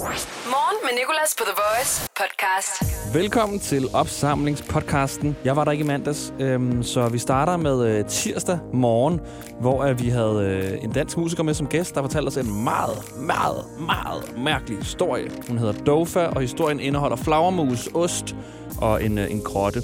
Morgen 0.00 0.76
med 0.82 0.98
Nicolas 0.98 1.34
på 1.38 1.44
The 1.44 1.54
Voice 1.62 2.08
podcast. 2.16 3.14
Velkommen 3.14 3.60
til 3.60 3.84
opsamlingspodcasten. 3.92 5.36
Jeg 5.44 5.56
var 5.56 5.64
der 5.64 5.72
ikke 5.72 5.84
i 5.84 5.86
mandags, 5.86 6.32
øhm, 6.40 6.82
så 6.82 7.08
vi 7.08 7.18
starter 7.18 7.56
med 7.56 7.86
øh, 7.88 8.04
tirsdag 8.04 8.58
morgen, 8.72 9.20
hvor 9.60 9.84
øh, 9.84 10.00
vi 10.00 10.08
havde 10.08 10.44
øh, 10.44 10.84
en 10.84 10.92
dansk 10.92 11.16
musiker 11.16 11.42
med 11.42 11.54
som 11.54 11.66
gæst, 11.66 11.94
der 11.94 12.02
fortalte 12.02 12.28
os 12.28 12.36
en 12.36 12.64
meget, 12.64 13.12
meget, 13.16 13.64
meget 13.80 14.38
mærkelig 14.38 14.78
historie. 14.78 15.30
Hun 15.48 15.58
hedder 15.58 15.84
Dofa, 15.84 16.26
og 16.26 16.40
historien 16.40 16.80
indeholder 16.80 17.16
flagermus, 17.16 17.88
ost 17.94 18.36
og 18.80 19.04
en, 19.04 19.18
øh, 19.18 19.30
en 19.30 19.40
grotte. 19.40 19.82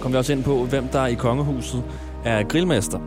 Kom 0.00 0.12
vi 0.12 0.16
også 0.16 0.32
ind 0.32 0.44
på, 0.44 0.64
hvem 0.64 0.88
der 0.88 1.06
i 1.06 1.14
kongehuset 1.14 1.84
er 2.24 2.42
grillmester. 2.42 2.98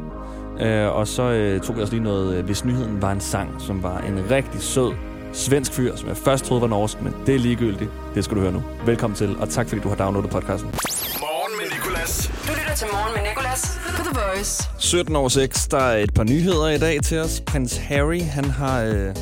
Øh, 0.59 0.95
og 0.95 1.07
så 1.07 1.23
øh, 1.23 1.61
tog 1.61 1.75
jeg 1.75 1.81
også 1.81 1.93
lige 1.93 2.03
noget, 2.03 2.35
øh, 2.35 2.45
hvis 2.45 2.65
nyheden 2.65 3.01
var 3.01 3.11
en 3.11 3.21
sang, 3.21 3.61
som 3.61 3.83
var 3.83 3.99
en 3.99 4.31
rigtig 4.31 4.61
sød 4.61 4.93
svensk 5.33 5.73
fyr, 5.73 5.95
som 5.95 6.07
jeg 6.07 6.17
først 6.17 6.45
troede 6.45 6.61
var 6.61 6.67
norsk, 6.67 7.01
men 7.01 7.15
det 7.25 7.35
er 7.35 7.39
ligegyldigt. 7.39 7.89
Det 8.15 8.23
skal 8.23 8.37
du 8.37 8.41
høre 8.41 8.51
nu. 8.51 8.63
Velkommen 8.85 9.17
til, 9.17 9.37
og 9.37 9.49
tak 9.49 9.69
fordi 9.69 9.81
du 9.81 9.89
har 9.89 9.95
downloadet 9.95 10.29
podcasten. 10.31 10.69
Morgen 11.19 11.53
med 11.61 11.77
Nicolas. 11.77 12.31
Du 12.47 12.51
lytter 12.59 12.75
til 12.75 12.87
Morgen 12.91 13.13
med 13.15 13.29
Nicolas 13.29 13.79
på 13.97 14.03
The 14.03 14.19
Voice. 14.19 14.63
17 14.79 15.15
over 15.15 15.29
6, 15.29 15.67
der 15.67 15.77
er 15.77 15.97
et 15.97 16.13
par 16.13 16.23
nyheder 16.23 16.67
i 16.67 16.77
dag 16.77 17.01
til 17.03 17.19
os. 17.19 17.41
Prins 17.45 17.77
Harry, 17.77 18.21
han 18.21 18.45
har 18.45 18.81
øh, 18.83 19.15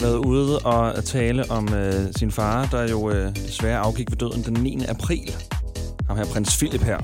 været 0.00 0.16
ude 0.16 0.58
og 0.58 1.04
tale 1.04 1.44
om 1.50 1.74
øh, 1.74 1.94
sin 2.16 2.30
far, 2.30 2.68
der 2.70 2.90
jo 2.90 3.10
øh, 3.10 3.34
desværre 3.34 3.78
afgik 3.78 4.10
ved 4.10 4.16
døden 4.18 4.42
den 4.42 4.62
9. 4.62 4.84
april. 4.88 5.34
Ham 6.08 6.16
her, 6.16 6.24
prins 6.24 6.56
Philip 6.56 6.82
her. 6.82 6.98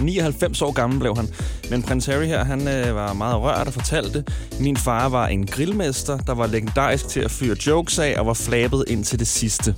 99 0.00 0.62
år 0.62 0.72
gammel 0.72 0.98
blev 0.98 1.16
han. 1.16 1.28
Men 1.70 1.82
prins 1.82 2.06
Harry 2.06 2.26
her, 2.26 2.44
han 2.44 2.68
øh, 2.68 2.94
var 2.94 3.12
meget 3.12 3.36
rørt 3.36 3.66
og 3.66 3.72
fortalte, 3.72 4.24
min 4.60 4.76
far 4.76 5.08
var 5.08 5.26
en 5.26 5.46
grillmester, 5.46 6.18
der 6.18 6.34
var 6.34 6.46
legendarisk 6.46 7.08
til 7.08 7.20
at 7.20 7.30
fyre 7.30 7.56
jokes 7.66 7.98
af 7.98 8.14
og 8.18 8.26
var 8.26 8.34
flabet 8.34 8.84
ind 8.88 9.04
til 9.04 9.18
det 9.18 9.26
sidste. 9.26 9.74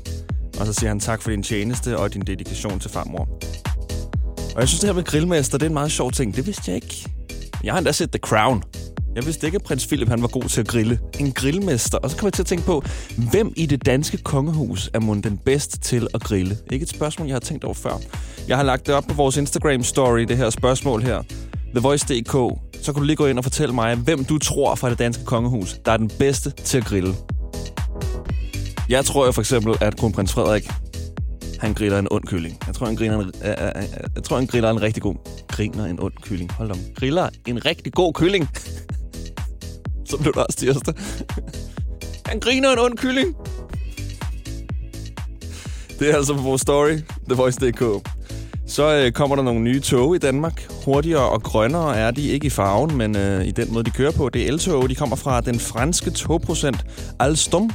Og 0.60 0.66
så 0.66 0.72
siger 0.72 0.88
han 0.88 1.00
tak 1.00 1.22
for 1.22 1.30
din 1.30 1.42
tjeneste 1.42 1.98
og 1.98 2.14
din 2.14 2.22
dedikation 2.22 2.80
til 2.80 2.90
farmor. 2.90 3.28
Og 4.54 4.60
jeg 4.60 4.68
synes, 4.68 4.80
det 4.80 4.88
her 4.88 4.94
med 4.94 5.04
grillmester, 5.04 5.58
det 5.58 5.66
er 5.66 5.70
en 5.70 5.74
meget 5.74 5.92
sjov 5.92 6.12
ting. 6.12 6.36
Det 6.36 6.46
vidste 6.46 6.62
jeg 6.66 6.74
ikke. 6.74 7.08
Jeg 7.64 7.72
har 7.72 7.78
endda 7.78 7.92
set 7.92 8.10
The 8.10 8.18
Crown. 8.18 8.62
Jeg 9.14 9.26
vidste 9.26 9.46
ikke, 9.46 9.56
at 9.56 9.62
prins 9.62 9.86
Philip 9.86 10.08
han 10.08 10.22
var 10.22 10.28
god 10.28 10.42
til 10.42 10.60
at 10.60 10.68
grille. 10.68 10.98
En 11.20 11.32
grillmester. 11.32 11.98
Og 11.98 12.10
så 12.10 12.16
kommer 12.16 12.28
jeg 12.28 12.32
til 12.32 12.42
at 12.42 12.46
tænke 12.46 12.64
på, 12.64 12.84
hvem 13.30 13.52
i 13.56 13.66
det 13.66 13.86
danske 13.86 14.16
kongehus 14.16 14.90
er 14.94 15.00
mon 15.00 15.20
den 15.20 15.38
bedste 15.38 15.78
til 15.78 16.06
at 16.14 16.20
grille? 16.20 16.56
Ikke 16.72 16.82
et 16.82 16.88
spørgsmål, 16.88 17.26
jeg 17.28 17.34
har 17.34 17.40
tænkt 17.40 17.64
over 17.64 17.74
før. 17.74 17.98
Jeg 18.48 18.56
har 18.56 18.64
lagt 18.64 18.86
det 18.86 18.94
op 18.94 19.04
på 19.08 19.14
vores 19.14 19.36
Instagram-story, 19.36 20.24
det 20.24 20.36
her 20.36 20.50
spørgsmål 20.50 21.02
her. 21.02 21.22
TheVoice.dk. 21.72 22.32
Så 22.82 22.92
kan 22.92 23.00
du 23.00 23.06
lige 23.06 23.16
gå 23.16 23.26
ind 23.26 23.38
og 23.38 23.44
fortælle 23.44 23.74
mig, 23.74 23.96
hvem 23.96 24.24
du 24.24 24.38
tror 24.38 24.74
fra 24.74 24.90
det 24.90 24.98
danske 24.98 25.24
kongehus, 25.24 25.80
der 25.84 25.92
er 25.92 25.96
den 25.96 26.10
bedste 26.18 26.50
til 26.50 26.78
at 26.78 26.84
grille. 26.84 27.14
Jeg 28.88 29.04
tror 29.04 29.26
jo 29.26 29.32
for 29.32 29.42
eksempel, 29.42 29.74
at 29.80 29.96
kronprins 29.96 30.32
Frederik, 30.32 30.70
han 31.58 31.74
griller 31.74 31.98
en 31.98 32.08
ond 32.10 32.24
kylling. 32.24 32.58
Jeg 32.66 32.74
tror, 32.74 32.86
han 32.86 32.96
griller 32.96 33.18
en, 33.18 33.32
øh, 33.44 33.50
øh, 33.50 33.66
øh 33.76 33.82
jeg 34.14 34.22
tror, 34.22 34.36
han 34.36 34.46
griller 34.46 34.70
en 34.70 34.82
rigtig 34.82 35.02
god... 35.02 35.14
Griner 35.48 35.84
en 35.84 36.00
ond 36.00 36.12
kylling. 36.22 36.52
Hold 36.52 36.68
da. 36.68 36.74
Griller 36.94 37.28
en 37.46 37.64
rigtig 37.64 37.92
god 37.92 38.12
kylling. 38.12 38.48
Så 40.04 40.16
blev 40.16 40.32
det 40.32 40.42
også 40.46 40.58
tirsdag. 40.58 40.94
han 42.26 42.40
griner 42.40 42.72
en 42.72 42.78
ond 42.78 42.96
kylling. 42.98 43.36
Det 45.98 46.10
er 46.10 46.16
altså 46.16 46.34
på 46.34 46.42
vores 46.42 46.60
story, 46.62 46.98
TheVoice.dk. 47.28 48.08
Så 48.66 48.94
øh, 48.94 49.12
kommer 49.12 49.36
der 49.36 49.42
nogle 49.42 49.60
nye 49.60 49.80
tog 49.80 50.14
i 50.14 50.18
Danmark. 50.18 50.72
Hurtigere 50.84 51.28
og 51.28 51.42
grønnere 51.42 51.96
er 51.96 52.10
de 52.10 52.28
ikke 52.28 52.46
i 52.46 52.50
farven, 52.50 52.96
men 52.96 53.16
øh, 53.16 53.46
i 53.46 53.50
den 53.50 53.72
måde, 53.72 53.84
de 53.84 53.90
kører 53.90 54.12
på. 54.12 54.28
Det 54.28 54.42
er 54.42 54.48
eltog. 54.48 54.88
De 54.88 54.94
kommer 54.94 55.16
fra 55.16 55.40
den 55.40 55.60
franske 55.60 56.10
togprocent 56.10 56.84
Alstom. 57.20 57.70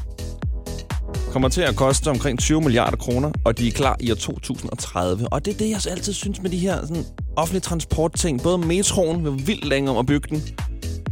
Kommer 1.32 1.50
til 1.50 1.62
at 1.62 1.76
koste 1.76 2.08
omkring 2.10 2.40
20 2.40 2.62
milliarder 2.62 2.98
kroner, 2.98 3.32
og 3.46 3.58
de 3.58 3.68
er 3.68 3.72
klar 3.72 3.98
i 4.00 4.12
år 4.12 4.16
2030. 4.16 5.28
Og 5.28 5.46
det 5.46 5.54
er 5.54 5.58
det, 5.58 5.70
jeg 5.70 5.92
altid 5.92 6.14
synes 6.14 6.42
med 6.42 6.50
de 6.50 6.58
her 6.58 6.82
sådan, 6.82 7.04
offentlige 7.36 7.62
transportting. 7.62 8.44
Både 8.44 8.58
metroen 8.58 9.24
vil 9.24 9.48
vildt 9.48 9.66
længe 9.66 9.92
om 9.92 9.98
at 9.98 10.06
bygge 10.06 10.28
den. 10.30 10.44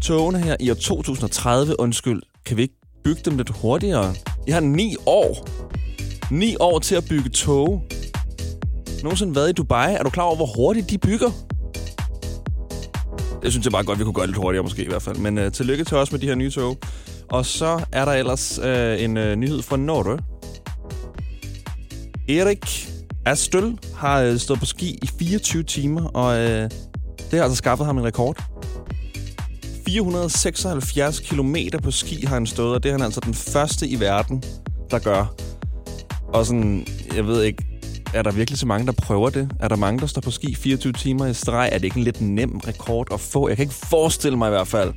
Togene 0.01 0.39
her 0.39 0.55
i 0.59 0.69
år 0.69 0.73
2030, 0.73 1.79
undskyld, 1.79 2.21
kan 2.45 2.57
vi 2.57 2.61
ikke 2.61 2.75
bygge 3.03 3.21
dem 3.25 3.37
lidt 3.37 3.49
hurtigere? 3.49 4.15
I 4.47 4.51
har 4.51 4.59
ni 4.59 4.95
år. 5.05 5.47
Ni 6.31 6.55
år 6.59 6.79
til 6.79 6.95
at 6.95 7.03
bygge 7.09 7.29
tog. 7.29 7.83
Nogensinde 9.03 9.35
været 9.35 9.49
i 9.49 9.53
Dubai? 9.53 9.93
Er 9.93 10.03
du 10.03 10.09
klar 10.09 10.23
over, 10.23 10.35
hvor 10.35 10.49
hurtigt 10.55 10.89
de 10.89 10.97
bygger? 10.97 11.29
Det 13.41 13.51
synes 13.51 13.65
jeg 13.65 13.71
bare 13.71 13.83
godt, 13.83 13.99
vi 13.99 14.03
kunne 14.03 14.13
gøre 14.13 14.27
lidt 14.27 14.37
hurtigere 14.37 14.63
måske 14.63 14.83
i 14.83 14.87
hvert 14.87 15.01
fald. 15.01 15.17
Men 15.17 15.37
uh, 15.37 15.51
tillykke 15.51 15.83
til 15.83 15.97
os 15.97 16.11
med 16.11 16.19
de 16.19 16.27
her 16.27 16.35
nye 16.35 16.51
tog. 16.51 16.77
Og 17.29 17.45
så 17.45 17.85
er 17.91 18.05
der 18.05 18.11
ellers 18.11 18.59
uh, 18.59 19.03
en 19.03 19.17
uh, 19.17 19.23
nyhed 19.35 19.61
fra 19.61 19.77
Norge. 19.77 20.19
Erik 22.29 22.89
Astøl 23.25 23.77
har 23.95 24.29
uh, 24.29 24.37
stået 24.37 24.59
på 24.59 24.65
ski 24.65 24.99
i 25.03 25.09
24 25.19 25.63
timer, 25.63 26.05
og 26.05 26.27
uh, 26.37 26.69
det 27.31 27.33
har 27.33 27.43
altså 27.43 27.55
skaffet 27.55 27.85
ham 27.85 27.97
en 27.97 28.03
rekord. 28.03 28.43
476 29.87 31.19
km 31.19 31.55
på 31.83 31.91
ski 31.91 32.25
har 32.25 32.33
han 32.33 32.45
stået, 32.45 32.75
og 32.75 32.83
det 32.83 32.89
er 32.89 32.93
han 32.93 33.01
altså 33.01 33.19
den 33.19 33.33
første 33.33 33.87
i 33.87 33.99
verden, 33.99 34.43
der 34.91 34.99
gør. 34.99 35.33
Og 36.27 36.45
sådan, 36.45 36.87
jeg 37.15 37.27
ved 37.27 37.43
ikke, 37.43 37.65
er 38.13 38.21
der 38.21 38.31
virkelig 38.31 38.59
så 38.59 38.65
mange, 38.65 38.85
der 38.85 38.91
prøver 38.91 39.29
det? 39.29 39.51
Er 39.59 39.67
der 39.67 39.75
mange, 39.75 39.99
der 39.99 40.05
står 40.05 40.21
på 40.21 40.31
ski 40.31 40.55
24 40.55 40.93
timer 40.93 41.25
i 41.25 41.33
streg? 41.33 41.69
Er 41.71 41.77
det 41.77 41.83
ikke 41.83 41.97
en 41.97 42.03
lidt 42.03 42.21
nem 42.21 42.57
rekord 42.57 43.07
at 43.13 43.19
få? 43.19 43.47
Jeg 43.47 43.57
kan 43.57 43.63
ikke 43.63 43.75
forestille 43.75 44.37
mig 44.37 44.47
i 44.47 44.49
hvert 44.49 44.67
fald, 44.67 44.93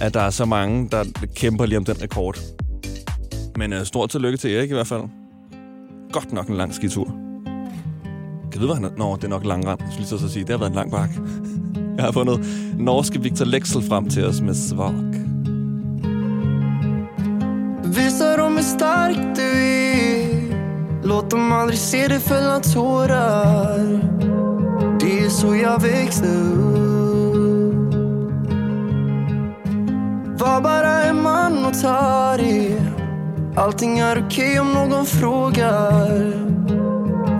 at 0.00 0.14
der 0.14 0.20
er 0.20 0.30
så 0.30 0.44
mange, 0.44 0.88
der 0.90 1.04
kæmper 1.36 1.66
lige 1.66 1.78
om 1.78 1.84
den 1.84 2.02
rekord. 2.02 2.38
Men 3.56 3.72
uh, 3.72 3.82
stort 3.82 4.10
tillykke 4.10 4.38
til 4.38 4.54
Erik 4.54 4.70
i 4.70 4.74
hvert 4.74 4.86
fald. 4.86 5.02
Godt 6.12 6.32
nok 6.32 6.48
en 6.48 6.56
lang 6.56 6.74
skitur. 6.74 7.04
Kan 8.52 8.52
du 8.52 8.58
vide, 8.58 8.66
hvad 8.66 8.74
han 8.74 8.84
er? 8.84 8.98
Nå, 8.98 9.16
det 9.16 9.24
er 9.24 9.28
nok 9.28 9.44
langrand. 9.44 9.80
Jeg 9.80 9.88
skulle 9.92 10.08
lige 10.08 10.18
så 10.18 10.28
sige, 10.32 10.42
det 10.42 10.50
har 10.50 10.58
været 10.58 10.70
en 10.70 10.76
lang 10.76 10.90
bakke. 10.90 11.14
Jeg 11.96 12.04
har 12.04 12.12
fundet 12.12 12.40
norske 12.78 13.20
Victor 13.20 13.48
Lexel 13.48 13.82
frem 13.82 14.08
til 14.08 14.26
os 14.28 14.40
med 14.40 14.54
Svag. 14.54 15.14
Visa 17.96 18.36
dem 18.36 18.56
hur 18.56 18.62
stark 18.62 19.36
du 19.36 19.42
är. 19.42 20.26
Låt 21.04 21.30
dem 21.30 21.52
aldrig 21.52 21.78
se 21.78 22.08
dig 22.08 22.20
fälla 22.20 22.60
tårar. 22.60 24.00
Det 25.00 25.18
är 25.18 25.28
så 25.28 25.56
jag 25.56 25.82
växte 25.82 26.26
upp. 26.26 26.66
Var 30.40 30.60
bara 30.60 31.04
en 31.04 31.22
man 31.22 31.64
och 31.64 31.80
ta 31.82 32.36
det 32.36 32.80
Allting 33.56 33.98
är 33.98 34.24
okej 34.26 34.60
om 34.60 34.72
någon 34.72 35.06
frågar. 35.06 36.32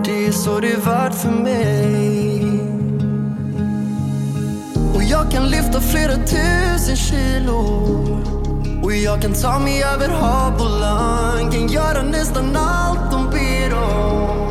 Det 0.05 0.25
är 0.27 0.31
så 0.31 0.59
det 0.59 0.71
är 0.71 0.77
värt 0.77 1.13
för 1.13 1.31
mig 1.31 2.46
jag 5.09 5.31
kan 5.31 5.49
lyfta 5.49 5.81
flera 5.81 6.15
tusen 6.15 6.95
kilo. 6.95 7.57
Och 8.83 8.93
jag 8.93 9.21
kan 9.21 9.33
ta 9.33 9.59
mig 9.59 9.83
över 9.83 10.09
hav 10.09 10.53
och 10.53 10.79
land 10.79 11.53
Kan 11.53 11.67
göra 11.67 12.03
nästan 12.03 12.55
allt 12.55 13.11
de 13.11 13.29
ber 13.29 13.73
om. 13.73 14.47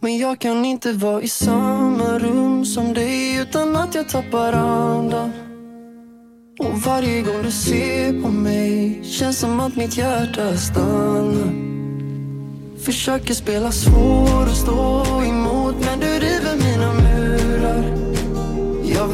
Men 0.00 0.18
jag 0.18 0.40
kan 0.40 0.64
inte 0.64 0.92
vara 0.92 1.22
i 1.22 1.28
samma 1.28 2.18
rum 2.18 2.64
som 2.64 2.94
dig 2.94 3.36
utan 3.36 3.76
att 3.76 3.94
jag 3.94 4.08
tappar 4.08 4.52
andan. 4.52 5.32
Och 6.58 6.82
varje 6.86 7.22
gång 7.22 7.42
du 7.42 7.50
ser 7.50 8.22
på 8.22 8.28
mig 8.28 9.00
känns 9.04 9.38
som 9.38 9.60
att 9.60 9.76
mitt 9.76 9.96
hjärta 9.96 10.56
stannar. 10.56 11.52
Försöker 12.84 13.34
spela 13.34 13.72
svår 13.72 14.42
och 14.42 14.56
stå 14.56 15.22
emot. 15.22 15.55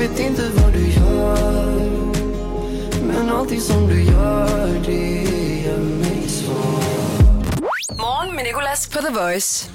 Vet 0.03 0.21
inte 0.21 0.51
vad 0.55 0.73
du 0.73 0.87
gör 0.87 2.13
men 3.07 3.31
allting 3.31 3.61
som 3.61 3.89
du 3.89 4.03
gör 4.03 4.69
det 4.87 5.23
gör 5.65 5.79
mig 5.79 6.29
svag 6.29 7.99
Morgen 7.99 8.37
med 8.37 8.45
Nicolas 8.45 8.89
på 8.89 8.99
The 8.99 9.15
Voice. 9.15 9.71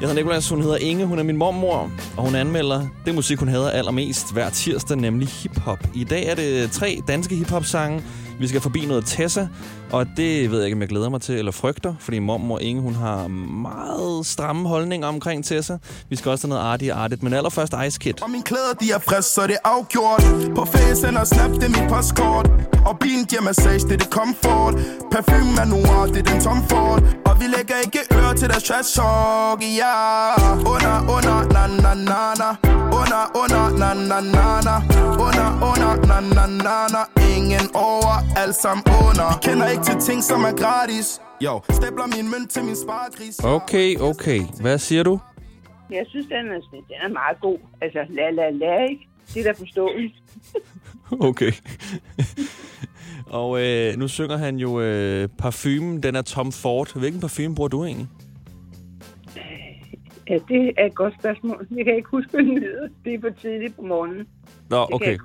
Jeg 0.00 0.08
hedder 0.08 0.22
Nicolas, 0.22 0.50
hun 0.50 0.62
hedder 0.62 0.76
Inge, 0.76 1.04
hun 1.04 1.18
er 1.18 1.22
min 1.22 1.36
mormor, 1.36 1.90
og 2.16 2.24
hun 2.24 2.34
anmelder 2.34 2.88
det 3.04 3.14
musik, 3.14 3.38
hun 3.38 3.48
hader 3.48 3.70
allermest 3.70 4.32
hver 4.32 4.50
tirsdag, 4.50 4.96
nemlig 4.96 5.28
hiphop. 5.28 5.78
I 5.94 6.04
dag 6.04 6.26
er 6.26 6.34
det 6.34 6.70
tre 6.70 7.02
danske 7.08 7.34
hiphop-sange. 7.34 8.02
Vi 8.40 8.48
skal 8.48 8.60
forbi 8.60 8.86
noget 8.86 9.04
Tessa, 9.06 9.46
og 9.92 10.06
det 10.16 10.50
ved 10.50 10.58
jeg 10.58 10.66
ikke, 10.66 10.74
om 10.74 10.80
jeg 10.80 10.88
glæder 10.88 11.08
mig 11.08 11.20
til 11.20 11.34
eller 11.34 11.52
frygter, 11.52 11.94
fordi 12.00 12.18
mormor 12.18 12.58
Inge, 12.58 12.82
hun 12.82 12.94
har 12.94 13.28
meget 13.28 14.26
stramme 14.26 14.68
holdninger 14.68 15.08
omkring 15.08 15.44
Tessa. 15.44 15.76
Vi 16.08 16.16
skal 16.16 16.30
også 16.30 16.46
have 16.46 16.54
noget 16.54 16.72
artigt 16.72 16.92
artigt, 16.92 17.22
men 17.22 17.32
allerførst 17.32 17.74
Ice 17.86 17.98
Kid. 17.98 18.22
Og 18.22 18.30
mine 18.30 18.42
klæder, 18.42 18.72
de 18.80 18.90
er 18.90 18.98
friske, 18.98 19.32
så 19.32 19.46
det 19.46 19.56
er 19.64 19.68
afgjort. 19.68 20.54
På 20.54 20.64
facen 20.64 21.16
og 21.16 21.26
snap, 21.26 21.50
det 21.50 21.64
er 21.64 21.68
mit 21.68 21.88
postkort. 21.88 22.50
Og 22.86 22.98
bilen 22.98 23.24
giver 23.24 23.42
massage, 23.42 23.78
det 23.78 23.92
er 23.92 23.96
det 23.96 24.08
comfort. 24.10 24.74
Parfume 25.12 25.60
er 25.60 25.64
noir, 25.64 26.06
det 26.06 26.28
er 26.28 26.32
den 26.32 26.40
Tom 26.40 26.68
Ford. 26.68 27.02
Og 27.26 27.40
vi 27.40 27.46
lægger 27.56 27.74
ikke 27.84 28.00
øre 28.14 28.34
til 28.36 28.48
deres 28.48 28.62
trash 28.62 28.94
talk, 28.96 29.62
ja. 29.80 29.94
Under, 30.72 30.96
under, 31.16 31.36
na, 31.54 31.66
na, 31.82 31.94
na, 31.94 32.34
na. 32.42 32.75
Under, 33.16 33.32
under, 33.42 33.78
na 33.80 33.94
na 33.94 34.20
na 34.20 34.60
na 34.68 34.76
Under, 35.26 35.48
under, 35.70 35.92
na 36.08 36.20
na 36.20 36.46
na 36.66 36.76
na 36.94 37.02
Ingen 37.36 37.66
over, 37.74 38.16
alt 38.36 38.56
sammen 38.56 38.84
under 39.06 39.28
Vi 39.34 39.48
kender 39.48 39.68
ikke 39.68 39.84
til 39.84 39.98
ting, 40.00 40.24
som 40.24 40.40
er 40.44 40.54
gratis 40.62 41.20
Jo, 41.40 41.60
stabler 41.70 42.06
min 42.16 42.30
mønt 42.30 42.50
til 42.50 42.64
min 42.64 42.76
sparegris 42.76 43.38
Okay, 43.44 43.96
okay. 44.00 44.40
Hvad 44.60 44.78
siger 44.78 45.02
du? 45.02 45.20
Jeg 45.90 46.04
synes, 46.08 46.26
den 46.26 46.46
er, 46.54 46.60
den 46.70 47.00
er 47.02 47.08
meget 47.08 47.40
god. 47.40 47.58
Altså, 47.80 47.98
la 48.10 48.30
la 48.30 48.50
la, 48.50 48.82
ikke? 48.90 49.08
Det 49.34 49.40
er 49.40 49.52
da 49.52 49.58
forståeligt. 49.58 50.14
Okay. 51.20 51.52
og 53.26 53.60
øh, 53.62 53.96
nu 53.96 54.08
synger 54.08 54.36
han 54.36 54.56
jo 54.56 54.80
øh, 54.80 55.28
parfumen, 55.38 56.02
den 56.02 56.16
er 56.16 56.22
Tom 56.22 56.52
Ford. 56.52 56.98
Hvilken 56.98 57.20
parfume 57.20 57.54
bruger 57.54 57.68
du 57.68 57.84
egentlig? 57.84 58.08
Ja, 60.30 60.38
det 60.48 60.72
er 60.78 60.86
et 60.86 60.94
godt 60.94 61.14
spørgsmål. 61.20 61.66
Jeg 61.76 61.84
kan 61.84 61.96
ikke 61.96 62.08
huske, 62.08 62.30
hvad 62.30 62.42
den 62.44 62.62
hedder. 62.62 62.88
Det 63.04 63.14
er 63.14 63.20
for 63.20 63.40
tidligt 63.40 63.76
på 63.76 63.82
morgenen. 63.82 64.26
Nå, 64.70 64.80
Det 64.80 64.94
okay. 64.94 65.18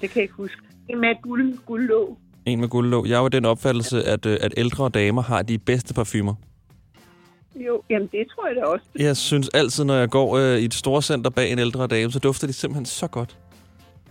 det 0.00 0.10
kan 0.10 0.10
jeg 0.14 0.22
ikke 0.22 0.34
huske. 0.34 0.56
Det 0.86 0.92
er 0.92 0.98
med 0.98 1.22
guld, 1.22 1.58
guldlåg. 1.66 2.18
En 2.46 2.60
med 2.60 2.68
guldlåg. 2.68 3.08
Jeg 3.08 3.16
har 3.16 3.22
jo 3.22 3.28
den 3.28 3.44
opfattelse, 3.44 4.04
at, 4.04 4.26
øh, 4.26 4.38
at 4.40 4.54
ældre 4.56 4.88
damer 4.88 5.22
har 5.22 5.42
de 5.42 5.58
bedste 5.58 5.94
parfumer. 5.94 6.34
Jo, 7.56 7.82
jamen 7.90 8.08
det 8.12 8.26
tror 8.34 8.46
jeg 8.46 8.56
da 8.56 8.62
også. 8.62 8.84
Jeg 8.98 9.16
synes 9.16 9.48
altid, 9.48 9.84
når 9.84 9.94
jeg 9.94 10.10
går 10.10 10.36
øh, 10.36 10.58
i 10.58 10.64
et 10.64 10.74
storcenter 10.74 11.30
bag 11.30 11.52
en 11.52 11.58
ældre 11.58 11.86
dame, 11.86 12.12
så 12.12 12.18
dufter 12.18 12.46
de 12.46 12.52
simpelthen 12.52 12.86
så 12.86 13.06
godt. 13.06 13.38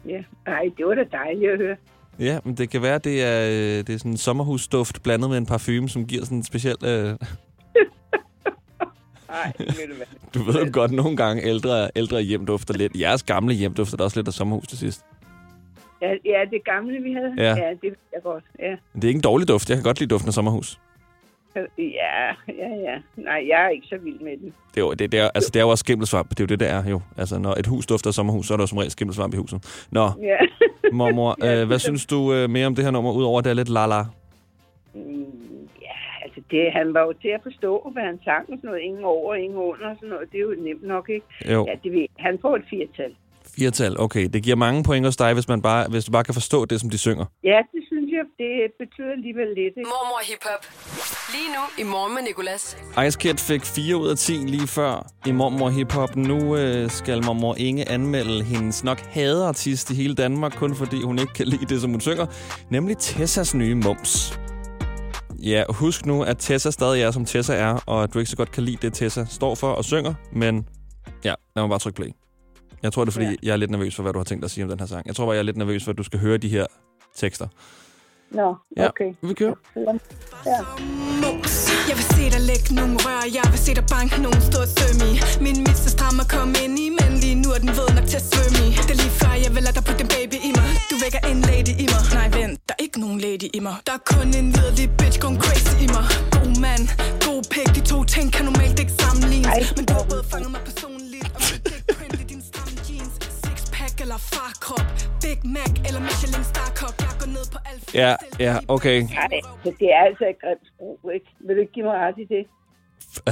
Ja, 0.05 0.23
ej, 0.47 0.69
det 0.77 0.85
var 0.85 0.95
da 0.95 1.03
dejligt 1.11 1.51
at 1.51 1.57
høre. 1.57 1.75
Ja, 2.19 2.39
men 2.43 2.55
det 2.57 2.69
kan 2.69 2.81
være, 2.81 2.97
det 2.97 3.23
er, 3.23 3.47
øh, 3.49 3.87
det 3.87 3.89
er 3.89 3.97
sådan 3.97 4.11
en 4.11 4.17
sommerhusduft 4.17 5.03
blandet 5.03 5.29
med 5.29 5.37
en 5.37 5.45
parfume, 5.45 5.89
som 5.89 6.07
giver 6.07 6.23
sådan 6.23 6.37
en 6.37 6.43
speciel... 6.43 6.75
Øh, 6.85 7.15
Nej, 9.33 9.51
ved 9.57 9.87
du 9.87 9.95
hvad. 9.95 10.05
du 10.33 10.39
ved 10.51 10.65
jo 10.65 10.69
godt, 10.73 10.91
nogle 10.91 11.17
gange 11.17 11.43
ældre, 11.43 11.89
ældre 11.95 12.21
hjem 12.21 12.45
dufter 12.45 12.73
lidt. 12.73 12.99
Jeres 12.99 13.23
gamle 13.23 13.53
hjem 13.53 13.73
dufter 13.73 13.97
da 13.97 14.03
også 14.03 14.19
lidt 14.19 14.27
af 14.27 14.33
sommerhus 14.33 14.67
til 14.67 14.77
sidst. 14.77 15.05
Ja, 16.01 16.09
ja, 16.25 16.39
det 16.51 16.63
gamle, 16.65 17.01
vi 17.03 17.13
havde. 17.13 17.33
Ja. 17.37 17.49
ja 17.65 17.69
det 17.69 17.83
ved 17.83 17.95
jeg 18.13 18.21
godt. 18.23 18.43
Ja. 18.59 18.69
Men 18.69 19.01
det 19.01 19.03
er 19.03 19.07
ikke 19.07 19.17
en 19.17 19.21
dårlig 19.21 19.47
duft. 19.47 19.69
Jeg 19.69 19.77
kan 19.77 19.83
godt 19.83 19.99
lide 19.99 20.09
duften 20.09 20.27
af 20.29 20.33
sommerhus. 20.33 20.79
Ja, 21.55 21.61
ja, 22.47 22.69
ja. 22.83 22.97
Nej, 23.17 23.45
jeg 23.49 23.65
er 23.65 23.69
ikke 23.69 23.87
så 23.87 23.97
vild 23.97 24.19
med 24.19 24.31
den. 24.37 24.45
Det 24.75 24.77
er, 24.77 24.81
jo, 24.81 24.93
det, 24.93 25.11
det 25.11 25.19
er, 25.19 25.29
altså, 25.35 25.49
det 25.53 25.59
er 25.59 25.63
jo 25.63 25.69
også 25.69 25.81
skimmelsvamp. 25.81 26.29
Det 26.29 26.39
er 26.39 26.43
jo 26.43 26.47
det, 26.47 26.59
der 26.59 26.65
er 26.65 26.89
jo. 26.89 27.01
Altså, 27.17 27.37
når 27.39 27.53
et 27.53 27.67
hus 27.67 27.85
dufter 27.85 28.09
af 28.09 28.13
sommerhus, 28.13 28.47
så 28.47 28.53
er 28.53 28.57
der 28.57 28.63
jo 28.63 28.67
som 28.67 28.77
regel 28.77 28.91
skimmelsvamp 28.91 29.33
i 29.33 29.37
huset. 29.37 29.87
Nå, 29.91 30.09
Ja. 30.21 30.37
mormor, 30.93 31.37
øh, 31.61 31.67
hvad 31.67 31.79
synes 31.79 32.05
du 32.05 32.33
øh, 32.33 32.49
mere 32.49 32.67
om 32.67 32.75
det 32.75 32.83
her 32.83 32.91
nummer, 32.91 33.11
udover 33.11 33.39
at 33.39 33.45
det 33.45 33.49
er 33.51 33.53
lidt 33.55 33.69
lala? 33.69 34.03
Mm, 34.93 35.25
det, 36.55 36.65
han 36.79 36.87
var 36.95 37.01
jo 37.07 37.13
til 37.23 37.31
at 37.37 37.41
forstå, 37.47 37.71
hvad 37.93 38.03
han 38.09 38.17
sang 38.27 38.43
og 38.51 38.55
sådan 38.57 38.67
noget. 38.69 38.81
Ingen 38.89 39.03
over, 39.15 39.29
ingen 39.45 39.57
under 39.69 39.87
og 39.91 39.95
sådan 39.99 40.09
noget. 40.13 40.25
Det 40.31 40.37
er 40.41 40.45
jo 40.49 40.53
nemt 40.67 40.85
nok, 40.93 41.05
ikke? 41.15 41.27
Jo, 41.53 41.59
Ja, 41.69 41.73
det 41.83 41.91
ved. 41.97 42.05
Han 42.27 42.33
får 42.43 42.53
et 42.61 42.65
firtal. 42.73 43.11
firetal. 43.55 43.93
Okay, 44.05 44.25
det 44.33 44.39
giver 44.43 44.55
mange 44.55 44.83
point 44.89 45.05
hos 45.05 45.17
dig, 45.23 45.33
hvis, 45.33 45.47
man 45.53 45.61
bare, 45.61 45.83
hvis 45.93 46.05
du 46.05 46.11
bare 46.11 46.23
kan 46.23 46.33
forstå 46.33 46.65
det, 46.65 46.77
som 46.81 46.89
de 46.89 46.97
synger. 46.97 47.25
Ja, 47.51 47.59
det 47.73 47.81
synes 47.91 48.07
jeg, 48.17 48.23
det 48.41 48.53
betyder 48.79 49.11
alligevel 49.11 49.47
lidt, 49.47 49.73
ikke? 49.79 49.89
Mormor 49.93 50.21
Hip 50.29 50.43
Hop. 50.49 50.63
Lige 51.35 51.49
nu 51.55 51.63
i 51.83 51.85
morgen 51.93 52.13
med 52.15 52.23
Nicolas. 52.29 52.63
Ice 53.07 53.19
Kid 53.21 53.37
fik 53.49 53.61
4 53.61 53.95
ud 53.97 54.07
af 54.09 54.17
10 54.17 54.31
lige 54.33 54.67
før 54.67 55.07
i 55.29 55.31
Mormor 55.31 55.69
Hip 55.69 55.91
Hop. 55.91 56.15
Nu 56.15 56.57
øh, 56.57 56.89
skal 56.89 57.25
Mormor 57.25 57.55
Inge 57.67 57.89
anmelde 57.89 58.43
hendes 58.43 58.83
nok 58.83 58.99
hadeartist 58.99 59.91
i 59.91 59.95
hele 60.01 60.15
Danmark, 60.15 60.51
kun 60.55 60.75
fordi 60.75 60.97
hun 61.03 61.19
ikke 61.19 61.33
kan 61.33 61.47
lide 61.47 61.65
det, 61.65 61.81
som 61.81 61.91
hun 61.91 62.01
synger, 62.01 62.25
nemlig 62.69 62.97
Tessas 62.97 63.55
nye 63.55 63.75
mums. 63.75 64.39
Ja, 65.43 65.63
husk 65.69 66.05
nu, 66.05 66.23
at 66.23 66.37
Tessa 66.37 66.71
stadig 66.71 67.01
er, 67.01 67.11
som 67.11 67.25
Tessa 67.25 67.55
er, 67.55 67.83
og 67.85 68.03
at 68.03 68.13
du 68.13 68.19
ikke 68.19 68.31
så 68.31 68.37
godt 68.37 68.51
kan 68.51 68.63
lide 68.63 68.77
det, 68.81 68.93
Tessa 68.93 69.25
står 69.29 69.55
for 69.55 69.71
og 69.71 69.85
synger, 69.85 70.13
men 70.31 70.67
ja, 71.23 71.33
lad 71.55 71.63
mig 71.63 71.69
bare 71.69 71.79
trykke 71.79 71.95
play. 71.95 72.09
Jeg 72.83 72.93
tror, 72.93 73.05
det 73.05 73.11
er, 73.11 73.13
fordi 73.13 73.25
ja. 73.25 73.35
Jeg 73.43 73.53
er 73.53 73.57
lidt 73.57 73.71
nervøs 73.71 73.95
for, 73.95 74.03
hvad 74.03 74.13
du 74.13 74.19
har 74.19 74.23
tænkt 74.23 74.41
dig 74.41 74.45
at 74.45 74.51
sige 74.51 74.63
om 74.63 74.69
den 74.69 74.79
her 74.79 74.85
sang. 74.85 75.07
Jeg 75.07 75.15
tror 75.15 75.25
bare, 75.25 75.33
jeg 75.33 75.39
er 75.39 75.43
lidt 75.43 75.57
nervøs 75.57 75.83
for, 75.83 75.91
at 75.91 75.97
du 75.97 76.03
skal 76.03 76.19
høre 76.19 76.37
de 76.37 76.49
her 76.49 76.65
tekster. 77.15 77.47
Nå, 78.33 78.55
Ja, 78.77 78.87
okay. 78.89 79.09
vi 79.21 79.33
kører. 79.33 79.55
Ja. 80.45 80.59
Jeg 81.89 81.95
vil 81.99 82.07
se 82.15 82.23
dig 82.35 82.41
lægge 82.51 82.69
nogle 82.79 82.95
rør, 83.05 83.21
jeg 83.37 83.45
vil 83.51 83.59
se 83.65 83.71
dig 83.79 83.85
banke 83.95 84.21
nogle 84.25 84.41
store 84.49 84.67
søm 84.77 84.99
i. 85.09 85.11
Min 85.45 85.57
midse 85.67 85.89
strammer 85.95 86.23
kom 86.35 86.49
ind 86.63 86.75
i, 86.85 86.87
men 86.99 87.09
lige 87.23 87.35
nu 87.43 87.47
er 87.55 87.59
den 87.65 87.71
våd 87.79 87.91
nok 87.97 88.05
til 88.11 88.17
at 88.21 88.25
svømme 88.31 88.59
i. 88.67 88.69
Det 88.87 88.91
er 88.95 88.99
lige 89.03 89.15
før, 89.21 89.33
jeg 89.45 89.51
vil 89.55 89.61
lade 89.67 89.75
dig 89.77 89.83
putte 89.87 89.99
den 90.03 90.09
baby 90.15 90.37
i 90.49 90.51
mig. 90.57 90.65
Du 90.91 90.95
vækker 91.03 91.21
en 91.31 91.39
lady 91.49 91.73
i 91.83 91.85
mig. 91.93 92.01
Nej 92.19 92.27
vent, 92.37 92.55
der 92.67 92.73
er 92.77 92.81
ikke 92.85 92.97
nogen 93.05 93.19
lady 93.25 93.47
i 93.57 93.59
mig. 93.67 93.75
Der 93.87 93.93
er 93.99 94.03
kun 94.13 94.27
en 94.41 94.47
lidelig 94.57 94.87
bitch 94.99 95.17
gone 95.23 95.37
crazy 95.43 95.73
i 95.85 95.87
mig. 95.95 96.05
God 96.35 96.53
mand, 96.65 96.83
god 97.27 97.41
pik, 97.53 97.67
de 97.77 97.81
to 97.91 97.97
ting 98.15 98.27
kan 98.35 98.43
normalt 98.49 98.77
ikke 98.83 98.93
sammenlignes. 99.03 99.51
Ej, 99.55 99.59
Men 99.77 99.83
du 99.89 99.93
har 99.99 100.05
både 100.13 100.23
fanget 100.33 100.49
mig 100.55 100.61
personligt 100.69 100.92
eller 104.03 104.19
farkrop 104.33 104.89
Big 105.23 105.39
Mac 105.55 105.73
eller 105.87 106.01
Michelin 106.07 106.43
Starkop 106.53 106.95
Jeg 107.07 107.15
går 107.21 107.29
ned 107.37 107.45
på 107.53 107.59
alt 107.69 107.85
Ja, 108.01 108.11
ja, 108.47 108.55
okay. 108.75 108.97
Nej, 109.01 109.41
det 109.81 109.87
er 109.97 110.01
altså 110.09 110.25
et 110.31 110.39
grimt 110.41 110.65
sprog, 110.71 110.99
ikke? 111.13 111.29
Vil 111.45 111.55
du 111.55 111.61
ikke 111.61 111.73
give 111.73 111.85
mig 111.85 111.97
ret 112.05 112.17
i 112.17 112.25
det? 112.35 112.43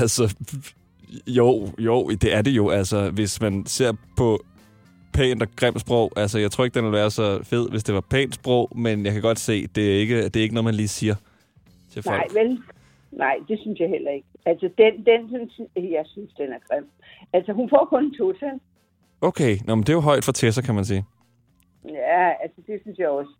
Altså, 0.02 0.24
jo, 1.28 1.68
jo, 1.88 2.10
det 2.10 2.36
er 2.38 2.42
det 2.42 2.52
jo. 2.52 2.70
Altså, 2.70 3.12
hvis 3.12 3.42
man 3.42 3.66
ser 3.66 3.94
på 4.18 4.40
pænt 5.14 5.42
og 5.42 5.48
grimt 5.56 5.82
sprog, 5.82 6.12
altså, 6.16 6.40
jeg 6.40 6.52
tror 6.52 6.64
ikke, 6.64 6.76
den 6.76 6.84
ville 6.84 6.98
være 6.98 7.12
så 7.12 7.44
fed, 7.44 7.70
hvis 7.70 7.84
det 7.84 7.96
var 7.96 8.02
pænt 8.02 8.36
sprog, 8.36 8.72
men 8.76 9.06
jeg 9.06 9.14
kan 9.14 9.22
godt 9.22 9.40
se, 9.40 9.68
det 9.68 9.96
er 9.96 10.00
ikke, 10.00 10.24
det 10.24 10.36
er 10.36 10.42
ikke 10.42 10.56
noget, 10.56 10.66
man 10.66 10.76
lige 10.76 10.88
siger 10.88 11.16
til 11.94 12.04
folk. 12.04 12.34
Nej, 12.34 12.44
vel? 12.44 12.60
Nej, 13.12 13.36
det 13.48 13.60
synes 13.60 13.80
jeg 13.80 13.90
heller 13.90 14.12
ikke. 14.12 14.28
Altså, 14.46 14.70
den, 14.78 14.94
den 15.06 15.28
synes, 15.28 15.70
jeg 15.76 16.06
synes, 16.06 16.32
den 16.38 16.50
er 16.54 16.60
grim. 16.70 16.86
Altså, 17.34 17.54
hun 17.54 17.70
får 17.70 17.88
kun 17.90 18.04
en 18.04 18.18
total. 18.18 18.60
Okay, 19.22 19.58
Nå, 19.66 19.76
men 19.76 19.84
det 19.84 19.90
er 19.90 19.94
jo 19.94 20.00
højt 20.12 20.26
for 20.26 20.32
Tessa, 20.32 20.62
kan 20.62 20.76
man 20.76 20.86
sige. 20.86 21.06
Ja, 21.86 22.30
altså, 22.44 22.62
det 22.68 22.80
synes 22.82 22.98
jeg 22.98 23.10
også. 23.10 23.32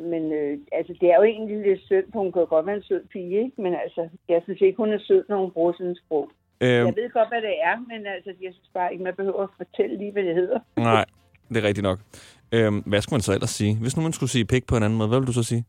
Men 0.00 0.32
øh, 0.32 0.58
altså, 0.72 0.92
det 1.00 1.10
er 1.12 1.16
jo 1.16 1.22
egentlig 1.22 1.56
lidt 1.66 1.82
synd, 1.82 2.04
for 2.12 2.18
hun 2.20 2.32
kan 2.32 2.40
jo 2.40 2.46
godt 2.48 2.66
være 2.66 2.76
en 2.76 2.82
sød 2.82 3.04
pige, 3.12 3.42
ikke? 3.44 3.62
Men 3.62 3.74
altså, 3.74 4.08
jeg 4.28 4.40
synes 4.44 4.60
ikke, 4.60 4.76
hun 4.76 4.92
er 4.92 4.98
sød, 4.98 5.24
når 5.28 5.40
hun 5.40 5.50
bruger 5.50 5.72
sådan 5.72 5.92
et 5.92 6.00
sprog. 6.04 6.30
Øhm, 6.60 6.86
Jeg 6.86 6.96
ved 6.96 7.10
godt, 7.10 7.28
hvad 7.28 7.42
det 7.42 7.54
er, 7.62 7.76
men 7.90 8.06
altså, 8.06 8.30
jeg 8.42 8.52
synes 8.54 8.70
bare 8.74 8.92
ikke, 8.92 9.04
man 9.04 9.14
behøver 9.16 9.42
at 9.42 9.48
fortælle 9.56 9.98
lige, 9.98 10.12
hvad 10.12 10.22
det 10.22 10.34
hedder. 10.34 10.60
nej, 10.90 11.04
det 11.48 11.56
er 11.56 11.62
rigtigt 11.68 11.82
nok. 11.90 11.98
Øhm, 12.52 12.78
hvad 12.86 13.00
skulle 13.00 13.16
man 13.16 13.22
så 13.28 13.32
ellers 13.34 13.50
sige? 13.50 13.76
Hvis 13.82 13.96
nu 13.96 14.02
man 14.02 14.12
skulle 14.12 14.30
sige 14.30 14.44
pik 14.44 14.66
på 14.66 14.76
en 14.76 14.82
anden 14.82 14.98
måde, 14.98 15.08
hvad 15.08 15.18
ville 15.18 15.26
du 15.32 15.32
så 15.32 15.42
sige? 15.42 15.64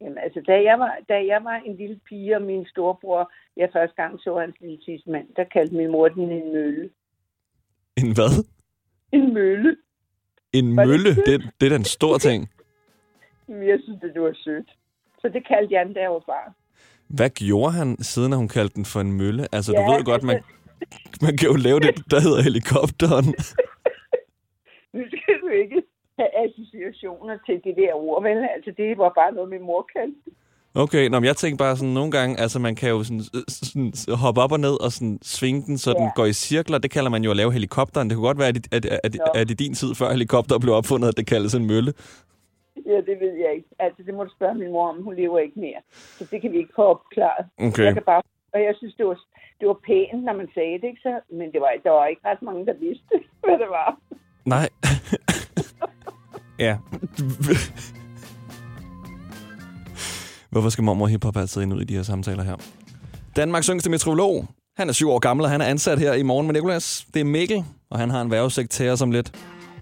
Jamen, 0.00 0.18
altså, 0.18 0.40
da 0.46 0.62
jeg, 0.62 0.78
var, 0.78 0.98
da 1.08 1.14
jeg 1.14 1.40
var 1.44 1.56
en 1.66 1.76
lille 1.76 2.00
pige, 2.08 2.36
og 2.36 2.42
min 2.42 2.66
storebror, 2.66 3.32
jeg 3.56 3.68
første 3.72 3.96
gang 4.02 4.20
så 4.20 4.38
hans 4.38 4.56
lille 4.60 4.78
tidsmand, 4.84 5.26
der 5.36 5.44
kaldte 5.44 5.74
min 5.74 5.90
mor 5.90 6.08
den 6.08 6.32
en 6.32 6.52
mølle. 6.52 6.90
En 7.96 8.14
hvad? 8.14 8.44
En 9.12 9.34
mølle? 9.34 9.76
En 10.52 10.76
Var 10.76 10.82
det 10.84 10.88
mølle? 10.90 11.14
sødt? 11.14 11.26
Det, 11.26 11.50
det 11.60 11.66
er 11.66 11.70
da 11.70 11.76
en 11.76 11.84
stor 11.84 12.18
ting. 12.28 12.50
Jeg 13.48 13.78
synes, 13.84 14.00
det 14.14 14.22
var 14.22 14.32
sødt. 14.44 14.70
Så 15.20 15.28
det 15.28 15.46
kaldte 15.48 15.74
den, 15.74 15.94
da 15.94 16.00
jeg 16.00 16.10
var 16.10 16.18
barn. 16.26 16.52
Hvad 17.08 17.30
gjorde 17.30 17.72
han, 17.72 17.96
siden 18.02 18.32
hun 18.32 18.48
kaldte 18.48 18.74
den 18.74 18.84
for 18.84 19.00
en 19.00 19.12
mølle? 19.12 19.48
Altså, 19.52 19.72
Ja, 19.72 19.78
du 19.78 19.90
ved 19.90 19.98
jo 19.98 20.04
godt, 20.04 20.22
man, 20.22 20.42
man 21.22 21.36
kan 21.36 21.48
jo 21.48 21.56
lave 21.56 21.80
det, 21.80 22.10
der 22.10 22.20
hedder 22.20 22.42
helikopteren. 22.42 23.26
Nu 24.96 25.02
skal 25.08 25.34
du 25.42 25.46
ikke 25.62 25.82
have 26.18 26.30
associationer 26.46 27.38
til 27.46 27.60
det 27.64 27.74
der 27.76 27.92
ord, 27.94 28.22
vel? 28.22 28.38
Altså, 28.56 28.70
det 28.76 28.98
var 28.98 29.12
bare 29.20 29.32
noget, 29.32 29.50
min 29.50 29.62
mor 29.62 29.88
kaldte. 29.96 30.30
Okay, 30.74 31.08
nå, 31.08 31.20
men 31.20 31.24
jeg 31.24 31.36
tænker 31.36 31.56
bare 31.64 31.76
sådan, 31.76 31.94
nogle 31.94 32.10
gange, 32.10 32.40
altså 32.40 32.58
man 32.58 32.74
kan 32.74 32.88
jo 32.90 33.04
sådan, 33.04 33.22
sådan 33.48 33.92
hoppe 34.16 34.40
op 34.40 34.52
og 34.52 34.60
ned 34.60 34.76
og 34.84 34.92
sådan 34.92 35.18
svinge 35.22 35.62
den, 35.62 35.78
så 35.78 35.90
ja. 35.90 36.02
den 36.02 36.10
går 36.14 36.26
i 36.26 36.32
cirkler. 36.32 36.78
Det 36.78 36.90
kalder 36.90 37.10
man 37.10 37.24
jo 37.24 37.30
at 37.30 37.36
lave 37.36 37.52
helikopteren. 37.52 38.08
Det 38.08 38.16
kunne 38.16 38.26
godt 38.26 38.38
være, 38.38 38.48
at, 38.48 38.68
at, 38.72 38.84
at, 39.04 39.14
Nå. 39.14 39.24
at 39.34 39.50
i 39.50 39.54
din 39.54 39.74
tid, 39.74 39.94
før 39.94 40.10
helikopter 40.10 40.58
blev 40.58 40.74
opfundet, 40.74 41.08
at 41.08 41.16
det 41.16 41.26
kaldes 41.26 41.54
en 41.54 41.66
mølle. 41.66 41.92
Ja, 42.86 42.96
det 42.96 43.16
ved 43.20 43.34
jeg 43.44 43.52
ikke. 43.56 43.68
Altså, 43.78 44.02
det 44.06 44.14
må 44.14 44.24
du 44.24 44.30
spørge 44.36 44.54
min 44.54 44.72
mor 44.72 44.88
om. 44.88 45.02
Hun 45.02 45.14
lever 45.16 45.38
ikke 45.38 45.60
mere. 45.60 45.80
Så 46.18 46.26
det 46.30 46.40
kan 46.42 46.52
vi 46.52 46.58
ikke 46.58 46.72
få 46.76 46.82
opklaret. 46.82 47.46
Okay. 47.58 47.84
Jeg 47.84 47.94
kan 47.94 48.02
bare... 48.06 48.22
Og 48.54 48.60
jeg 48.60 48.74
synes, 48.76 48.94
det 48.94 49.06
var, 49.06 49.18
det 49.60 49.68
var 49.68 49.78
pænt, 49.86 50.24
når 50.24 50.32
man 50.32 50.48
sagde 50.54 50.74
det, 50.80 50.84
ikke? 50.84 51.00
Så, 51.02 51.20
men 51.30 51.52
det 51.52 51.60
var, 51.60 51.70
der 51.84 51.90
var 51.90 52.06
ikke 52.06 52.22
ret 52.24 52.42
mange, 52.42 52.66
der 52.66 52.74
vidste, 52.74 53.14
hvad 53.44 53.58
det 53.58 53.68
var. 53.68 53.98
Nej. 54.44 54.68
ja. 56.66 56.78
Hvorfor 60.52 60.68
skal 60.68 60.84
mormor 60.84 61.06
hiphop 61.06 61.36
altid 61.36 61.62
ind 61.62 61.74
ud 61.74 61.80
i 61.80 61.84
de 61.84 61.94
her 61.94 62.02
samtaler 62.02 62.42
her? 62.42 62.56
Danmarks 63.36 63.66
yngste 63.66 63.90
meteorolog. 63.90 64.46
Han 64.76 64.88
er 64.88 64.92
syv 64.92 65.10
år 65.10 65.18
gammel, 65.18 65.44
og 65.44 65.50
han 65.50 65.60
er 65.60 65.64
ansat 65.64 65.98
her 65.98 66.12
i 66.12 66.22
morgen 66.22 66.46
med 66.46 66.54
Nikolas. 66.54 67.06
Det 67.14 67.20
er 67.20 67.24
Mikkel, 67.24 67.64
og 67.90 67.98
han 67.98 68.10
har 68.10 68.22
en 68.22 68.30
værvesigt 68.30 68.70
til 68.70 68.88
os 68.88 69.02
om 69.02 69.10
lidt. 69.10 69.32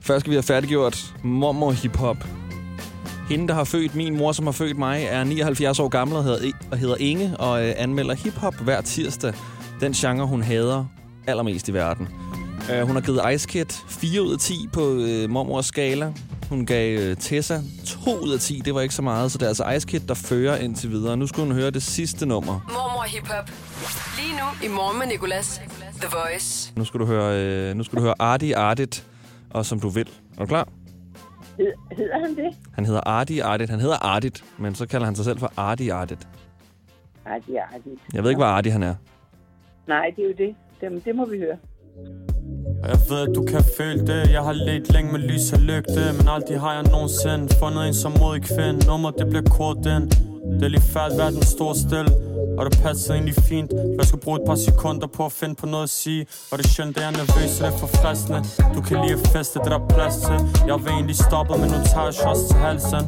Først 0.01 0.21
skal 0.21 0.31
vi 0.31 0.35
have 0.35 0.43
færdiggjort 0.43 1.15
mormor 1.25 1.71
hiphop. 1.71 2.17
Hende, 3.29 3.49
der 3.49 3.55
har 3.55 3.65
født 3.65 3.95
min 3.95 4.17
mor, 4.17 4.33
som 4.33 4.47
har 4.47 4.53
født 4.53 4.79
mig, 4.79 5.03
er 5.03 5.25
79 5.25 5.79
år 5.81 5.89
gammel 5.89 6.17
og 6.17 6.25
hedder, 6.25 6.39
e- 6.39 6.67
og 6.71 6.79
hedder 6.79 6.97
Inge, 7.01 7.37
og 7.37 7.67
øh, 7.67 7.75
anmelder 7.77 8.15
hiphop 8.15 8.55
hver 8.55 8.81
tirsdag. 8.81 9.33
Den 9.81 9.93
genre, 9.93 10.27
hun 10.27 10.43
hader 10.43 10.85
allermest 11.27 11.69
i 11.69 11.73
verden. 11.75 12.09
Uh, 12.61 12.87
hun 12.87 12.97
har 12.97 13.01
givet 13.01 13.21
Ice 13.35 13.49
Kid 13.49 13.65
4 13.89 14.23
ud 14.23 14.33
af 14.33 14.39
10 14.39 14.69
på 14.73 14.81
uh, 14.81 15.31
mormors 15.31 15.67
skala. 15.67 16.13
Hun 16.49 16.67
gav 16.67 17.11
uh, 17.11 17.17
Tessa 17.17 17.61
2 17.87 18.19
ud 18.19 18.33
af 18.33 18.41
10. 18.41 18.63
Det 18.65 18.75
var 18.75 18.81
ikke 18.81 18.95
så 18.95 19.03
meget, 19.03 19.33
så 19.33 19.39
det 19.39 19.45
er 19.45 19.49
altså 19.49 19.71
Ice 19.71 19.87
Kid, 19.89 20.01
der 20.01 20.15
fører 20.15 20.57
indtil 20.57 20.91
videre. 20.91 21.17
Nu 21.17 21.27
skulle 21.27 21.47
hun 21.47 21.55
høre 21.55 21.71
det 21.71 21.83
sidste 21.83 22.27
nummer. 22.27 22.53
Mormor 22.53 23.03
Hip 23.03 23.29
Hop. 23.29 23.51
Lige 24.19 24.33
nu 24.41 24.67
i 24.67 24.69
morgen 24.77 24.99
med 24.99 25.07
Nicolas. 25.07 25.61
The 26.01 26.09
Voice. 26.13 26.73
Nu 26.77 26.85
skal 26.85 27.01
du 27.01 27.07
høre, 27.07 27.45
øh, 27.45 27.75
nu 27.77 27.83
skal 27.83 27.97
du 27.99 28.03
høre 28.03 28.15
Arti 28.19 28.53
Artit, 28.53 29.07
og 29.51 29.67
som 29.67 29.81
du 29.81 29.89
vil. 29.89 30.09
Er 30.37 30.41
du 30.41 30.47
klar? 30.47 30.69
Hed, 31.59 31.67
hedder 31.97 32.21
han 32.21 32.37
det? 32.37 32.57
Han 32.73 32.87
hedder 32.87 33.01
Arti 33.07 33.39
Artit. 33.39 33.71
Han 33.71 33.81
hedder 33.81 33.97
Artit, 33.97 34.45
men 34.59 34.75
så 34.75 34.87
kalder 34.87 35.05
han 35.07 35.15
sig 35.17 35.25
selv 35.25 35.39
for 35.39 35.53
Arti 35.57 35.89
Artit. 35.89 36.29
Nej, 37.25 37.39
det 37.47 37.55
er 37.57 37.79
det. 37.85 37.93
Jeg 38.15 38.23
ved 38.23 38.31
ikke, 38.31 38.39
hvor 38.39 38.47
Arti 38.47 38.69
han 38.69 38.83
er. 38.83 38.95
Nej, 39.89 40.07
det 40.17 40.25
er 40.25 40.29
jo 40.29 40.35
det. 40.39 40.55
Det, 40.81 41.05
det 41.05 41.17
må 41.17 41.27
vi 41.27 41.39
høre. 41.39 41.57
Jeg 42.89 42.99
ved, 43.09 43.21
at 43.29 43.35
du 43.35 43.43
kan 43.43 43.65
føle 43.77 44.07
det. 44.07 44.33
Jeg 44.33 44.43
har 44.43 44.53
let 44.53 44.93
længe 44.93 45.13
med 45.13 45.21
lys 45.21 45.53
og 45.53 45.59
lygte 45.59 46.03
Men 46.19 46.29
aldrig 46.29 46.61
har 46.61 46.73
jeg 46.73 46.83
nogensinde 46.83 47.55
fundet 47.61 47.87
en 47.87 47.95
som 47.95 48.13
modig 48.19 48.43
kvinde. 48.43 48.87
Nummer, 48.87 49.11
det 49.11 49.27
bliver 49.27 49.43
kort 49.59 49.87
ind. 49.87 50.30
Det 50.59 50.63
er 50.65 50.69
lige 50.69 50.81
færdigt, 50.95 51.19
verden 51.19 51.43
står 51.43 51.73
stille? 51.75 52.11
Og 52.59 52.63
det 52.67 52.81
passer 52.83 53.15
egentlig 53.15 53.35
fint. 53.35 53.71
Jeg 53.99 54.07
skal 54.07 54.19
bruge 54.25 54.37
et 54.41 54.47
par 54.47 54.55
sekunder 54.55 55.07
på 55.07 55.27
at 55.27 55.33
finde 55.33 55.55
på 55.55 55.67
noget 55.67 55.83
at 55.83 55.91
sige. 55.91 56.27
Og 56.51 56.59
det 56.59 56.65
er 56.65 56.69
sjældent, 56.69 56.97
det 56.97 57.05
er 57.05 57.11
nervøs, 57.11 57.51
det 57.59 57.67
er 57.67 57.77
forfriskende. 57.85 58.41
Du 58.75 58.81
kan 58.81 58.97
lige 59.07 59.19
feste, 59.35 59.59
det 59.59 59.71
der 59.71 59.79
er 59.79 59.87
plads 59.89 60.17
til. 60.17 60.39
Jeg 60.71 60.77
vil 60.85 60.89
egentlig 60.99 61.17
stoppe, 61.17 61.53
men 61.61 61.69
nu 61.75 61.79
tager 61.93 62.05
jeg 62.11 62.15
shots 62.15 62.43
til 62.49 62.57
halsen. 62.57 63.03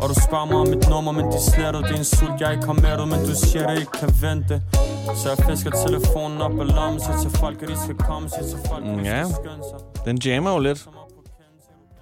Og 0.00 0.06
du 0.10 0.14
spørger 0.26 0.46
mig 0.50 0.56
om 0.64 0.68
mit 0.74 0.88
nummer, 0.92 1.12
men 1.12 1.26
de 1.34 1.40
sletter 1.50 1.80
Det 1.80 1.90
er 1.90 1.98
en 2.04 2.04
sult, 2.16 2.40
jeg 2.40 2.50
ikke 2.54 2.66
har 2.66 2.72
med 2.84 2.94
dig, 3.00 3.08
men 3.12 3.20
du 3.28 3.34
siger, 3.46 3.62
det 3.70 3.78
ikke 3.84 3.92
kan 4.02 4.10
vente. 4.26 4.54
Så 5.20 5.24
jeg 5.32 5.38
fisker 5.48 5.70
telefonen 5.86 6.38
op 6.46 6.60
af 6.62 6.66
lommen 6.76 7.00
Så 7.00 7.10
til 7.22 7.30
folk, 7.42 7.62
at 7.62 7.68
de 7.68 7.76
skal 7.84 7.96
komme 8.08 8.28
Så 8.28 8.40
til 8.50 8.58
folk, 8.68 8.84
at 8.86 8.98
de 8.98 9.02
Ja. 9.10 9.22
skal 9.24 9.34
skynde 9.40 9.62
sig. 9.70 9.78
Den 10.06 10.16
jammer 10.26 10.50
jo 10.52 10.58
lidt. 10.58 10.80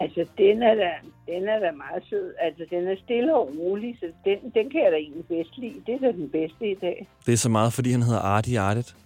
Altså, 0.00 0.26
den 0.38 0.62
er 0.62 0.74
da, 0.74 0.90
den 1.26 1.48
er 1.48 1.58
da 1.58 1.70
meget 1.72 2.02
sød. 2.10 2.34
Altså, 2.40 2.66
den 2.70 2.88
er 2.88 2.96
stille 3.04 3.36
og 3.36 3.50
rolig, 3.58 3.96
så 4.00 4.06
den, 4.24 4.38
den 4.54 4.70
kan 4.70 4.80
jeg 4.84 4.92
da 4.92 4.96
egentlig 4.96 5.24
bedst 5.24 5.58
lide. 5.58 5.82
Det 5.86 5.94
er 5.94 5.98
da 5.98 6.12
den 6.12 6.28
bedste 6.28 6.70
i 6.70 6.74
dag. 6.74 7.08
Det 7.26 7.32
er 7.32 7.36
så 7.36 7.48
meget, 7.48 7.72
fordi 7.72 7.90
han 7.90 8.02
hedder 8.02 8.20
Arti 8.20 8.54
Artit. 8.54 8.96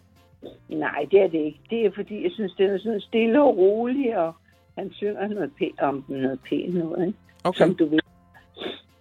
Nej, 0.68 1.06
det 1.10 1.20
er 1.20 1.28
det 1.28 1.38
ikke. 1.38 1.60
Det 1.70 1.86
er 1.86 1.90
fordi, 1.94 2.22
jeg 2.22 2.30
synes, 2.34 2.52
den 2.58 2.70
er 2.70 2.78
sådan 2.78 3.00
stille 3.00 3.42
og 3.42 3.56
rolig, 3.56 4.18
og 4.18 4.32
han 4.78 4.92
synger 4.92 5.28
noget 5.28 5.50
pænt 5.58 5.80
om 5.80 6.04
noget 6.08 6.40
pænt 6.48 6.74
noget, 6.74 7.06
ikke? 7.06 7.18
Okay. 7.44 7.58
Som 7.58 7.74
du 7.74 7.86
vil. 7.86 8.00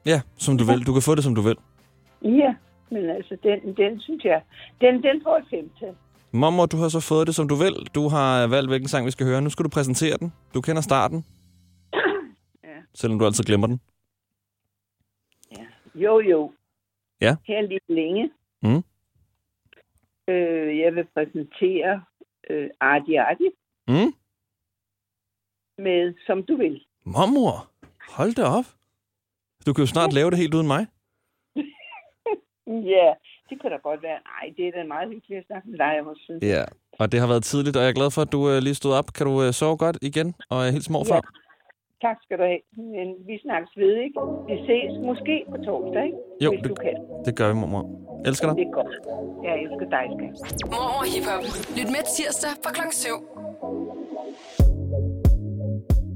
Ja, 0.06 0.22
som 0.38 0.58
du 0.58 0.63
vil. 0.63 0.86
Du 0.88 0.94
kan 0.94 1.01
få 1.01 1.15
det, 1.15 1.24
som 1.24 1.36
du 1.36 1.41
vil. 1.41 1.58
Ja, 2.22 2.56
men 2.91 3.10
altså, 3.10 3.38
den, 3.44 3.75
den 3.77 4.00
synes 4.00 4.24
jeg, 4.24 4.41
den, 4.82 4.94
den 5.03 5.22
får 5.24 5.38
et 5.38 5.46
femtal. 5.50 5.96
Mommer, 6.32 6.65
du 6.65 6.77
har 6.77 6.89
så 6.89 7.00
fået 7.00 7.27
det, 7.27 7.36
som 7.36 7.48
du 7.48 7.56
vil. 7.56 7.75
Du 7.96 8.08
har 8.08 8.48
valgt, 8.48 8.70
hvilken 8.70 8.89
sang 8.89 9.06
vi 9.06 9.12
skal 9.12 9.25
høre. 9.25 9.41
Nu 9.41 9.50
skal 9.50 9.63
du 9.63 9.70
præsentere 9.70 10.17
den. 10.20 10.34
Du 10.53 10.62
kender 10.62 10.82
starten. 10.82 11.25
Ja. 12.94 12.98
Selvom 13.00 13.20
du 13.20 13.25
altid 13.25 13.44
glemmer 13.44 13.67
den. 13.67 13.82
Jo, 15.96 16.20
jo. 16.20 16.53
Ja. 17.22 17.36
Her 17.48 17.62
lige 17.62 17.79
længe. 17.89 18.32
Mm. 18.62 18.84
Øh, 20.34 20.79
jeg 20.79 20.96
vil 20.96 21.06
præsentere 21.13 22.03
øh, 22.50 22.70
Arti 22.79 23.15
Arti 23.15 23.50
Mm? 23.88 24.13
med 25.77 26.13
Som 26.27 26.44
du 26.44 26.58
vil. 26.58 26.86
Mormor, 27.06 27.72
hold 28.10 28.34
da 28.36 28.44
op. 28.44 28.65
Du 29.65 29.74
kan 29.74 29.82
jo 29.82 29.88
snart 29.88 30.13
lave 30.13 30.29
det 30.32 30.38
helt 30.39 30.53
uden 30.53 30.67
mig. 30.67 30.88
Ja, 32.67 33.13
det 33.50 33.62
kunne 33.62 33.72
da 33.72 33.77
godt 33.77 34.01
være. 34.03 34.20
Nej, 34.32 34.53
det 34.58 34.67
er 34.67 34.72
da 34.72 34.84
meget 34.84 35.10
hyggeligt 35.10 35.39
at 35.39 35.46
snakke 35.48 35.70
med 35.70 35.77
dig, 35.79 35.91
jeg 35.96 36.06
synes. 36.15 36.44
Ja. 36.44 36.63
Og 37.00 37.12
det 37.12 37.20
har 37.20 37.27
været 37.27 37.44
tidligt, 37.44 37.75
og 37.77 37.82
jeg 37.84 37.89
er 37.89 37.94
glad 37.94 38.12
for, 38.12 38.22
at 38.22 38.32
du 38.32 38.50
øh, 38.50 38.58
lige 38.58 38.75
stod 38.75 38.94
op. 38.94 39.06
Kan 39.13 39.25
du 39.27 39.44
øh, 39.44 39.53
sove 39.53 39.77
godt 39.77 39.98
igen? 40.01 40.34
Og 40.50 40.67
øh, 40.67 40.72
hils 40.74 40.89
morfar? 40.89 41.15
Ja. 41.15 41.22
Tak 42.06 42.18
skal 42.24 42.36
du 42.39 42.44
have. 42.51 42.62
Men 42.96 43.08
vi 43.30 43.36
snakkes 43.46 43.72
ved, 43.82 43.94
ikke? 44.06 44.18
Vi 44.50 44.56
ses 44.70 44.92
måske 45.10 45.36
på 45.51 45.58
torsdag, 45.68 46.04
ikke? 46.10 46.18
Jo, 46.44 46.50
Hvis 46.51 46.62
det- 46.63 46.70
du 46.72 46.75
kan. 46.86 46.96
Det 47.25 47.34
gør 47.39 47.48
vi, 47.51 47.56
mormor. 47.62 47.84
Elsker 48.30 48.46
dig. 48.48 48.56
Det 48.60 48.68
er 48.72 48.75
godt. 48.80 48.94
Jeg 49.48 49.54
elsker 49.63 49.88
dig, 49.96 50.06
skat. 50.16 50.34
Mormor 50.74 51.04
Hip-Hop. 51.13 51.44
Lyt 51.77 51.89
med 51.96 52.04
tirsdag 52.16 52.54
fra 52.63 52.72
kl. 52.77 52.84
7. 52.92 53.08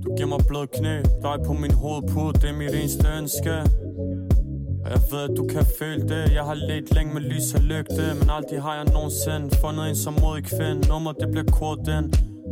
Du 0.03 0.09
giver 0.17 0.29
mig 0.35 0.41
blød 0.49 0.67
knæ, 0.77 0.95
dig 1.27 1.37
på 1.47 1.53
min 1.63 1.73
hovedpude, 1.83 2.31
det 2.41 2.47
er 2.53 2.57
mit 2.63 2.73
eneste 2.79 3.05
ønske 3.19 3.53
Og 4.83 4.89
jeg 4.95 5.01
ved, 5.11 5.21
at 5.29 5.33
du 5.39 5.43
kan 5.53 5.63
føle 5.79 6.01
det 6.13 6.23
Jeg 6.37 6.43
har 6.49 6.57
let 6.71 6.85
længe 6.95 7.11
med 7.15 7.23
lys 7.31 7.47
og 7.57 7.61
lygte 7.71 8.03
Men 8.19 8.27
aldrig 8.37 8.59
har 8.65 8.73
jeg 8.79 8.85
nogensinde 8.97 9.45
fundet 9.63 9.83
en 9.91 9.97
som 10.05 10.13
modig 10.23 10.43
kvinde 10.53 10.79
Nummer, 10.91 11.11
det 11.21 11.27
bliver 11.33 11.49
kort 11.61 11.83
ind 11.97 12.07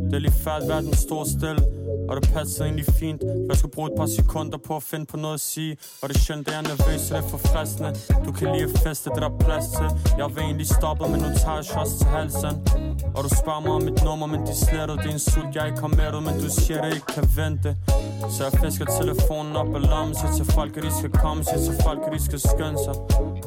Det 0.08 0.14
er 0.18 0.22
lige 0.26 0.36
færdigt, 0.46 0.68
verden 0.72 0.94
står 1.06 1.22
stille 1.36 1.62
og 2.08 2.16
det 2.16 2.32
passer 2.34 2.64
egentlig 2.64 2.86
fint. 2.86 3.22
Jeg 3.48 3.56
skal 3.56 3.70
bruge 3.70 3.88
et 3.90 3.96
par 3.96 4.06
sekunder 4.06 4.58
på 4.58 4.76
at 4.76 4.82
finde 4.82 5.06
på 5.06 5.16
noget 5.16 5.34
at 5.34 5.40
sige. 5.40 5.76
Og 6.02 6.08
det 6.08 6.16
er 6.16 6.20
sjældent, 6.20 6.48
at 6.48 6.54
jeg 6.54 6.60
er 6.64 6.68
nervøs, 6.72 7.10
og 7.10 7.16
det 7.16 7.24
er 7.24 7.28
forfriskende. 7.28 7.90
Du 8.26 8.32
kan 8.32 8.46
lige 8.56 8.68
feste, 8.84 9.10
det 9.10 9.22
der 9.22 9.28
er 9.28 9.38
plads 9.38 9.66
til. 9.78 9.88
Jeg 10.18 10.26
vil 10.34 10.42
egentlig 10.42 10.66
stoppe, 10.66 11.08
men 11.12 11.20
nu 11.20 11.28
tager 11.42 11.56
jeg 11.60 11.64
shots 11.64 11.94
til 11.98 12.06
halsen. 12.06 12.54
Og 13.16 13.20
du 13.24 13.30
spørger 13.42 13.60
mig 13.60 13.72
om 13.78 13.82
mit 13.82 14.04
nummer, 14.04 14.26
men 14.26 14.40
de 14.46 14.54
sletter 14.64 14.96
Det 14.96 15.06
er 15.06 15.12
en 15.12 15.18
sult, 15.18 15.54
jeg 15.56 15.66
ikke 15.66 15.80
har 15.80 15.92
med 16.00 16.08
dig, 16.14 16.22
men 16.28 16.34
du 16.44 16.48
siger, 16.60 16.82
det 16.82 16.94
ikke 16.94 17.10
kan 17.16 17.26
vente. 17.36 17.76
Så 18.34 18.44
jeg 18.44 18.52
fisker 18.60 18.84
telefonen 18.84 19.56
op 19.56 19.74
af 19.74 19.82
lommen 19.90 20.14
Siger 20.14 20.32
til 20.32 20.46
folk, 20.52 20.76
at 20.76 20.82
de 20.82 20.92
skal 20.98 21.10
komme 21.10 21.44
Siger 21.44 21.62
til 21.68 21.76
folk, 21.86 22.00
at 22.06 22.12
de 22.12 22.22
skal 22.24 22.40
skynde 22.40 22.78
sig. 22.86 22.94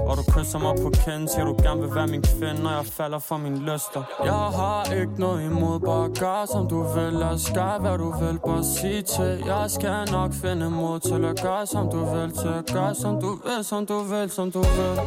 Og 0.07 0.17
du 0.17 0.23
kysser 0.35 0.59
mig 0.59 0.75
på 0.83 0.89
kinden 1.03 1.27
Siger 1.27 1.45
du 1.45 1.55
gerne 1.63 1.81
vil 1.81 1.95
være 1.95 2.07
min 2.07 2.21
kvinde 2.21 2.63
Når 2.63 2.71
jeg 2.79 2.85
falder 2.85 3.19
for 3.19 3.37
mine 3.37 3.59
lyster. 3.59 4.01
Jeg 4.23 4.43
har 4.59 4.93
ikke 5.01 5.15
noget 5.17 5.45
imod 5.45 5.79
Bare 5.79 6.09
gør 6.19 6.45
som 6.51 6.67
du 6.67 6.79
vil. 6.95 7.13
Lad 7.13 7.27
os 7.27 7.51
gøre, 7.55 7.79
hvad 7.79 7.97
du 7.97 8.09
vil. 8.19 8.32
Bare 8.45 8.63
sig 8.63 9.05
til 9.05 9.43
Jeg 9.45 9.65
skal 9.69 10.11
nok 10.11 10.33
finde 10.33 10.69
mod 10.69 10.99
til 10.99 11.25
at 11.25 11.41
gøre 11.41 11.67
som 11.67 11.89
du 11.91 11.99
vil 12.13 12.31
Til 12.31 12.47
at 12.47 12.73
gøre 12.73 12.95
som 12.95 13.21
du 13.21 13.39
vil 13.45 13.63
Som 13.63 13.85
du 13.85 13.99
vil, 13.99 14.29
som 14.29 14.51
du 14.51 14.59
vil 14.59 14.99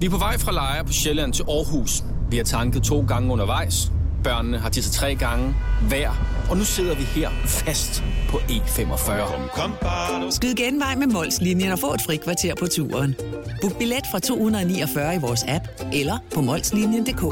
Vi 0.00 0.06
er 0.06 0.10
på 0.10 0.18
vej 0.18 0.38
fra 0.38 0.52
Lejre 0.52 0.84
på 0.84 0.92
Sjælland 0.92 1.32
til 1.32 1.44
Aarhus. 1.48 2.04
Vi 2.30 2.36
har 2.36 2.44
tanket 2.44 2.82
to 2.82 3.04
gange 3.08 3.32
undervejs. 3.32 3.92
Børnene 4.24 4.58
har 4.58 4.68
tisset 4.70 4.92
tre 4.92 5.14
gange 5.14 5.54
hver. 5.88 6.10
Og 6.50 6.56
nu 6.56 6.64
sidder 6.64 6.94
vi 6.94 7.02
her 7.02 7.30
fast 7.46 8.04
på 8.28 8.36
E45. 8.36 10.30
Skyd 10.30 10.54
genvej 10.54 10.96
med 10.96 11.06
Molslinjen 11.06 11.72
og 11.72 11.78
få 11.78 11.94
et 11.94 12.02
fri 12.02 12.16
kvarter 12.16 12.54
på 12.54 12.66
turen. 12.66 13.14
Book 13.60 13.78
billet 13.78 14.06
fra 14.10 14.18
249 14.18 15.14
i 15.14 15.18
vores 15.18 15.44
app 15.48 15.64
eller 15.92 16.18
på 16.34 16.40
molslinjen.dk. 16.40 17.22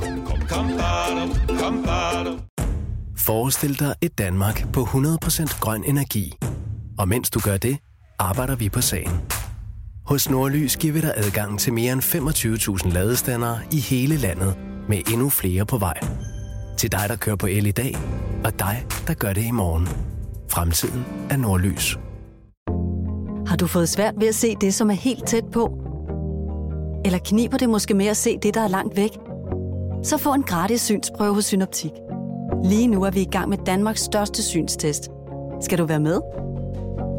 Forestil 3.26 3.78
dig 3.80 3.94
et 4.00 4.18
Danmark 4.18 4.72
på 4.72 4.80
100% 4.82 5.60
grøn 5.60 5.84
energi. 5.84 6.32
Og 6.98 7.08
mens 7.08 7.30
du 7.30 7.40
gør 7.40 7.56
det, 7.56 7.78
arbejder 8.18 8.56
vi 8.56 8.68
på 8.68 8.80
sagen. 8.80 9.20
Hos 10.06 10.30
Nordlys 10.30 10.76
giver 10.76 10.92
vi 10.92 11.00
dig 11.00 11.12
adgang 11.16 11.58
til 11.58 11.72
mere 11.72 11.92
end 11.92 12.02
25.000 12.84 12.92
ladestandere 12.92 13.58
i 13.72 13.80
hele 13.80 14.16
landet, 14.16 14.56
med 14.88 14.98
endnu 15.12 15.28
flere 15.28 15.66
på 15.66 15.78
vej. 15.78 16.00
Til 16.78 16.92
dig, 16.92 17.04
der 17.08 17.16
kører 17.16 17.36
på 17.36 17.46
el 17.46 17.66
i 17.66 17.70
dag, 17.70 17.96
og 18.44 18.58
dig, 18.58 18.86
der 19.06 19.14
gør 19.14 19.32
det 19.32 19.44
i 19.44 19.50
morgen. 19.50 19.88
Fremtiden 20.50 21.04
er 21.30 21.36
Nordlys. 21.36 21.98
Har 23.46 23.56
du 23.56 23.66
fået 23.66 23.88
svært 23.88 24.14
ved 24.18 24.28
at 24.28 24.34
se 24.34 24.56
det, 24.60 24.74
som 24.74 24.90
er 24.90 24.94
helt 24.94 25.26
tæt 25.26 25.44
på? 25.52 25.78
Eller 27.04 27.18
kniber 27.18 27.56
det 27.56 27.68
måske 27.68 27.94
med 27.94 28.06
at 28.06 28.16
se 28.16 28.38
det, 28.42 28.54
der 28.54 28.60
er 28.60 28.68
langt 28.68 28.96
væk? 28.96 29.10
Så 30.02 30.18
få 30.18 30.34
en 30.34 30.42
gratis 30.42 30.80
synsprøve 30.80 31.34
hos 31.34 31.44
Synoptik. 31.44 31.92
Lige 32.64 32.86
nu 32.86 33.02
er 33.02 33.10
vi 33.10 33.20
i 33.20 33.30
gang 33.30 33.48
med 33.48 33.58
Danmarks 33.66 34.00
største 34.00 34.42
synstest. 34.42 35.10
Skal 35.60 35.78
du 35.78 35.84
være 35.84 36.00
med? 36.00 36.20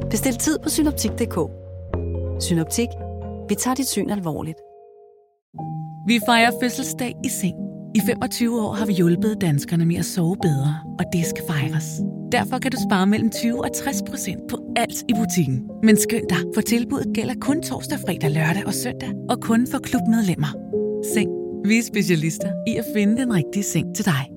Bestil 0.10 0.36
tid 0.36 0.60
på 0.64 0.70
synoptik.dk. 0.70 1.38
Synoptik. 2.44 2.88
Vi 3.50 3.56
tager 3.56 3.76
dit 3.76 3.88
syn 3.88 4.10
alvorligt. 4.10 4.58
Vi 6.08 6.20
fejrer 6.26 6.52
fødselsdag 6.62 7.16
i 7.24 7.30
seng. 7.30 7.56
I 7.96 8.00
25 8.06 8.62
år 8.62 8.74
har 8.74 8.86
vi 8.86 8.94
hjulpet 8.94 9.42
danskerne 9.42 9.86
med 9.86 9.96
at 9.96 10.06
sove 10.06 10.38
bedre, 10.42 10.76
og 11.00 11.06
det 11.14 11.26
skal 11.26 11.44
fejres. 11.48 11.86
Derfor 12.32 12.60
kan 12.60 12.72
du 12.72 12.78
spare 12.90 13.08
mellem 13.08 13.30
20 13.30 13.64
og 13.64 13.70
60 13.76 14.02
procent 14.10 14.42
på 14.50 14.58
alt 14.76 15.04
i 15.10 15.14
butikken. 15.14 15.70
Men 15.84 15.98
skynd 15.98 16.30
dig, 16.30 16.38
for 16.54 16.62
tilbuddet 16.62 17.14
gælder 17.14 17.36
kun 17.42 17.62
torsdag, 17.62 18.00
fredag, 18.00 18.32
lørdag 18.32 18.66
og 18.66 18.74
søndag, 18.74 19.12
og 19.30 19.42
kun 19.42 19.68
for 19.72 19.78
klubmedlemmer. 19.80 20.52
Seng. 21.14 21.30
Vi 21.66 21.78
er 21.78 21.84
specialister 21.84 22.52
i 22.68 22.76
at 22.76 22.86
finde 22.96 23.18
den 23.22 23.34
rigtige 23.34 23.64
seng 23.64 23.96
til 23.96 24.06
dig. 24.06 24.33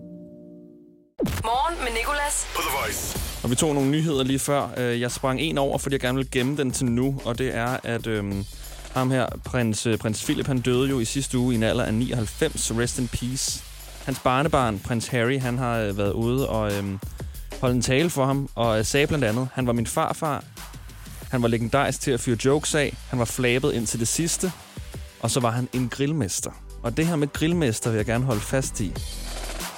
Morgen 1.25 1.79
med 1.85 1.93
Nicolas. 1.93 2.47
På 2.55 2.61
The 2.63 2.79
Voice. 2.81 3.19
Og 3.43 3.51
vi 3.51 3.55
tog 3.55 3.75
nogle 3.75 3.91
nyheder 3.91 4.25
lige 4.25 4.39
før. 4.39 4.69
Øh, 4.77 5.01
Jeg 5.01 5.11
sprang 5.13 5.41
en 5.41 5.59
over, 5.59 5.79
fordi 5.79 5.95
jeg 5.95 6.01
gerne 6.01 6.17
vil 6.19 6.31
gemme 6.31 6.57
den 6.57 6.71
til 6.71 6.87
nu, 6.87 7.21
og 7.25 7.39
det 7.39 7.55
er, 7.55 7.77
at 7.85 8.07
øhm, 8.07 8.45
ham 8.95 9.11
her, 9.11 9.27
prins, 9.45 9.87
øh, 9.87 9.99
prins 9.99 10.25
Philip, 10.25 10.47
han 10.47 10.61
døde 10.61 10.89
jo 10.89 11.01
i 11.01 11.05
sidste 11.05 11.39
uge 11.39 11.53
i 11.55 11.57
en 11.57 11.63
alder 11.63 11.85
af 11.85 11.95
99. 11.95 12.73
Rest 12.79 12.99
in 12.99 13.09
peace. 13.09 13.63
Hans 14.05 14.19
barnebarn, 14.19 14.79
prins 14.79 15.07
Harry, 15.07 15.41
han 15.41 15.59
har 15.59 15.79
øh, 15.79 15.99
været 15.99 16.13
ude 16.13 16.49
og 16.49 16.73
øhm, 16.73 16.99
holde 17.61 17.75
en 17.75 17.83
tale 17.83 18.11
for 18.11 18.25
ham, 18.27 18.49
og 18.55 18.79
øh, 18.79 18.85
sagde 18.85 19.07
blandt 19.07 19.25
andet, 19.25 19.49
han 19.55 19.67
var 19.67 19.73
min 19.73 19.87
farfar, 19.87 20.45
han 21.31 21.43
var 21.43 21.49
legendarisk 21.49 22.01
til 22.01 22.11
at 22.11 22.21
fyre 22.21 22.37
jokes 22.45 22.75
af, 22.75 22.97
han 23.11 23.19
var 23.19 23.25
flabet 23.25 23.73
indtil 23.73 24.01
det 24.01 24.09
sidste, 24.09 24.53
og 25.21 25.31
så 25.31 25.41
var 25.41 25.51
han 25.51 25.69
en 25.73 25.89
grillmester. 25.89 26.51
Og 26.83 26.97
det 26.97 27.07
her 27.07 27.17
med 27.17 27.33
grillmester 27.33 27.91
vil 27.91 27.97
jeg 27.97 28.07
gerne 28.07 28.25
holde 28.25 28.41
fast 28.41 28.81
i. 28.81 28.93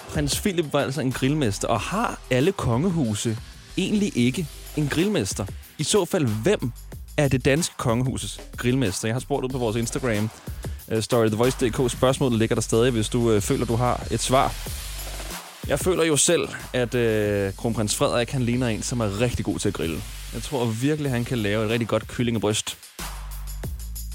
Prins 0.08 0.40
Philip 0.40 0.72
var 0.72 0.80
altså 0.80 1.00
en 1.00 1.12
grillmester, 1.12 1.68
og 1.68 1.80
har 1.80 2.20
alle 2.30 2.52
kongehuse 2.52 3.38
egentlig 3.76 4.16
ikke 4.16 4.46
en 4.76 4.88
grillmester? 4.88 5.46
I 5.78 5.82
så 5.82 6.04
fald, 6.04 6.26
hvem 6.42 6.72
er 7.16 7.28
det 7.28 7.44
danske 7.44 7.74
kongehusets 7.76 8.40
grillmester? 8.56 9.08
Jeg 9.08 9.14
har 9.14 9.20
spurgt 9.20 9.44
ud 9.44 9.50
på 9.50 9.58
vores 9.58 9.76
Instagram, 9.76 10.30
øh, 10.88 10.96
uh, 10.96 11.02
story 11.02 11.26
TheVoice.dk. 11.26 11.90
Spørgsmålet 11.90 12.38
ligger 12.38 12.54
der 12.54 12.62
stadig, 12.62 12.90
hvis 12.90 13.08
du 13.08 13.30
øh, 13.30 13.40
føler, 13.40 13.66
du 13.66 13.76
har 13.76 14.06
et 14.10 14.20
svar. 14.20 14.54
Jeg 15.68 15.78
føler 15.78 16.04
jo 16.04 16.16
selv, 16.16 16.48
at 16.72 16.94
øh, 16.94 17.52
kronprins 17.52 17.96
Frederik 17.96 18.30
han 18.30 18.42
ligner 18.42 18.68
en, 18.68 18.82
som 18.82 19.00
er 19.00 19.20
rigtig 19.20 19.44
god 19.44 19.58
til 19.58 19.68
at 19.68 19.74
grille. 19.74 20.00
Jeg 20.34 20.42
tror 20.42 20.64
virkelig, 20.64 21.10
han 21.10 21.24
kan 21.24 21.38
lave 21.38 21.64
et 21.64 21.70
rigtig 21.70 21.88
godt 21.88 22.08
kyllingebryst. 22.08 22.78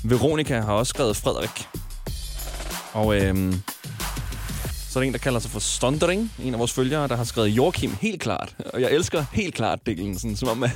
Veronika 0.04 0.60
har 0.60 0.74
også 0.74 0.90
skrevet 0.90 1.18
Frederik. 1.18 1.68
Og 2.94 3.22
øh, 3.22 3.54
så 4.94 5.00
er 5.00 5.02
der 5.02 5.08
en, 5.08 5.14
der 5.14 5.20
kalder 5.20 5.40
sig 5.40 5.52
for 5.52 5.60
Stondering, 5.60 6.32
en 6.44 6.54
af 6.54 6.60
vores 6.60 6.74
følgere, 6.74 7.08
der 7.08 7.16
har 7.16 7.24
skrevet 7.24 7.50
Joachim 7.50 7.96
helt 8.02 8.22
klart. 8.22 8.56
Og 8.74 8.82
jeg 8.82 8.92
elsker 8.92 9.26
helt 9.32 9.56
klart 9.56 9.86
delen, 9.86 10.20
sådan, 10.20 10.36
som 10.36 10.50
om, 10.50 10.64
at, 10.64 10.72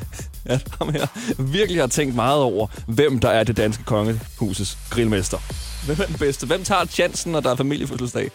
at 0.46 0.68
ham 0.80 0.90
her 0.90 1.08
virkelig 1.42 1.82
har 1.82 1.88
tænkt 1.88 2.16
meget 2.16 2.42
over, 2.42 2.68
hvem 2.88 3.20
der 3.20 3.30
er 3.30 3.44
det 3.44 3.58
danske 3.58 3.84
kongehusets 3.84 4.78
grillmester. 4.90 5.38
Hvem 5.86 5.98
er 6.02 6.06
den 6.06 6.16
bedste? 6.16 6.48
Hvem 6.48 6.64
tager 6.64 6.86
chancen, 6.86 7.32
når 7.32 7.40
der 7.40 7.52
er 7.52 7.56
familiefødselsdag? 7.56 8.32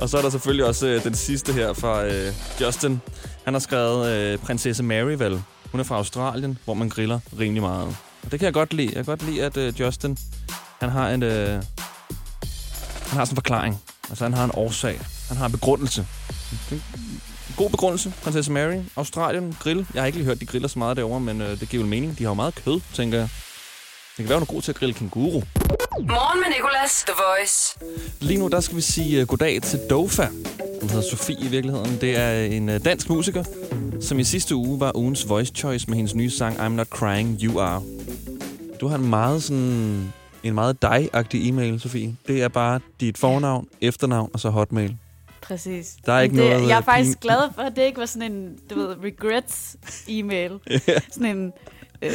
Og 0.00 0.08
så 0.08 0.18
er 0.18 0.22
der 0.22 0.30
selvfølgelig 0.30 0.66
også 0.66 0.86
øh, 0.86 1.04
den 1.04 1.14
sidste 1.14 1.52
her 1.52 1.72
fra 1.72 2.04
øh, 2.04 2.32
Justin. 2.60 3.00
Han 3.44 3.54
har 3.54 3.60
skrevet 3.60 4.08
øh, 4.08 4.38
Prinsesse 4.38 4.82
Maryvel. 4.82 5.42
Hun 5.72 5.80
er 5.80 5.84
fra 5.84 5.96
Australien, 5.96 6.58
hvor 6.64 6.74
man 6.74 6.88
griller 6.88 7.20
rimelig 7.38 7.62
meget. 7.62 7.96
Og 8.22 8.30
det 8.30 8.40
kan 8.40 8.44
jeg 8.46 8.54
godt 8.54 8.74
lide. 8.74 8.86
Jeg 8.86 8.94
kan 8.94 9.04
godt 9.04 9.22
lide, 9.22 9.44
at 9.44 9.56
øh, 9.56 9.80
Justin 9.80 10.18
han 10.80 10.90
har 10.90 11.10
en, 11.10 11.22
øh, 11.22 11.48
han 11.48 11.62
har 13.18 13.24
sådan 13.24 13.32
en 13.32 13.36
forklaring. 13.36 13.82
Altså, 14.12 14.24
han 14.24 14.34
har 14.34 14.44
en 14.44 14.50
årsag. 14.54 15.00
Han 15.28 15.36
har 15.36 15.46
en 15.46 15.52
begrundelse. 15.52 16.06
En 16.72 16.82
god 17.56 17.70
begrundelse. 17.70 18.12
Prinsesse 18.22 18.52
Mary, 18.52 18.80
Australien, 18.96 19.56
grill. 19.60 19.86
Jeg 19.94 20.02
har 20.02 20.06
ikke 20.06 20.18
lige 20.18 20.26
hørt, 20.26 20.40
de 20.40 20.46
griller 20.46 20.68
så 20.68 20.78
meget 20.78 20.96
derovre, 20.96 21.20
men 21.20 21.40
øh, 21.40 21.60
det 21.60 21.68
giver 21.68 21.82
jo 21.82 21.88
mening. 21.88 22.18
De 22.18 22.24
har 22.24 22.30
jo 22.30 22.34
meget 22.34 22.54
kød, 22.54 22.80
tænker 22.94 23.18
jeg. 23.18 23.28
Det 24.16 24.24
kan 24.24 24.28
være, 24.28 24.38
hun 24.38 24.42
er 24.42 24.52
god 24.52 24.62
til 24.62 24.72
at 24.72 24.76
grille 24.76 24.94
kenguru. 24.94 25.42
Morgen 26.00 26.40
med 26.40 26.48
Nicolas, 26.56 27.04
The 27.06 27.14
Voice. 27.16 27.78
Lige 28.20 28.38
nu, 28.38 28.48
der 28.48 28.60
skal 28.60 28.76
vi 28.76 28.80
sige 28.80 29.22
uh, 29.22 29.28
goddag 29.28 29.62
til 29.62 29.80
Dofa. 29.90 30.26
Hun 30.80 30.90
hedder 30.90 31.10
Sofie 31.10 31.40
i 31.40 31.48
virkeligheden. 31.48 32.00
Det 32.00 32.16
er 32.18 32.44
en 32.44 32.68
uh, 32.68 32.74
dansk 32.84 33.08
musiker, 33.08 33.44
som 34.00 34.18
i 34.18 34.24
sidste 34.24 34.54
uge 34.54 34.80
var 34.80 34.96
ugens 34.96 35.28
voice 35.28 35.52
choice 35.54 35.86
med 35.88 35.96
hendes 35.96 36.14
nye 36.14 36.30
sang 36.30 36.56
I'm 36.56 36.68
Not 36.68 36.88
Crying, 36.88 37.42
You 37.42 37.60
Are. 37.60 37.82
Du 38.80 38.88
har 38.88 38.96
en 38.96 39.10
meget 39.10 39.42
sådan 39.42 40.12
en 40.42 40.54
meget 40.54 40.82
dig-agtig 40.82 41.48
e-mail, 41.48 41.80
Sofie. 41.80 42.16
Det 42.28 42.42
er 42.42 42.48
bare 42.48 42.80
dit 43.00 43.18
fornavn, 43.18 43.68
efternavn 43.80 44.30
og 44.32 44.40
så 44.40 44.50
hotmail. 44.50 44.96
Præcis. 45.42 45.96
Der 46.06 46.12
er 46.12 46.20
ikke 46.20 46.36
det, 46.36 46.50
noget, 46.50 46.68
Jeg 46.68 46.74
er 46.74 46.78
øh, 46.78 46.84
faktisk 46.84 47.20
glad 47.20 47.52
for, 47.54 47.62
at 47.62 47.76
det 47.76 47.82
ikke 47.82 48.00
var 48.00 48.06
sådan 48.06 48.32
en, 48.32 48.58
du 48.70 48.74
ved, 48.74 48.96
regrets-e-mail. 49.04 50.52
Ja. 50.88 50.98
Sådan 51.12 51.36
en 51.36 51.52
øh, 52.02 52.10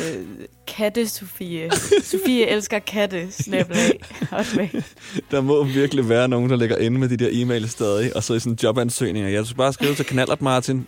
katte-Sofie. 0.67 1.69
Sofie 2.03 2.47
elsker 2.47 2.79
katte, 2.79 3.31
snablag, 3.31 3.99
hotmail. 4.31 4.83
Der 5.31 5.41
må 5.41 5.63
virkelig 5.63 6.09
være 6.09 6.27
nogen, 6.27 6.49
der 6.49 6.55
ligger 6.55 6.77
inde 6.77 6.99
med 6.99 7.09
de 7.09 7.17
der 7.17 7.29
e-mails 7.29 7.67
stadig, 7.67 8.15
og 8.15 8.23
så 8.23 8.33
i 8.33 8.39
sådan 8.39 8.57
jobansøgninger. 8.63 9.29
Jeg 9.29 9.45
skal 9.45 9.57
bare 9.57 9.73
skrive 9.73 9.95
til 9.95 10.05
Knallert 10.05 10.41
Martin. 10.41 10.87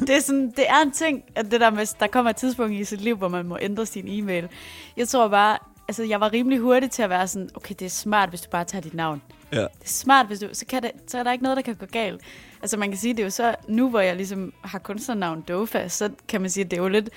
det, 0.00 0.10
er 0.10 0.20
sådan, 0.20 0.50
det 0.56 0.68
er 0.68 0.82
en 0.82 0.90
ting, 0.90 1.24
at 1.34 1.50
det 1.50 1.60
der 1.60 1.70
med, 1.70 1.86
der 2.00 2.06
kommer 2.06 2.30
et 2.30 2.36
tidspunkt 2.36 2.72
i 2.72 2.84
sit 2.84 3.00
liv, 3.00 3.16
hvor 3.16 3.28
man 3.28 3.46
må 3.46 3.58
ændre 3.60 3.86
sin 3.86 4.04
e-mail. 4.08 4.48
Jeg 4.96 5.08
tror 5.08 5.28
bare, 5.28 5.58
altså 5.88 6.02
jeg 6.02 6.20
var 6.20 6.32
rimelig 6.32 6.58
hurtig 6.58 6.90
til 6.90 7.02
at 7.02 7.10
være 7.10 7.28
sådan, 7.28 7.50
okay, 7.54 7.74
det 7.78 7.84
er 7.84 7.90
smart, 7.90 8.28
hvis 8.28 8.40
du 8.40 8.50
bare 8.50 8.64
tager 8.64 8.82
dit 8.82 8.94
navn. 8.94 9.22
Ja. 9.52 9.60
Det 9.60 9.64
er 9.64 9.88
smart, 9.88 10.26
hvis 10.26 10.38
du, 10.38 10.48
så, 10.52 10.66
kan 10.66 10.82
det, 10.82 10.90
så 11.06 11.18
er 11.18 11.22
der 11.22 11.32
ikke 11.32 11.42
noget, 11.42 11.56
der 11.56 11.62
kan 11.62 11.74
gå 11.74 11.86
galt. 11.86 12.20
Altså 12.62 12.76
man 12.76 12.88
kan 12.88 12.98
sige, 12.98 13.14
det 13.14 13.20
er 13.20 13.24
jo 13.24 13.30
så, 13.30 13.54
nu 13.68 13.90
hvor 13.90 14.00
jeg 14.00 14.16
ligesom 14.16 14.52
har 14.62 14.78
kunstnernavn 14.78 15.44
Dofa, 15.48 15.88
så 15.88 16.10
kan 16.28 16.40
man 16.40 16.50
sige, 16.50 16.64
at 16.64 16.70
det 16.70 16.76
er 16.76 16.82
jo 16.82 16.88
lidt, 16.88 17.08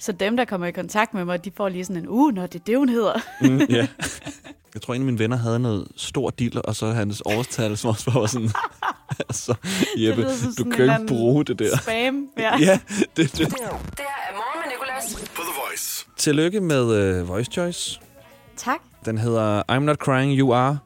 så 0.00 0.12
dem, 0.12 0.36
der 0.36 0.44
kommer 0.44 0.66
i 0.66 0.72
kontakt 0.72 1.14
med 1.14 1.24
mig, 1.24 1.44
de 1.44 1.50
får 1.56 1.68
lige 1.68 1.84
sådan 1.84 2.02
en, 2.02 2.08
uh, 2.08 2.34
når 2.34 2.46
det 2.46 2.60
er 2.60 2.64
det, 2.64 2.78
hun 2.78 2.88
hedder. 2.88 3.20
Mm, 3.40 3.60
ja. 3.70 3.86
Jeg 4.74 4.82
tror, 4.82 4.94
en 4.94 5.00
af 5.00 5.04
mine 5.06 5.18
venner 5.18 5.36
havde 5.36 5.58
noget 5.58 5.88
stor 5.96 6.30
diller, 6.30 6.60
og 6.60 6.76
så 6.76 6.86
hans 6.86 7.22
årstal, 7.26 7.76
som 7.76 7.90
også 7.90 8.10
var 8.10 8.26
sådan... 8.26 8.50
altså, 9.28 9.54
Jeppe, 9.96 10.26
du 10.58 10.64
kan 10.64 10.84
ikke 10.84 11.06
bruge 11.08 11.44
det 11.44 11.58
der. 11.58 11.76
Spam, 11.76 12.28
ja. 12.38 12.58
ja, 12.68 12.80
det 13.16 13.24
er 13.24 13.28
det. 13.28 13.38
Det 13.38 13.38
her 13.38 13.68
er 13.68 14.34
Morgen 14.34 14.60
med 14.64 14.72
Nicolas. 14.72 15.30
På 15.34 15.42
The 15.42 15.52
Voice. 15.68 16.06
Tillykke 16.16 16.60
med 16.60 17.20
uh, 17.20 17.28
Voice 17.28 17.50
Choice. 17.52 18.00
Tak. 18.56 18.80
Den 19.04 19.18
hedder 19.18 19.62
I'm 19.72 19.78
Not 19.78 19.96
Crying, 19.96 20.38
You 20.38 20.54
Are. 20.54 20.78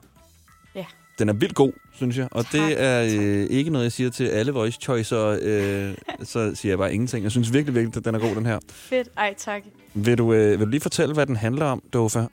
Den 1.18 1.28
er 1.28 1.32
vildt 1.32 1.54
god, 1.54 1.72
synes 1.92 2.18
jeg. 2.18 2.28
Og 2.30 2.44
tak, 2.44 2.52
det 2.52 2.82
er 2.82 3.02
øh, 3.02 3.46
ikke 3.50 3.70
noget, 3.70 3.84
jeg 3.84 3.92
siger 3.92 4.10
til 4.10 4.28
alle 4.28 4.52
Voice 4.52 4.78
Choicer. 4.80 5.38
Øh, 5.42 5.94
så 6.24 6.54
siger 6.54 6.70
jeg 6.70 6.78
bare 6.78 6.94
ingenting. 6.94 7.22
Jeg 7.22 7.30
synes 7.30 7.52
virkelig, 7.52 7.74
virkelig, 7.74 7.96
at 7.96 8.04
den 8.04 8.14
er 8.14 8.18
god, 8.18 8.34
den 8.34 8.46
her. 8.46 8.58
Fedt, 8.68 9.08
ej 9.16 9.34
tak. 9.38 9.62
Vil 9.94 10.18
du, 10.18 10.32
øh, 10.32 10.50
vil 10.50 10.60
du 10.60 10.70
lige 10.70 10.80
fortælle, 10.80 11.14
hvad 11.14 11.26
den 11.26 11.36
handler 11.36 11.66
om, 11.66 11.82
Dofa? 11.92 12.24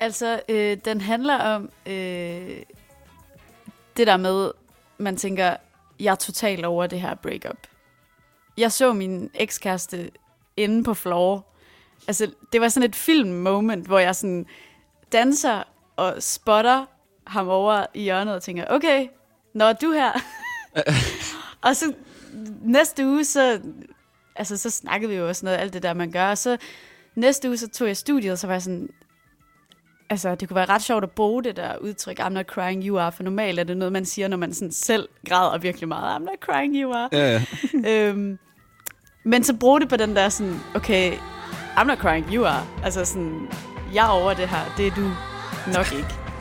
Altså, 0.00 0.40
øh, 0.48 0.76
den 0.84 1.00
handler 1.00 1.38
om 1.38 1.70
øh, 1.86 2.56
det 3.96 4.06
der 4.06 4.16
med, 4.16 4.50
man 4.98 5.16
tænker, 5.16 5.56
jeg 6.00 6.10
er 6.10 6.14
totalt 6.14 6.64
over 6.64 6.86
det 6.86 7.00
her 7.00 7.14
breakup. 7.14 7.58
Jeg 8.58 8.72
så 8.72 8.92
min 8.92 9.30
ekskæreste 9.34 10.10
inde 10.56 10.84
på 10.84 10.94
floor. 10.94 11.46
Altså, 12.06 12.30
det 12.52 12.60
var 12.60 12.68
sådan 12.68 12.88
et 12.88 12.96
film-moment, 12.96 13.86
hvor 13.86 13.98
jeg 13.98 14.16
sådan 14.16 14.46
danser 15.12 15.62
og 15.96 16.14
spotter 16.20 16.86
ham 17.28 17.48
over 17.48 17.86
i 17.94 18.02
hjørnet 18.02 18.34
og 18.34 18.42
tænker, 18.42 18.64
okay, 18.68 19.06
når 19.54 19.72
du 19.72 19.92
her? 19.92 20.12
og 21.66 21.76
så 21.76 21.92
næste 22.62 23.06
uge, 23.06 23.24
så, 23.24 23.60
altså, 24.36 24.56
så 24.56 24.70
snakkede 24.70 25.10
vi 25.10 25.16
jo 25.16 25.28
også 25.28 25.46
noget, 25.46 25.58
alt 25.58 25.72
det 25.72 25.82
der, 25.82 25.94
man 25.94 26.10
gør. 26.10 26.30
Og 26.30 26.38
så 26.38 26.56
næste 27.14 27.48
uge, 27.48 27.56
så 27.56 27.68
tog 27.68 27.88
jeg 27.88 27.96
studiet, 27.96 28.32
og 28.32 28.38
så 28.38 28.46
var 28.46 28.54
jeg 28.54 28.62
sådan, 28.62 28.88
Altså, 30.10 30.34
det 30.34 30.48
kunne 30.48 30.54
være 30.54 30.68
ret 30.68 30.82
sjovt 30.82 31.04
at 31.04 31.10
bruge 31.10 31.44
det 31.44 31.56
der 31.56 31.76
udtryk, 31.76 32.20
I'm 32.20 32.28
not 32.28 32.46
crying, 32.46 32.84
you 32.84 32.98
are, 32.98 33.12
for 33.12 33.22
normalt 33.22 33.58
er 33.60 33.64
det 33.64 33.76
noget, 33.76 33.92
man 33.92 34.04
siger, 34.04 34.28
når 34.28 34.36
man 34.36 34.54
sådan 34.54 34.72
selv 34.72 35.08
græder 35.28 35.58
virkelig 35.58 35.88
meget, 35.88 36.16
I'm 36.16 36.24
not 36.24 36.38
crying, 36.40 36.74
you 36.74 36.92
are. 36.92 37.08
Ja, 37.12 37.32
ja. 37.32 37.44
øhm, 38.08 38.38
men 39.24 39.44
så 39.44 39.56
bruge 39.56 39.80
det 39.80 39.88
på 39.88 39.96
den 39.96 40.16
der 40.16 40.28
sådan, 40.28 40.60
okay, 40.74 41.12
I'm 41.76 41.84
not 41.84 41.98
crying, 41.98 42.26
you 42.34 42.44
are. 42.44 42.66
Altså 42.84 43.04
sådan, 43.04 43.48
jeg 43.94 44.06
er 44.06 44.10
over 44.10 44.34
det 44.34 44.48
her, 44.48 44.74
det 44.76 44.86
er 44.86 44.90
du 44.90 45.10
nok 45.72 45.92
ikke. 45.98 46.27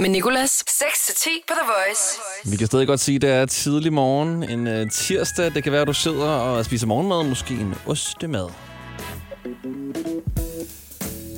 med 0.00 0.08
Nicolas. 0.08 0.64
6-10 0.68 1.28
på 1.48 1.54
The 1.54 1.72
Voice. 1.72 2.20
Vi 2.50 2.56
kan 2.56 2.66
stadig 2.66 2.86
godt 2.86 3.00
sige, 3.00 3.16
at 3.16 3.22
det 3.22 3.30
er 3.30 3.46
tidlig 3.46 3.92
morgen, 3.92 4.50
en 4.50 4.66
uh, 4.66 4.90
tirsdag. 4.90 5.54
Det 5.54 5.62
kan 5.62 5.72
være, 5.72 5.80
at 5.80 5.86
du 5.86 5.92
sidder 5.92 6.26
og 6.26 6.64
spiser 6.64 6.86
morgenmad, 6.86 7.28
måske 7.28 7.54
en 7.54 7.74
ostemad. 7.86 8.48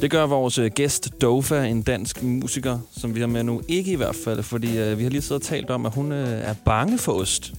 Det 0.01 0.11
gør 0.11 0.27
vores 0.27 0.59
uh, 0.59 0.66
gæst 0.66 1.22
Dofa, 1.22 1.64
en 1.64 1.83
dansk 1.83 2.22
musiker, 2.22 2.79
som 2.96 3.14
vi 3.14 3.20
har 3.20 3.27
med 3.27 3.44
nu. 3.44 3.62
Ikke 3.68 3.92
i 3.92 3.94
hvert 3.94 4.16
fald, 4.25 4.42
fordi 4.42 4.66
uh, 4.66 4.98
vi 4.98 5.03
har 5.03 5.11
lige 5.11 5.22
siddet 5.22 5.42
og 5.42 5.48
talt 5.48 5.70
om, 5.70 5.87
at 5.87 5.94
hun 5.94 6.12
er 6.12 6.55
bange 6.64 6.98
for 6.98 7.12
ost. 7.12 7.53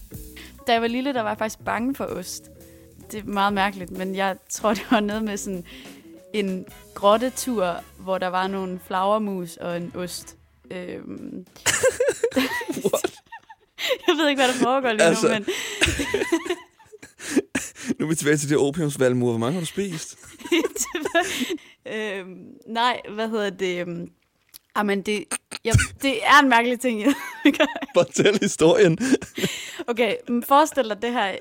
Da 0.68 0.74
jeg 0.74 0.82
var 0.82 0.88
lille, 0.88 1.14
der 1.14 1.22
var 1.22 1.30
jeg 1.30 1.38
faktisk 1.38 1.60
bange 1.66 1.96
for 1.96 2.06
ost. 2.06 2.44
Det 3.12 3.20
er 3.20 3.24
meget 3.24 3.54
mærkeligt, 3.54 3.92
men 3.92 4.16
jeg 4.16 4.36
tror, 4.50 4.74
det 4.74 4.84
var 4.92 5.00
noget 5.00 5.24
med 5.24 5.38
sådan 5.38 5.66
en 6.34 6.66
grottetur, 6.94 7.76
hvor 7.98 8.18
der 8.18 8.28
var 8.28 8.48
nogle 8.48 8.80
flagermus 8.88 9.58
og 9.58 9.78
en 9.78 9.92
ost. 9.96 10.38
Øhm. 10.74 11.46
jeg 14.08 14.16
ved 14.18 14.30
ikke, 14.30 14.40
hvad 14.42 14.48
der 14.48 14.54
foregår 14.64 14.92
lige 14.92 15.02
Altså. 15.04 15.28
nu, 15.28 15.34
men 15.34 15.46
Nu 18.00 18.06
er 18.06 18.10
vi 18.10 18.16
tilbage 18.16 18.38
til 18.38 18.50
det 18.50 18.58
opiumsvalmur. 18.58 19.30
Hvor 19.30 19.38
mange 19.40 19.54
har 19.54 19.60
du 19.60 19.66
spist? 19.66 20.18
øhm, 21.94 22.38
nej, 22.68 23.02
hvad 23.14 23.30
hedder 23.30 23.50
det? 23.50 23.80
Øhm, 23.88 24.08
Jamen, 24.78 25.02
det, 25.02 25.24
jeg, 25.64 25.74
det 26.02 26.26
er 26.26 26.40
en 26.44 26.50
mærkelig 26.50 26.80
ting. 26.80 27.02
jeg 27.02 27.14
gør. 27.44 27.66
Fortæl 27.96 28.40
historien. 28.42 28.98
okay, 29.88 30.16
forestil 30.48 30.84
dig 30.84 31.02
det 31.02 31.12
her. 31.12 31.32
Øh, 31.32 31.38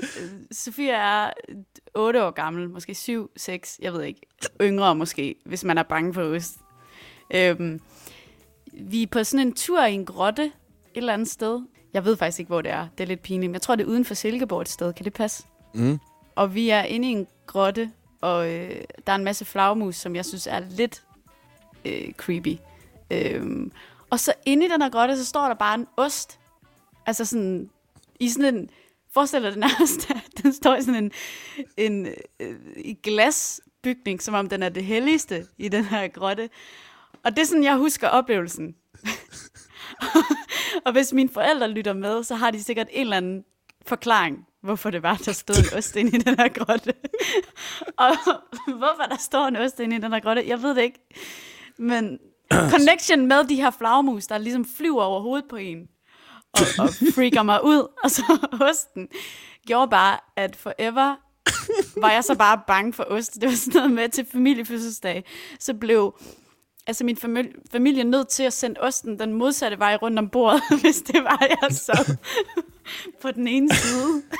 Sofia 0.53 0.93
er 0.95 1.31
8 1.95 2.25
år 2.25 2.31
gammel, 2.31 2.71
måske 2.71 2.95
7, 2.95 3.31
6, 3.37 3.79
jeg 3.83 3.93
ved 3.93 4.03
ikke. 4.03 4.21
Yngre 4.61 4.95
måske, 4.95 5.35
hvis 5.45 5.65
man 5.65 5.79
er 5.79 5.83
bange 5.83 6.15
for 6.15 6.23
ost. 6.23 6.53
Øhm, 7.35 7.81
vi 8.73 9.03
er 9.03 9.07
på 9.07 9.25
sådan 9.25 9.47
en 9.47 9.53
tur 9.53 9.85
i 9.85 9.95
en 9.95 10.05
grotte 10.05 10.43
et 10.45 10.53
eller 10.95 11.13
andet 11.13 11.29
sted. 11.29 11.61
Jeg 11.95 12.05
ved 12.05 12.17
faktisk 12.17 12.39
ikke, 12.39 12.49
hvor 12.49 12.63
det 12.63 12.71
er. 12.71 12.89
Det 12.99 13.05
er 13.05 13.09
lidt 13.09 13.23
pinligt. 13.23 13.51
Men 13.51 13.55
jeg 13.55 13.63
tror, 13.63 13.77
det 13.77 13.85
er 13.85 13.89
uden 13.89 14.05
for 14.05 14.15
Silkeborg 14.15 14.61
et 14.61 14.69
sted. 14.69 14.93
Kan 14.93 15.05
det 15.05 15.13
passe? 15.13 15.45
Mm. 15.75 15.99
Og 16.35 16.55
vi 16.55 16.71
er 16.71 16.83
inde 16.83 17.09
i 17.09 17.11
en 17.11 17.27
grotte, 17.47 17.91
og 18.21 18.53
øh, 18.53 18.85
der 19.07 19.13
er 19.13 19.17
en 19.17 19.25
masse 19.25 19.45
flagmus, 19.45 19.97
som 19.97 20.17
jeg 20.17 20.25
synes 20.25 20.47
er 20.47 20.59
lidt 20.59 21.05
øh, 21.85 22.13
creepy. 22.13 22.57
Øhm, 23.11 23.73
og 24.11 24.21
så 24.21 24.33
inde 24.47 24.67
i 24.67 24.69
den 24.69 24.83
her 24.83 24.89
grotte, 24.91 25.17
så 25.17 25.25
står 25.25 25.49
der 25.49 25.55
bare 25.55 25.75
en 25.75 25.87
ost. 25.97 26.39
Altså 27.07 27.25
sådan, 27.25 27.71
i 28.21 28.29
sådan 28.29 28.55
en, 28.55 28.71
forestil 29.15 29.43
dig 29.43 29.53
den 29.53 29.61
nærmest, 29.61 30.09
den 30.43 30.53
står 30.53 30.77
i 30.77 30.83
sådan 30.83 31.05
en, 31.05 31.13
en 31.77 32.07
øh, 32.41 32.55
i 32.77 32.99
glasbygning, 33.03 34.23
som 34.23 34.35
om 34.35 34.49
den 34.49 34.63
er 34.63 34.69
det 34.69 34.85
helligste 34.85 35.47
i 35.59 35.69
den 35.69 35.85
her 35.85 36.09
grotte. 36.09 36.51
Og 37.25 37.31
det 37.31 37.39
er 37.39 37.47
sådan, 37.47 37.65
jeg 37.65 37.77
husker 37.77 38.09
oplevelsen. 38.09 38.75
og 40.87 40.93
hvis 40.93 41.13
mine 41.13 41.29
forældre 41.29 41.69
lytter 41.69 41.93
med, 41.93 42.25
så 42.25 42.35
har 42.35 42.51
de 42.51 42.63
sikkert 42.63 42.89
en 42.91 43.01
eller 43.01 43.17
anden 43.17 43.45
forklaring, 43.87 44.47
hvorfor 44.63 44.91
det 44.91 45.03
var, 45.03 45.17
der 45.17 45.33
stod 45.33 45.57
en 45.57 45.79
ost 45.79 45.97
inde 45.97 46.17
i 46.17 46.21
den 46.21 46.39
her 46.39 46.49
grotte. 46.49 46.95
og 47.99 48.17
hvorfor 48.67 49.03
der 49.11 49.17
står 49.19 49.47
en 49.47 49.57
ost 49.57 49.81
inde 49.81 49.97
i 49.97 49.99
den 49.99 50.13
her 50.13 50.21
grotte, 50.21 50.45
jeg 50.47 50.63
ved 50.63 50.75
det 50.75 50.83
ikke. 50.83 51.09
Men 51.79 52.19
connection 52.71 53.27
med 53.27 53.45
de 53.45 53.55
her 53.55 53.71
flagmus, 53.71 54.27
der 54.27 54.39
ligesom 54.39 54.65
flyver 54.77 55.03
over 55.03 55.21
hovedet 55.21 55.49
på 55.51 55.57
en, 55.57 55.89
og, 56.53 56.61
og 56.79 56.89
freaker 57.15 57.43
mig 57.43 57.65
ud, 57.65 57.89
og 58.05 58.11
så 58.11 58.49
osten, 58.61 59.09
gjorde 59.67 59.91
bare, 59.91 60.19
at 60.37 60.57
forever 60.57 61.17
var 61.97 62.11
jeg 62.11 62.25
så 62.25 62.35
bare 62.35 62.61
bange 62.67 62.93
for 62.93 63.05
ost. 63.09 63.35
Det 63.35 63.49
var 63.49 63.55
sådan 63.55 63.79
noget 63.79 63.91
med 63.91 64.09
til 64.09 64.27
familiefødselsdag. 64.33 65.25
Så 65.59 65.75
blev 65.75 66.19
altså 66.87 67.05
min 67.05 67.17
familie, 67.17 67.53
familie 67.73 68.05
nødt 68.05 68.29
til 68.29 68.43
at 68.43 68.53
sende 68.53 68.81
osten 68.81 69.19
den 69.19 69.33
modsatte 69.33 69.79
vej 69.79 69.97
rundt 69.97 70.19
om 70.19 70.29
bordet, 70.29 70.63
hvis 70.83 70.97
det 70.97 71.25
var, 71.25 71.47
jeg 71.63 71.77
så 71.77 72.17
på 73.23 73.31
den 73.31 73.49
ene 73.49 73.75
side. 73.75 74.23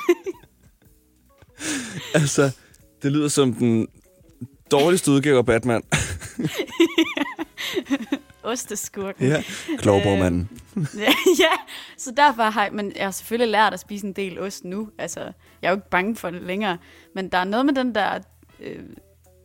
Altså, 2.15 2.51
det 3.01 3.11
lyder 3.11 3.27
som 3.27 3.53
den 3.53 3.87
dårligste 4.71 5.11
udgave 5.11 5.37
af 5.37 5.45
Batman. 5.45 5.83
Osteskurken. 8.43 9.27
ja, 9.27 9.43
Klovborgmanden. 9.77 10.49
ja, 10.97 11.13
ja, 11.39 11.51
så 11.97 12.11
derfor 12.17 12.43
har 12.43 12.63
jeg, 12.63 12.73
men 12.73 12.93
jeg 12.95 13.03
har 13.03 13.11
selvfølgelig 13.11 13.51
lært 13.51 13.73
at 13.73 13.79
spise 13.79 14.05
en 14.05 14.13
del 14.13 14.39
ost 14.39 14.63
nu. 14.63 14.89
Altså, 14.97 15.19
jeg 15.61 15.67
er 15.67 15.69
jo 15.69 15.75
ikke 15.75 15.89
bange 15.89 16.15
for 16.15 16.29
det 16.29 16.41
længere. 16.41 16.77
Men 17.15 17.29
der 17.29 17.37
er 17.37 17.43
noget 17.43 17.65
med 17.65 17.73
den 17.73 17.95
der 17.95 18.19
øh, 18.59 18.83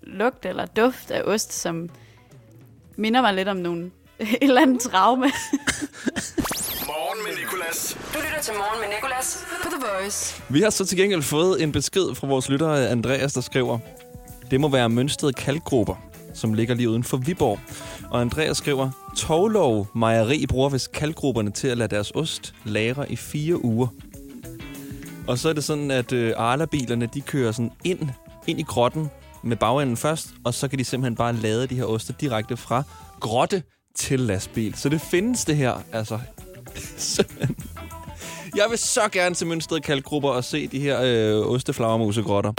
lugt 0.03 0.47
eller 0.47 0.67
duft 0.67 1.11
af 1.11 1.23
ost, 1.25 1.53
som 1.53 1.89
minder 2.99 3.21
mig 3.21 3.35
lidt 3.35 3.49
om 3.49 3.57
nogle, 3.57 3.91
et 4.19 4.37
eller 4.41 4.63
andet 4.63 4.81
traume. 4.81 5.31
Morgen 6.87 7.19
med 7.27 7.37
Nicolas. 7.45 7.99
Du 8.15 8.19
lytter 8.19 8.43
til 8.43 8.55
Morgen 8.55 8.81
med 8.81 8.89
Nicolas 8.97 9.47
på 9.63 9.69
The 9.71 9.81
Voice. 9.87 10.43
Vi 10.49 10.61
har 10.61 10.71
så 10.71 10.87
til 10.87 10.99
gengæld 10.99 11.23
fået 11.23 11.63
en 11.63 11.73
besked 11.73 12.15
fra 12.15 12.27
vores 12.27 12.49
lytter 12.49 12.91
Andreas, 12.91 13.33
der 13.33 13.41
skriver, 13.41 13.79
det 14.51 14.61
må 14.61 14.69
være 14.69 14.89
Mønsted 14.89 15.33
Kalkgrupper, 15.33 15.95
som 16.35 16.55
ligger 16.55 16.75
lige 16.75 16.91
uden 16.91 17.05
for 17.05 17.17
Viborg. 17.17 17.59
Og 18.11 18.21
Andreas 18.21 18.57
skriver, 18.57 18.91
Toglov 19.17 19.87
Mejeri 19.95 20.47
bruger 20.47 20.69
vist 20.69 20.93
kalkgrupperne 20.93 21.51
til 21.51 21.69
at 21.69 21.79
lade 21.79 21.95
deres 21.95 22.13
ost 22.15 22.55
lagre 22.65 23.13
i 23.13 23.17
fire 23.17 23.65
uger. 23.65 23.89
Og 25.27 25.39
så 25.39 25.49
er 25.49 25.53
det 25.53 25.65
sådan, 25.65 25.91
at 25.91 26.13
øh, 26.13 26.33
Arla-bilerne, 26.37 27.09
de 27.15 27.21
kører 27.21 27.53
sådan 27.53 27.73
ind, 27.85 28.09
ind 28.47 28.61
i 28.61 28.63
grotten 28.63 29.11
med 29.43 29.57
bagenden 29.57 29.97
først, 29.97 30.29
og 30.45 30.55
så 30.55 30.69
kan 30.69 30.79
de 30.79 30.85
simpelthen 30.85 31.17
bare 31.17 31.33
lade 31.33 31.67
de 31.67 31.75
her 31.75 31.85
oste 31.85 32.15
direkte 32.21 32.57
fra 32.57 32.83
grotte 33.21 33.63
til 33.97 34.21
lastbil. 34.21 34.75
Så 34.75 34.89
det 34.89 35.01
findes 35.01 35.45
det 35.45 35.57
her, 35.57 35.83
altså. 35.93 36.19
Jeg 38.57 38.67
vil 38.71 38.79
så 38.79 39.09
gerne 39.13 39.35
til 39.35 39.47
Mønsted 39.47 39.81
Kalkgrupper 39.81 40.31
og 40.31 40.45
se 40.45 40.67
de 40.67 40.81
her 40.81 41.01
øh, 41.03 41.47
osteflagermusegrotter. 41.47 42.53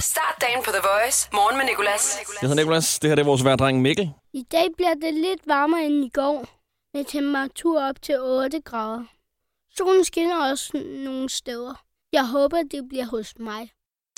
Start 0.00 0.36
dagen 0.40 0.62
på 0.64 0.70
The 0.70 0.80
Voice. 0.82 1.28
Morgen 1.32 1.56
med 1.58 1.66
Nicolas. 1.66 2.18
Jeg 2.42 2.48
hedder 2.48 2.62
Nicolas. 2.62 2.98
Det 2.98 3.10
her 3.10 3.14
det 3.14 3.22
er 3.22 3.26
vores 3.26 3.44
værdreng 3.44 3.82
Mikkel. 3.82 4.10
I 4.32 4.42
dag 4.52 4.66
bliver 4.76 4.94
det 4.94 5.14
lidt 5.14 5.40
varmere 5.46 5.84
end 5.84 6.04
i 6.04 6.10
går, 6.14 6.46
med 6.94 7.04
temperatur 7.04 7.82
op 7.82 8.02
til 8.02 8.20
8 8.20 8.60
grader. 8.60 9.04
Solen 9.76 10.04
skinner 10.04 10.50
også 10.50 10.82
nogle 11.04 11.28
steder. 11.28 11.74
Jeg 12.12 12.26
håber, 12.26 12.62
det 12.70 12.88
bliver 12.88 13.06
hos 13.06 13.34
mig. 13.38 13.70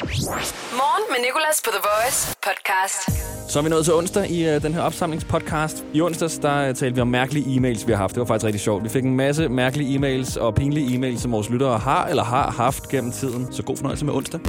Morgen 0.03 1.05
med 1.11 1.27
Nicolas 1.27 1.63
på 1.65 1.71
The 1.71 1.81
Voice 1.89 2.37
podcast. 2.43 3.11
Så 3.53 3.59
er 3.59 3.63
vi 3.63 3.69
nået 3.69 3.85
til 3.85 3.95
onsdag 3.95 4.31
i 4.31 4.57
uh, 4.57 4.63
den 4.63 4.75
her 4.75 4.81
opsamlingspodcast. 4.81 5.85
I 5.95 6.01
onsdags 6.01 6.39
der 6.39 6.69
uh, 6.69 6.75
talte 6.75 6.95
vi 6.95 7.01
om 7.01 7.09
mærkelige 7.09 7.57
e-mails, 7.57 7.87
vi 7.87 7.93
har 7.93 7.97
haft. 7.99 8.15
Det 8.15 8.21
var 8.21 8.27
faktisk 8.27 8.45
rigtig 8.45 8.61
sjovt. 8.61 8.85
Vi 8.85 8.89
fik 8.89 9.05
en 9.05 9.17
masse 9.17 9.49
mærkelige 9.49 9.99
e-mails 9.99 10.41
og 10.41 10.55
pinlige 10.55 10.99
e-mails, 10.99 11.21
som 11.21 11.33
vores 11.33 11.51
lyttere 11.51 11.79
har 11.79 12.07
eller 12.07 12.25
har 12.25 12.51
haft 12.51 12.89
gennem 12.89 13.13
tiden. 13.13 13.53
Så 13.53 13.63
god 13.63 13.77
fornøjelse 13.77 14.05
med 14.05 14.15
onsdag. 14.15 14.41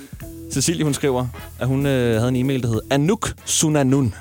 Cecilie, 0.52 0.84
hun 0.84 0.94
skriver, 0.94 1.28
at 1.60 1.68
hun 1.68 1.86
øh, 1.86 2.16
havde 2.16 2.30
en 2.30 2.36
e-mail, 2.36 2.64
der 2.64 2.68
hed 2.68 2.82
anuksunanun, 2.90 4.14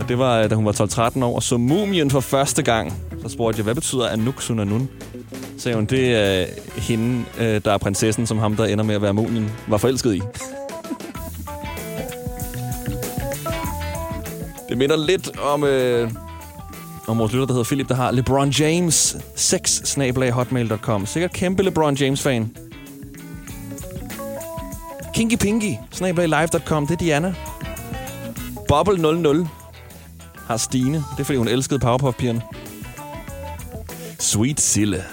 og 0.00 0.08
det 0.08 0.18
var, 0.18 0.46
da 0.46 0.54
hun 0.54 0.64
var 0.64 0.72
12-13 1.16 1.24
år 1.24 1.34
og 1.34 1.42
så 1.42 1.56
Mumien 1.56 2.10
for 2.10 2.20
første 2.20 2.62
gang. 2.62 2.92
Så 3.22 3.28
spurgte 3.28 3.58
jeg, 3.58 3.64
hvad 3.64 3.74
betyder 3.74 4.08
Anuk 4.08 4.42
Sunanun? 4.42 4.88
Så 5.56 5.62
sagde 5.62 5.76
hun, 5.76 5.84
det 5.84 6.14
er 6.14 6.40
øh, 6.40 6.46
hende, 6.82 7.24
øh, 7.38 7.60
der 7.64 7.72
er 7.72 7.78
prinsessen, 7.78 8.26
som 8.26 8.38
ham, 8.38 8.56
der 8.56 8.64
ender 8.64 8.84
med 8.84 8.94
at 8.94 9.02
være 9.02 9.14
mumien, 9.14 9.50
var 9.68 9.76
forelsket 9.76 10.14
i. 10.14 10.22
det 14.68 14.78
minder 14.78 14.96
lidt 14.96 15.38
om, 15.38 15.64
øh, 15.64 16.10
om 17.08 17.18
vores 17.18 17.32
lytter, 17.32 17.46
der 17.46 17.52
hedder 17.52 17.64
Philip, 17.64 17.88
der 17.88 17.94
har 17.94 18.10
LeBron 18.10 18.50
James 18.50 19.16
6 19.36 19.98
hotmail.com. 20.32 21.06
Sikkert 21.06 21.32
kæmpe 21.32 21.62
LeBron 21.62 21.94
James-fan. 21.94 22.56
Kinky 25.14 25.36
Pinky, 25.36 25.74
live.com, 26.00 26.86
det 26.86 26.94
er 26.94 26.98
Diana. 26.98 27.34
Bubble 28.68 29.22
00 29.22 29.59
har 30.50 30.56
Stine. 30.56 30.96
Det 30.96 31.20
er, 31.20 31.24
fordi 31.24 31.38
hun 31.38 31.48
elskede 31.48 31.78
Powerpuff-pigerne. 31.78 32.42
Sweet 34.18 34.60
Sille. 34.60 35.04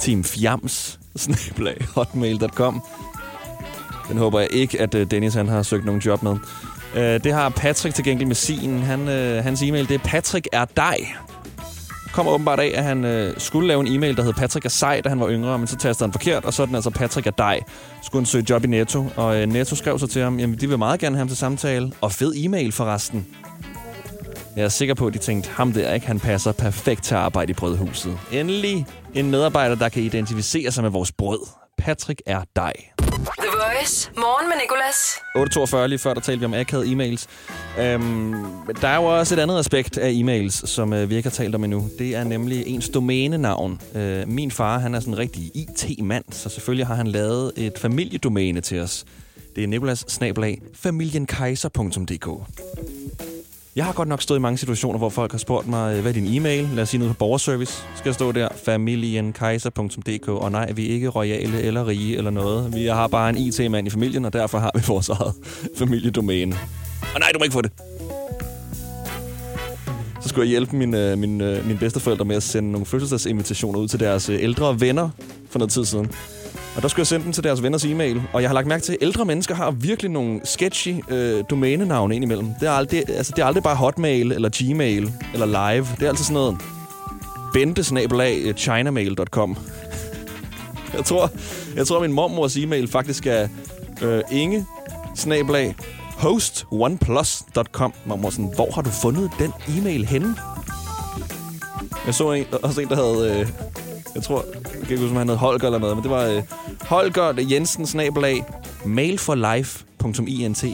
Team 0.00 0.24
Fjams, 0.24 1.00
hotmail.com. 1.94 2.82
Den 4.08 4.18
håber 4.18 4.40
jeg 4.40 4.48
ikke, 4.52 4.80
at 4.80 4.94
øh, 4.94 5.10
Dennis 5.10 5.34
han 5.34 5.48
har 5.48 5.62
søgt 5.62 5.84
nogen 5.84 6.00
job 6.00 6.22
med. 6.22 6.36
Uh, 6.94 7.00
det 7.00 7.32
har 7.32 7.48
Patrick 7.48 7.94
til 7.94 8.04
gengæld 8.04 8.26
med 8.26 8.34
sin. 8.34 8.78
Han, 8.78 9.00
uh, 9.00 9.44
hans 9.44 9.62
e-mail, 9.62 9.88
det 9.88 9.94
er 9.94 10.04
Patrick 10.04 10.48
er 10.52 10.64
dig. 10.64 11.16
Kommer 12.12 12.32
åbenbart 12.32 12.60
af, 12.60 12.72
at 12.74 12.84
han 12.84 13.04
øh, 13.04 13.34
skulle 13.38 13.68
lave 13.68 13.80
en 13.80 13.94
e-mail, 13.94 14.16
der 14.16 14.22
hed 14.22 14.32
Patrick 14.32 14.64
er 14.64 14.70
sej, 14.70 15.00
da 15.00 15.08
han 15.08 15.20
var 15.20 15.30
yngre, 15.30 15.58
men 15.58 15.66
så 15.66 15.76
tastede 15.76 16.08
han 16.08 16.12
forkert, 16.12 16.44
og 16.44 16.54
så 16.54 16.62
er 16.62 16.66
den 16.66 16.74
altså 16.74 16.90
Patrick 16.90 17.26
er 17.26 17.30
dig. 17.30 17.60
Skulle 18.02 18.20
han 18.20 18.26
søge 18.26 18.46
job 18.50 18.64
i 18.64 18.66
Netto, 18.66 19.06
og 19.16 19.36
øh, 19.36 19.46
Netto 19.46 19.74
skrev 19.76 19.98
så 19.98 20.06
til 20.06 20.22
ham, 20.22 20.38
jamen 20.38 20.60
de 20.60 20.68
vil 20.68 20.78
meget 20.78 21.00
gerne 21.00 21.16
have 21.16 21.20
ham 21.20 21.28
til 21.28 21.36
samtale, 21.36 21.92
og 22.00 22.12
fed 22.12 22.32
e-mail 22.36 22.72
forresten. 22.72 23.26
Jeg 24.56 24.64
er 24.64 24.68
sikker 24.68 24.94
på, 24.94 25.06
at 25.06 25.14
de 25.14 25.18
tænkte, 25.18 25.50
ham 25.50 25.72
der 25.72 25.94
ikke, 25.94 26.06
han 26.06 26.20
passer 26.20 26.52
perfekt 26.52 27.02
til 27.02 27.14
at 27.14 27.20
arbejde 27.20 27.50
i 27.50 27.54
brødhuset. 27.54 28.18
Endelig 28.32 28.86
en 29.14 29.30
medarbejder, 29.30 29.74
der 29.74 29.88
kan 29.88 30.02
identificere 30.02 30.70
sig 30.70 30.82
med 30.82 30.90
vores 30.90 31.12
brød. 31.12 31.61
Patrick 31.78 32.22
er 32.26 32.40
dig. 32.56 32.72
The 32.98 33.48
Voice. 33.52 34.10
Morgen 34.16 34.48
med 34.48 34.56
Nicolas. 34.62 34.96
8.42 35.82 35.86
lige 35.86 35.98
før, 35.98 36.14
der 36.14 36.20
talte 36.20 36.38
vi 36.40 36.44
om 36.44 36.54
akavede 36.54 36.86
e-mails. 36.92 37.26
Øhm, 37.80 38.34
der 38.80 38.88
er 38.88 38.96
jo 38.96 39.04
også 39.04 39.34
et 39.34 39.38
andet 39.38 39.58
aspekt 39.58 39.98
af 39.98 40.10
e-mails, 40.10 40.66
som 40.66 40.92
øh, 40.92 41.10
vi 41.10 41.16
ikke 41.16 41.28
har 41.28 41.34
talt 41.34 41.54
om 41.54 41.64
endnu. 41.64 41.88
Det 41.98 42.14
er 42.16 42.24
nemlig 42.24 42.66
ens 42.66 42.88
domænenavn. 42.88 43.80
Øh, 43.94 44.28
min 44.28 44.50
far, 44.50 44.78
han 44.78 44.94
er 44.94 45.00
sådan 45.00 45.14
en 45.14 45.18
rigtig 45.18 45.50
IT-mand, 45.54 46.24
så 46.30 46.48
selvfølgelig 46.48 46.86
har 46.86 46.94
han 46.94 47.06
lavet 47.06 47.52
et 47.56 47.78
familiedomæne 47.78 48.60
til 48.60 48.80
os. 48.80 49.04
Det 49.56 49.64
er 49.64 49.68
Nicolas 49.68 50.20
familienkejser.dk. 50.74 52.28
Jeg 53.76 53.84
har 53.84 53.92
godt 53.92 54.08
nok 54.08 54.22
stået 54.22 54.38
i 54.38 54.40
mange 54.40 54.58
situationer, 54.58 54.98
hvor 54.98 55.08
folk 55.08 55.30
har 55.30 55.38
spurgt 55.38 55.66
mig, 55.68 55.94
øh, 55.94 56.00
hvad 56.00 56.10
er 56.10 56.14
din 56.14 56.34
e-mail? 56.36 56.68
Lad 56.74 56.82
os 56.82 56.88
sige 56.88 56.98
noget 56.98 57.14
på 57.14 57.18
borgerservice. 57.18 57.72
Skal 57.96 58.08
jeg 58.08 58.14
stå 58.14 58.32
der, 58.32 58.48
familienkejser.dk, 58.64 60.28
Og 60.28 60.52
nej, 60.52 60.72
vi 60.72 60.86
er 60.86 60.90
ikke 60.94 61.08
royale 61.08 61.60
eller 61.62 61.86
rige 61.86 62.16
eller 62.16 62.30
noget. 62.30 62.74
Vi 62.74 62.86
har 62.86 63.06
bare 63.06 63.30
en 63.30 63.36
IT-mand 63.36 63.86
i 63.86 63.90
familien, 63.90 64.24
og 64.24 64.32
derfor 64.32 64.58
har 64.58 64.70
vi 64.74 64.82
vores 64.88 65.08
eget 65.08 65.34
familiedomæne. 65.78 66.56
Og 67.14 67.20
nej, 67.20 67.30
du 67.34 67.38
må 67.38 67.42
ikke 67.44 67.52
få 67.52 67.62
det. 67.62 67.72
Så 70.20 70.28
skulle 70.28 70.44
jeg 70.44 70.50
hjælpe 70.50 70.76
mine, 70.76 71.10
øh, 71.10 71.18
mine, 71.18 71.44
øh, 71.56 71.66
mine 71.66 71.78
bedsteforældre 71.78 72.24
med 72.24 72.36
at 72.36 72.42
sende 72.42 72.72
nogle 72.72 72.86
fødselsdagsinvitationer 72.86 73.78
ud 73.78 73.88
til 73.88 74.00
deres 74.00 74.28
ældre 74.28 74.80
venner 74.80 75.10
for 75.50 75.58
noget 75.58 75.72
tid 75.72 75.84
siden. 75.84 76.10
Og 76.76 76.82
der 76.82 76.88
skulle 76.88 77.00
jeg 77.00 77.06
sende 77.06 77.24
dem 77.24 77.32
til 77.32 77.44
deres 77.44 77.62
venners 77.62 77.84
e-mail. 77.84 78.22
Og 78.32 78.42
jeg 78.42 78.50
har 78.50 78.54
lagt 78.54 78.66
mærke 78.66 78.82
til, 78.82 78.92
at 78.92 78.98
ældre 79.00 79.24
mennesker 79.24 79.54
har 79.54 79.70
virkelig 79.70 80.10
nogle 80.10 80.40
sketchy 80.44 80.94
øh, 81.08 81.44
domænenavne 81.50 82.16
indimellem. 82.16 82.54
Det 82.60 82.68
er, 82.68 82.72
aldrig, 82.72 83.08
altså, 83.08 83.32
det 83.36 83.42
er 83.42 83.46
aldrig 83.46 83.62
bare 83.62 83.76
Hotmail, 83.76 84.32
eller 84.32 84.50
Gmail, 84.52 85.12
eller 85.32 85.46
Live. 85.46 85.86
Det 85.96 86.02
er 86.02 86.08
altid 86.08 86.24
sådan 86.24 86.34
noget 86.34 86.56
bente 87.52 87.84
chinamail.com. 88.56 89.56
Jeg 90.96 91.04
tror, 91.04 91.30
jeg 91.76 91.86
tror, 91.86 91.96
at 91.96 92.02
min 92.02 92.12
mormors 92.12 92.56
e-mail 92.56 92.88
faktisk 92.88 93.26
er 93.26 93.48
øh, 94.02 94.22
inge 94.30 94.66
snabelag 95.16 95.74
hostoneplus.com. 96.18 97.92
Man 98.06 98.22
var 98.22 98.30
sådan, 98.30 98.52
hvor 98.54 98.70
har 98.74 98.82
du 98.82 98.90
fundet 98.90 99.30
den 99.38 99.52
e-mail 99.68 100.04
henne? 100.04 100.36
Jeg 102.06 102.14
så 102.14 102.32
en, 102.32 102.44
også 102.62 102.80
en, 102.80 102.88
der 102.88 102.94
havde... 102.94 103.40
Øh, 103.40 103.48
jeg 104.14 104.22
tror, 104.22 104.44
jeg 104.54 104.62
kan 104.62 104.80
ikke 104.80 104.98
huske, 104.98 105.10
om 105.10 105.16
han 105.16 105.28
hed 105.28 105.36
Holger 105.36 105.66
eller 105.66 105.78
noget, 105.78 105.96
men 105.96 106.02
det 106.02 106.10
var 106.10 106.24
øh, 106.24 106.42
Holger 106.80 107.46
Jensen 107.50 107.86
snabelag 107.86 108.44
mailforlife.int. 108.84 110.64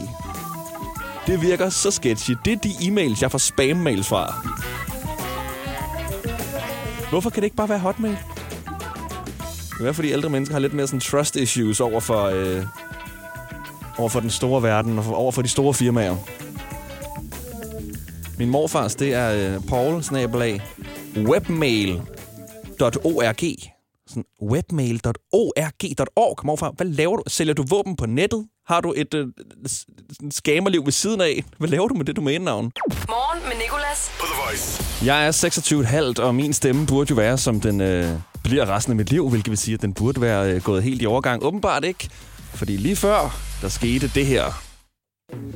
Det 1.27 1.41
virker 1.41 1.69
så 1.69 1.91
sketchy. 1.91 2.35
Det 2.45 2.53
er 2.53 2.57
de 2.57 2.69
e-mails, 2.69 3.21
jeg 3.21 3.31
får 3.31 3.37
spam-mails 3.37 4.07
fra. 4.07 4.47
Hvorfor 7.09 7.29
kan 7.29 7.41
det 7.41 7.45
ikke 7.45 7.55
bare 7.55 7.69
være 7.69 7.79
hotmail? 7.79 8.17
Det 9.79 9.87
er 9.87 9.91
fordi 9.91 10.11
ældre 10.11 10.29
mennesker 10.29 10.55
har 10.55 10.59
lidt 10.59 10.73
mere 10.73 10.87
sådan 10.87 10.99
trust 10.99 11.35
issues 11.35 11.79
over 11.79 11.99
for, 11.99 12.23
øh, 12.23 12.63
over 13.97 14.09
for 14.09 14.19
den 14.19 14.29
store 14.29 14.63
verden 14.63 14.97
og 14.97 15.03
for, 15.03 15.13
over 15.13 15.31
for 15.31 15.41
de 15.41 15.47
store 15.47 15.73
firmaer. 15.73 16.15
Min 18.37 18.49
morfars, 18.49 18.95
det 18.95 19.13
er 19.13 19.53
øh, 19.55 19.61
Paul 19.67 20.03
snabelag 20.03 20.61
webmail.org. 22.81 23.57
Sådan 24.07 24.23
webmail.org.org. 24.41 26.45
Morfar, 26.45 26.71
hvad 26.77 26.87
laver 26.87 27.15
du? 27.17 27.23
Sælger 27.27 27.53
du 27.53 27.63
våben 27.69 27.95
på 27.95 28.05
nettet? 28.05 28.45
Har 28.67 28.81
du 28.81 28.93
et 28.97 29.13
øh, 29.13 29.27
skamerliv 30.31 30.85
ved 30.85 30.91
siden 30.91 31.21
af? 31.21 31.43
Hvad 31.57 31.69
laver 31.69 31.87
du 31.87 31.93
med 31.93 32.05
det 32.05 32.15
domænenavn? 32.15 32.71
Morgen 33.07 33.43
med 33.43 33.57
Nicolas. 33.63 34.11
På 34.19 34.25
The 34.25 34.35
Voice. 34.45 34.83
Jeg 35.05 35.27
er 35.27 35.31
26,5, 36.17 36.23
og 36.23 36.35
min 36.35 36.53
stemme 36.53 36.87
burde 36.87 37.09
jo 37.09 37.15
være, 37.15 37.37
som 37.37 37.61
den 37.61 37.81
øh, 37.81 38.05
bliver 38.43 38.75
resten 38.75 38.91
af 38.91 38.95
mit 38.95 39.09
liv, 39.11 39.29
hvilket 39.29 39.49
vil 39.49 39.57
sige, 39.57 39.73
at 39.75 39.81
den 39.81 39.93
burde 39.93 40.21
være 40.21 40.53
øh, 40.53 40.61
gået 40.61 40.83
helt 40.83 41.01
i 41.01 41.05
overgang. 41.05 41.43
Åbenbart 41.43 41.83
ikke, 41.83 42.09
fordi 42.53 42.77
lige 42.77 42.95
før, 42.95 43.39
der 43.61 43.69
skete 43.69 44.11
det 44.15 44.25
her. 44.25 44.43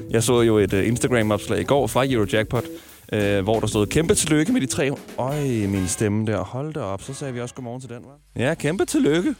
Jeg 0.10 0.24
så 0.24 0.42
jo 0.42 0.58
et 0.58 0.74
øh, 0.74 0.88
Instagram-opslag 0.88 1.60
i 1.60 1.64
går 1.64 1.88
fra 1.88 2.06
Eurojackpot, 2.06 2.64
øh, 3.14 3.44
hvor 3.44 3.60
der 3.60 3.68
stod 3.68 3.88
kæmpe 3.88 4.16
tillykke 4.16 4.54
med 4.54 4.62
de 4.62 4.66
tre. 4.66 4.92
Øj, 5.18 5.42
min 5.46 5.88
stemme 5.88 6.26
der. 6.26 6.44
Hold 6.44 6.74
da 6.74 6.80
op, 6.80 7.02
så 7.02 7.14
sagde 7.14 7.34
vi 7.34 7.42
også 7.42 7.56
godmorgen 7.56 7.82
til 7.82 7.90
den, 7.90 7.98
hva'? 7.98 8.42
Ja, 8.42 8.54
kæmpe 8.54 8.86
tillykke. 8.86 9.36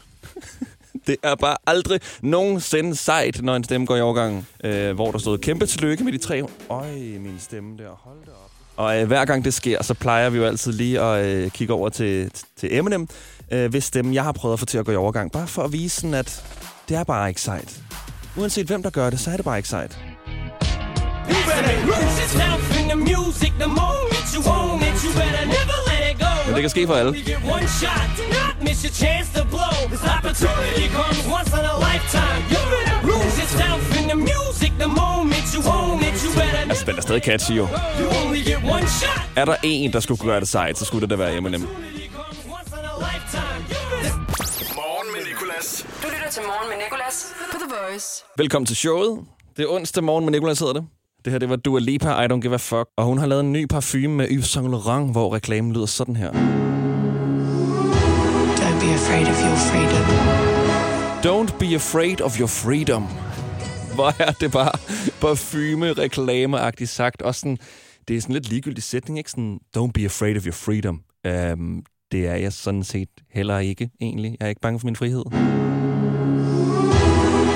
det 1.06 1.16
er 1.22 1.34
bare 1.34 1.56
aldrig 1.66 2.00
nogensinde 2.22 2.96
sejt, 2.96 3.42
når 3.42 3.56
en 3.56 3.64
stemme 3.64 3.86
går 3.86 3.96
i 3.96 4.00
overgangen. 4.00 4.46
Øh, 4.64 4.94
hvor 4.94 5.10
der 5.10 5.18
stod 5.18 5.38
kæmpe 5.38 5.66
tillykke 5.66 6.04
med 6.04 6.12
de 6.12 6.18
tre. 6.18 6.42
Øj, 6.68 6.92
min 6.96 7.36
stemme 7.38 7.78
der. 7.78 7.88
Hold 7.88 8.18
da 8.26 8.30
op. 8.30 8.50
Og 8.76 9.00
øh, 9.00 9.06
hver 9.06 9.24
gang 9.24 9.44
det 9.44 9.54
sker, 9.54 9.82
så 9.82 9.94
plejer 9.94 10.30
vi 10.30 10.38
jo 10.38 10.44
altid 10.44 10.72
lige 10.72 11.00
at 11.00 11.26
øh, 11.26 11.50
kigge 11.50 11.74
over 11.74 11.88
til, 11.88 12.30
til 12.56 12.76
Eminem, 12.76 13.08
øh, 13.50 13.70
hvis 13.70 13.84
stemme 13.84 14.14
jeg 14.14 14.24
har 14.24 14.32
prøvet 14.32 14.52
at 14.52 14.58
få 14.58 14.66
til 14.66 14.78
at 14.78 14.84
gå 14.84 14.92
i 14.92 14.96
overgang. 14.96 15.32
Bare 15.32 15.46
for 15.46 15.62
at 15.62 15.72
vise 15.72 16.00
sådan, 16.00 16.14
at 16.14 16.44
det 16.88 16.96
er 16.96 17.04
bare 17.04 17.28
ikke 17.28 17.40
sejt. 17.40 17.82
Uanset 18.38 18.66
hvem 18.66 18.82
der 18.82 18.90
gør 18.90 19.10
det, 19.10 19.20
så 19.20 19.30
er 19.30 19.36
det 19.36 19.44
bare 19.44 19.56
ikke 19.56 19.68
sejt. 19.68 20.13
You 21.30 21.38
better 21.50 21.76
lose 21.90 22.14
yourself 22.22 22.60
in 22.80 22.84
the 22.92 22.98
music 23.12 23.52
the 23.64 23.70
moment 23.82 24.24
you 24.34 24.40
own 24.58 24.78
it. 24.88 24.94
You 25.04 25.10
better 25.20 25.44
never 25.58 25.76
let 25.90 26.02
it 26.10 26.16
go. 26.26 26.32
Men 26.46 26.52
det 26.56 26.62
kan 26.66 26.70
ske 26.74 26.82
for 26.90 26.94
alle. 27.00 27.12
You 27.18 27.24
get 27.32 27.42
one 27.56 27.66
shot, 27.80 28.06
do 28.20 28.24
not 28.38 28.54
miss 28.66 28.78
your 28.86 28.94
chance 29.04 29.26
to 29.36 29.42
blow. 29.54 29.76
This 29.92 30.04
opportunity 30.16 30.86
comes 30.98 31.22
once 31.36 31.50
in 31.58 31.64
a 31.74 31.76
lifetime. 31.88 32.40
You 32.52 32.60
better 32.74 32.98
lose 33.10 33.34
yourself 33.42 33.80
in 33.98 34.04
the 34.12 34.18
music 34.30 34.72
the 34.84 34.90
moment 35.02 35.46
you 35.54 35.60
own 35.78 35.96
it. 36.08 36.14
You 36.24 36.30
better 36.40 36.60
Altså, 36.72 36.84
den 36.88 36.96
er 37.00 37.02
stadig 37.08 37.22
catchy 37.28 37.52
jo. 37.60 37.64
You 38.00 38.06
only 38.20 38.40
get 38.50 38.60
one 38.76 38.86
shot. 38.98 39.22
Er 39.36 39.44
der 39.44 39.56
en, 39.62 39.92
der 39.92 40.00
skulle 40.00 40.20
gøre 40.30 40.40
det 40.40 40.48
sejt, 40.48 40.78
så 40.78 40.84
skulle 40.84 41.02
det 41.02 41.10
da 41.10 41.16
være 41.24 41.36
Eminem. 41.36 41.60
Morgen 44.80 45.08
med 45.14 45.22
Nicolas. 45.30 45.86
Du 46.02 46.06
lytter 46.14 46.30
til 46.30 46.42
Morgen 46.42 46.68
med 46.70 46.76
Nicolas 46.84 47.16
på 47.52 47.56
The 47.58 47.68
Voice. 47.76 48.24
Velkommen 48.36 48.66
til 48.66 48.76
showet. 48.76 49.20
Det 49.56 49.62
er 49.62 49.66
onsdag 49.68 50.04
morgen 50.04 50.24
med 50.24 50.32
Nicolas 50.32 50.58
hedder 50.58 50.72
det. 50.72 50.84
Det 51.24 51.32
her, 51.32 51.38
det 51.38 51.48
var 51.48 51.56
Dua 51.56 51.80
Lipa, 51.80 52.22
I 52.22 52.26
Don't 52.26 52.40
Give 52.40 52.54
a 52.54 52.56
Fuck. 52.56 52.88
Og 52.96 53.04
hun 53.04 53.18
har 53.18 53.26
lavet 53.26 53.40
en 53.44 53.52
ny 53.52 53.66
parfume 53.66 54.14
med 54.14 54.28
Yves 54.30 54.46
Saint 54.46 54.70
Laurent, 54.70 55.12
hvor 55.12 55.34
reklamen 55.34 55.72
lyder 55.72 55.86
sådan 55.86 56.16
her. 56.16 56.30
Don't 58.60 58.78
be 58.80 58.90
afraid 58.94 59.26
of 59.26 59.38
your 59.46 59.56
freedom. 59.70 60.04
Don't 61.26 61.58
be 61.58 61.74
afraid 61.74 62.20
of 62.20 62.40
your 62.40 62.46
freedom. 62.46 63.02
Hvor 63.94 64.22
er 64.22 64.32
det 64.32 64.52
bare 64.52 64.72
parfume 65.20 65.92
reklameagtigt 65.92 66.90
sagt. 66.90 67.22
Også 67.22 67.40
sådan, 67.40 67.58
det 68.08 68.16
er 68.16 68.20
sådan 68.20 68.34
lidt 68.34 68.48
ligegyldig 68.48 68.82
sætning, 68.82 69.18
ikke? 69.18 69.30
Sådan, 69.30 69.58
don't 69.76 69.90
be 69.94 70.04
afraid 70.04 70.36
of 70.36 70.44
your 70.46 70.52
freedom. 70.52 71.00
Um, 71.28 71.82
det 72.12 72.26
er 72.26 72.34
jeg 72.36 72.52
sådan 72.52 72.84
set 72.84 73.08
heller 73.30 73.58
ikke, 73.58 73.90
egentlig. 74.00 74.36
Jeg 74.40 74.46
er 74.46 74.48
ikke 74.48 74.60
bange 74.60 74.80
for 74.80 74.86
min 74.86 74.96
frihed. 74.96 75.24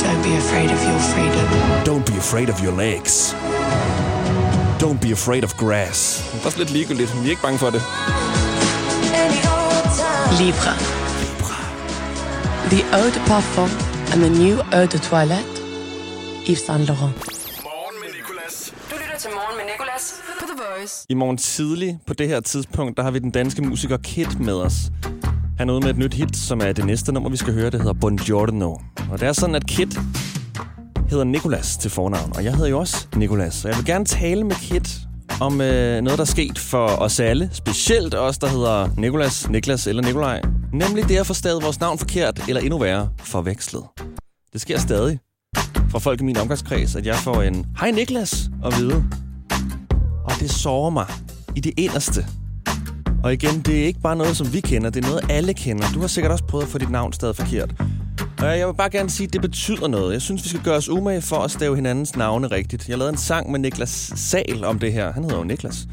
Don't 0.04 0.22
be 0.28 0.32
afraid 0.42 0.70
of 0.70 0.80
your 0.90 1.00
freedom. 1.12 1.46
Don't 1.88 2.04
be 2.12 2.16
afraid 2.16 2.48
of 2.48 2.64
your 2.64 2.76
legs. 2.76 3.34
Don't 4.82 5.00
be 5.00 5.12
afraid 5.12 5.44
of 5.44 5.54
grass. 5.56 6.30
Det 6.32 6.40
er 6.42 6.46
også 6.46 6.58
lidt 6.58 6.70
ligegyldigt, 6.70 7.14
vi 7.22 7.26
er 7.26 7.30
ikke 7.30 7.42
bange 7.42 7.58
for 7.58 7.70
det. 7.70 7.82
Libra. 10.40 10.72
The 12.70 12.82
eau 12.92 13.06
de 13.14 13.20
parfum 13.26 13.70
and 14.12 14.20
the 14.22 14.30
new 14.44 14.56
eau 14.72 14.86
de 14.86 14.98
toilette. 14.98 15.62
Yves 16.48 16.58
Saint 16.58 16.84
Laurent. 16.86 17.14
Du 18.90 18.94
lytter 19.02 19.18
til 19.18 19.30
Morgen 19.34 19.56
med 19.56 19.64
Nicolas 19.72 20.14
på 20.40 20.44
The 20.46 20.56
Voice. 20.78 21.06
I 21.08 21.14
morgen 21.14 21.36
tidlig 21.36 21.98
på 22.06 22.14
det 22.14 22.28
her 22.28 22.40
tidspunkt, 22.40 22.96
der 22.96 23.02
har 23.02 23.10
vi 23.10 23.18
den 23.18 23.30
danske 23.30 23.62
musiker 23.62 23.96
Kit 23.96 24.40
med 24.40 24.54
os. 24.54 24.74
Han 25.58 25.68
er 25.68 25.72
ude 25.72 25.80
med 25.80 25.90
et 25.90 25.98
nyt 25.98 26.14
hit, 26.14 26.36
som 26.36 26.60
er 26.60 26.72
det 26.72 26.84
næste 26.86 27.12
nummer, 27.12 27.30
vi 27.30 27.36
skal 27.36 27.54
høre. 27.54 27.70
Det 27.70 27.80
hedder 27.80 27.92
Buongiorno. 28.00 28.76
Og 29.10 29.20
det 29.20 29.28
er 29.28 29.32
sådan, 29.32 29.54
at 29.54 29.66
Kit 29.66 29.98
hedder 31.10 31.24
Nikolas 31.24 31.76
til 31.76 31.90
fornavn, 31.90 32.32
og 32.36 32.44
jeg 32.44 32.54
hedder 32.54 32.68
jo 32.68 32.78
også 32.78 33.06
Nikolas. 33.16 33.54
Så 33.54 33.68
jeg 33.68 33.76
vil 33.76 33.84
gerne 33.84 34.04
tale 34.04 34.44
med 34.44 34.56
Kit 34.56 34.98
om 35.40 35.60
øh, 35.60 36.00
noget, 36.00 36.18
der 36.18 36.24
er 36.24 36.24
sket 36.24 36.58
for 36.58 36.86
os 36.86 37.20
alle. 37.20 37.50
Specielt 37.52 38.14
os, 38.14 38.38
der 38.38 38.48
hedder 38.48 38.88
Nikolas, 38.96 39.50
Niklas 39.50 39.86
eller 39.86 40.02
Nikolaj. 40.02 40.42
Nemlig 40.72 41.08
det 41.08 41.16
at 41.16 41.26
få 41.26 41.34
stadig 41.34 41.62
vores 41.62 41.80
navn 41.80 41.98
forkert, 41.98 42.48
eller 42.48 42.60
endnu 42.60 42.78
værre, 42.78 43.08
forvekslet. 43.20 43.82
Det 44.52 44.60
sker 44.60 44.78
stadig 44.78 45.18
fra 45.90 45.98
folk 45.98 46.20
i 46.20 46.24
min 46.24 46.36
omgangskreds, 46.36 46.96
at 46.96 47.06
jeg 47.06 47.14
får 47.14 47.42
en 47.42 47.66
Hej 47.80 47.90
Niklas 47.90 48.50
at 48.64 48.78
vide. 48.78 49.04
Og 50.24 50.32
det 50.40 50.50
sårer 50.50 50.90
mig 50.90 51.06
i 51.56 51.60
det 51.60 51.72
inderste. 51.76 52.26
Og 53.24 53.32
igen, 53.32 53.60
det 53.60 53.80
er 53.82 53.86
ikke 53.86 54.00
bare 54.00 54.16
noget, 54.16 54.36
som 54.36 54.52
vi 54.52 54.60
kender, 54.60 54.90
det 54.90 55.04
er 55.04 55.08
noget, 55.08 55.24
alle 55.30 55.54
kender. 55.54 55.84
Du 55.94 56.00
har 56.00 56.06
sikkert 56.06 56.32
også 56.32 56.44
prøvet 56.44 56.64
at 56.64 56.70
få 56.70 56.78
dit 56.78 56.90
navn 56.90 57.12
stadig 57.12 57.36
forkert. 57.36 57.74
Og 58.38 58.58
jeg 58.58 58.66
vil 58.66 58.74
bare 58.74 58.90
gerne 58.90 59.10
sige, 59.10 59.26
at 59.26 59.32
det 59.32 59.40
betyder 59.40 59.88
noget. 59.88 60.12
Jeg 60.12 60.22
synes, 60.22 60.44
vi 60.44 60.48
skal 60.48 60.62
gøre 60.62 60.76
os 60.76 60.88
umage 60.88 61.22
for 61.22 61.36
at 61.36 61.50
stave 61.50 61.76
hinandens 61.76 62.16
navne 62.16 62.46
rigtigt. 62.46 62.88
Jeg 62.88 62.98
lavede 62.98 63.12
en 63.12 63.18
sang 63.18 63.50
med 63.50 63.58
Niklas 63.60 64.12
Sal 64.16 64.64
om 64.64 64.78
det 64.78 64.92
her. 64.92 65.12
Han 65.12 65.22
hedder 65.22 65.36
jo 65.38 65.44
Niklas. 65.44 65.88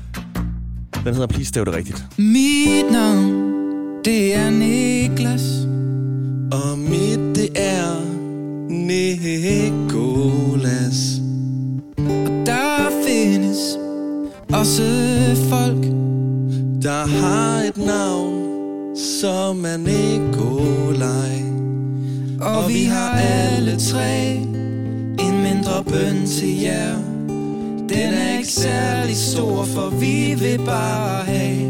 Den 1.06 1.14
hedder 1.14 1.28
Please 1.28 1.46
Stav 1.46 1.66
det 1.66 1.74
rigtigt. 1.74 2.06
Mit 2.18 2.92
navn, 2.92 3.54
det 4.06 4.36
er 4.36 4.50
Niklas. 4.50 5.68
Og 6.52 6.80
mit, 6.80 7.36
det 7.36 7.50
er 7.56 8.06
Nikolas. 8.70 10.42
Og 11.98 12.46
der 12.46 12.90
findes 13.08 13.58
også 14.54 14.84
folk, 15.50 15.86
der 16.84 17.06
har 17.08 17.62
et 17.62 17.78
navn, 17.78 18.46
som 18.96 19.66
er 19.66 19.78
Nikolaj. 19.78 21.55
Og 22.46 22.70
vi 22.70 22.84
har 22.84 23.10
alle 23.10 23.80
tre 23.80 24.32
en 25.20 25.44
mindre 25.44 25.84
bøn 25.84 26.28
til 26.28 26.62
jer. 26.62 26.96
Den 27.90 28.14
er 28.14 28.38
ikke 28.38 28.52
særlig 28.52 29.18
stor, 29.18 29.64
for 29.64 29.90
vi 29.90 30.36
vil 30.40 30.58
bare 30.66 31.24
have, 31.24 31.62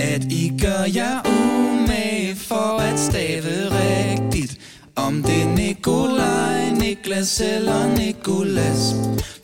at 0.00 0.24
I 0.24 0.52
gør 0.60 0.84
jer 0.94 1.20
umage 1.26 2.36
for 2.36 2.78
at 2.78 2.98
stave 2.98 3.42
rigtigt. 3.70 4.58
Om 4.96 5.22
det 5.22 5.42
er 5.42 5.56
Nikolaj, 5.56 6.70
Niklas 6.70 7.40
eller 7.40 7.96
Nikolas? 7.96 8.94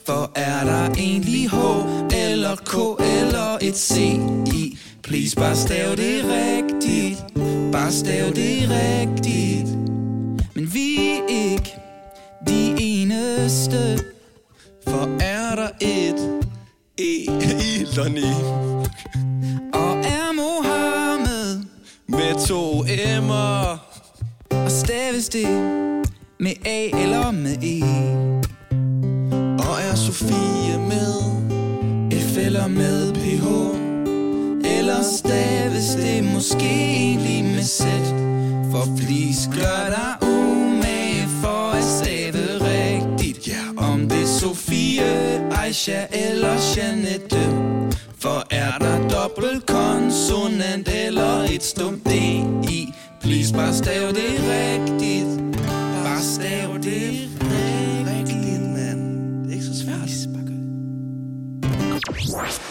For 0.07 0.33
er 0.35 0.65
der 0.65 0.95
egentlig 0.95 1.51
H 1.51 1.57
eller 2.15 2.57
K 2.57 3.03
eller 3.21 3.59
et 3.63 3.77
C 3.77 3.97
i? 4.55 4.79
Please 5.03 5.37
bare 5.37 5.57
stav 5.57 5.91
det 5.91 6.25
rigtigt 6.25 7.25
Bare 7.73 7.93
stav 7.93 8.27
det 8.27 8.71
rigtigt 8.71 9.69
men 10.55 10.75
vi 10.75 10.97
er 10.99 11.21
ikke 11.29 11.75
de 12.47 12.75
eneste 12.79 14.05
For 14.89 15.23
er 15.23 15.55
der 15.55 15.69
et 15.81 16.43
E 16.99 17.25
i 17.25 17.87
Lonnie? 17.97 18.37
Og 19.73 19.99
er 19.99 20.33
Mohammed 20.33 21.65
Med 22.07 22.47
to 22.47 22.85
M'er? 22.85 23.79
Og 24.51 24.71
staves 24.71 25.29
det 25.29 25.49
med 26.41 26.53
A 26.65 26.85
eller 27.03 27.31
med 27.31 27.57
E? 27.63 27.83
Og 29.59 29.81
er 29.81 29.95
Sofie 29.95 30.79
med 30.79 31.15
F 32.13 32.37
eller 32.39 32.69
med 32.69 33.15
PH 33.15 33.47
Eller 34.79 35.03
staves 35.03 35.95
det 35.95 36.25
måske 36.35 36.69
egentlig 36.69 37.45
med 37.45 37.65
Z? 37.65 37.83
For 38.71 38.97
please 38.97 39.51
gør 39.51 39.89
dig 39.89 40.29
ud. 40.29 40.34
Sofie, 44.95 45.51
Aisha 45.51 46.07
eller 46.13 46.55
Janette 46.77 47.45
For 48.19 48.47
er 48.51 48.79
der 48.79 49.09
dobbelt 49.09 49.67
konsonant 49.67 50.89
eller 51.07 51.43
et 51.55 51.63
stumt 51.63 52.07
D 52.07 52.11
i 52.71 52.95
Please 53.21 53.55
bare 53.55 53.75
stav 53.75 54.09
det 54.09 54.33
rigtigt 54.55 55.55
Bare 56.05 56.21
stav 56.21 56.75
det 56.75 57.31
rigtigt, 58.11 58.63
mand 58.63 59.45
Det 59.45 59.51
er 59.51 59.55
ikke 59.55 59.65
så 59.65 59.85
svært 59.85 60.11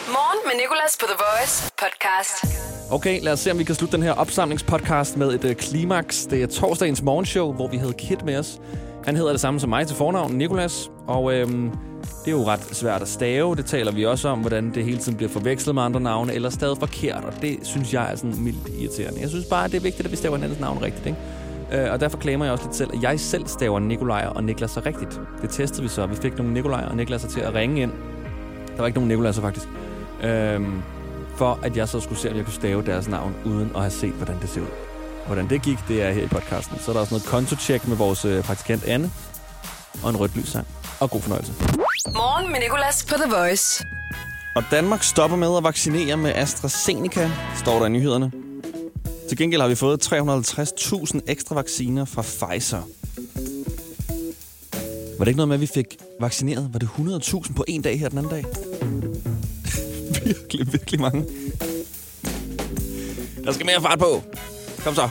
Morgen 0.08 0.40
med 0.46 0.62
Nicolas 0.62 0.98
på 1.00 1.06
The 1.06 1.18
Voice 1.26 1.72
podcast. 1.82 2.46
Okay, 2.92 3.22
lad 3.22 3.34
os 3.34 3.40
se, 3.40 3.52
om 3.52 3.60
vi 3.60 3.64
kan 3.64 3.76
slutte 3.76 3.98
den 3.98 4.04
her 4.04 4.12
opsamlingspodcast 4.12 5.18
med 5.18 5.34
et 5.34 5.44
uh, 5.44 5.52
klimaks. 5.52 6.26
Det 6.26 6.44
er 6.44 6.48
torsdagens 6.48 7.02
morgenshow, 7.02 7.54
hvor 7.54 7.68
vi 7.68 7.78
havde 7.78 7.94
Kit 7.94 8.26
med 8.26 8.38
os. 8.38 8.60
Han 9.06 9.16
hedder 9.16 9.32
det 9.32 9.42
samme 9.42 9.60
som 9.60 9.70
mig 9.70 9.88
til 9.88 9.96
fornavn, 9.96 10.34
Nikolas. 10.34 10.90
Og 11.08 11.34
øhm, 11.34 11.72
det 12.26 12.28
er 12.28 12.36
jo 12.36 12.48
ret 12.48 12.76
svært 12.76 13.02
at 13.02 13.08
stave. 13.08 13.56
Det 13.56 13.66
taler 13.66 13.92
vi 13.92 14.06
også 14.06 14.30
om, 14.30 14.40
hvordan 14.40 14.74
det 14.74 14.84
hele 14.84 14.98
tiden 14.98 15.18
bliver 15.18 15.30
forvekslet 15.30 15.76
med 15.76 15.84
andre 15.84 16.00
navne, 16.00 16.34
eller 16.34 16.50
stadig 16.50 16.78
forkert. 16.78 17.24
Og 17.24 17.34
det 17.42 17.60
synes 17.64 17.94
jeg 17.94 18.12
er 18.12 18.16
sådan 18.16 18.36
mildt 18.38 18.70
irriterende. 18.80 19.22
Jeg 19.22 19.30
synes 19.30 19.46
bare, 19.46 19.68
det 19.68 19.76
er 19.76 19.82
vigtigt, 19.82 20.06
at 20.06 20.12
vi 20.12 20.16
staver 20.16 20.36
hinandens 20.36 20.62
navn 20.62 20.82
rigtigt, 20.82 21.06
ikke? 21.06 21.20
Øh, 21.86 21.92
og 21.92 22.00
derfor 22.00 22.18
klamer 22.18 22.46
jeg 22.46 22.52
også 22.52 22.66
lidt 22.66 22.76
selv, 22.76 22.90
at 22.94 23.04
jeg 23.04 23.20
selv 23.20 23.48
staver 23.48 23.80
Nikolaj 23.80 24.26
og 24.36 24.44
Niklas 24.44 24.72
så 24.72 24.82
rigtigt. 24.86 25.22
Det 25.42 25.50
testede 25.50 25.82
vi 25.82 25.88
så. 25.88 26.06
Vi 26.06 26.16
fik 26.16 26.38
nogle 26.38 26.54
Nikolaj 26.54 26.86
og 26.90 26.96
Niklas 26.96 27.22
til 27.22 27.40
at 27.40 27.54
ringe 27.54 27.82
ind. 27.82 27.92
Der 28.68 28.78
var 28.78 28.86
ikke 28.86 28.98
nogen 28.98 29.08
Nikolaj 29.08 29.32
faktisk. 29.32 29.68
Øhm, 30.24 30.82
for 31.36 31.60
at 31.64 31.78
jeg 31.78 31.90
så 31.90 32.00
skulle 32.00 32.20
se, 32.20 32.32
om 32.32 32.38
jeg 32.38 32.46
kunne 32.46 32.54
stave 32.54 32.82
deres 32.86 33.08
navn, 33.08 33.36
uden 33.46 33.72
at 33.76 33.82
have 33.82 33.92
set, 33.92 34.14
hvordan 34.14 34.36
det 34.42 34.50
ser 34.50 34.62
ud. 34.62 34.68
Hvordan 35.26 35.50
det 35.50 35.62
gik, 35.62 35.78
det 35.88 36.04
er 36.04 36.12
her 36.12 36.24
i 36.24 36.28
podcasten. 36.28 36.80
Så 36.80 36.92
er 36.92 36.94
der 36.94 37.02
også 37.02 37.14
noget 37.14 37.26
kontotjek 37.26 37.88
med 37.88 37.98
vores 37.98 38.26
øh, 38.26 38.44
praktikant 38.44 38.84
Anne, 38.84 39.12
og 40.04 40.10
en 40.10 40.18
rødt 40.18 40.38
lyssang. 40.38 40.68
Og 41.00 41.10
god 41.10 41.22
fornøjelse. 41.22 41.83
Morgen 42.08 42.52
med 42.52 42.60
Nicolas 42.60 43.06
på 43.06 43.16
The 43.16 43.36
Voice. 43.36 43.86
Og 44.56 44.64
Danmark 44.72 45.04
stopper 45.04 45.38
med 45.38 45.58
at 45.58 45.64
vaccinere 45.64 46.18
med 46.18 46.32
AstraZeneca, 46.36 47.32
står 47.56 47.80
der 47.80 47.86
i 47.86 47.90
nyhederne. 47.90 48.32
Til 49.30 49.38
gengæld 49.38 49.62
har 49.62 49.68
vi 49.68 49.76
fået 49.76 50.14
350.000 50.14 51.20
ekstra 51.28 51.56
vacciner 51.56 52.06
fra 52.06 52.22
Pfizer. 52.22 52.82
Var 55.18 55.26
det 55.26 55.28
ikke 55.28 55.38
noget 55.38 55.48
med, 55.48 55.56
at 55.56 55.62
vi 55.62 55.68
fik 55.68 55.98
vaccineret? 56.20 56.70
Var 56.74 56.80
det 56.80 56.88
100.000 56.88 57.54
på 57.54 57.66
en 57.68 57.82
dag 57.82 58.00
her 58.00 58.10
den 58.10 58.18
anden 58.18 58.32
dag? 58.32 58.46
virkelig, 60.26 60.74
virkelig 60.74 61.02
mange. 61.02 61.26
Der 63.44 63.52
skal 63.52 63.66
mere 63.66 63.82
fart 63.82 64.00
på. 64.00 64.24
Kom 64.84 64.96
så. 64.96 65.10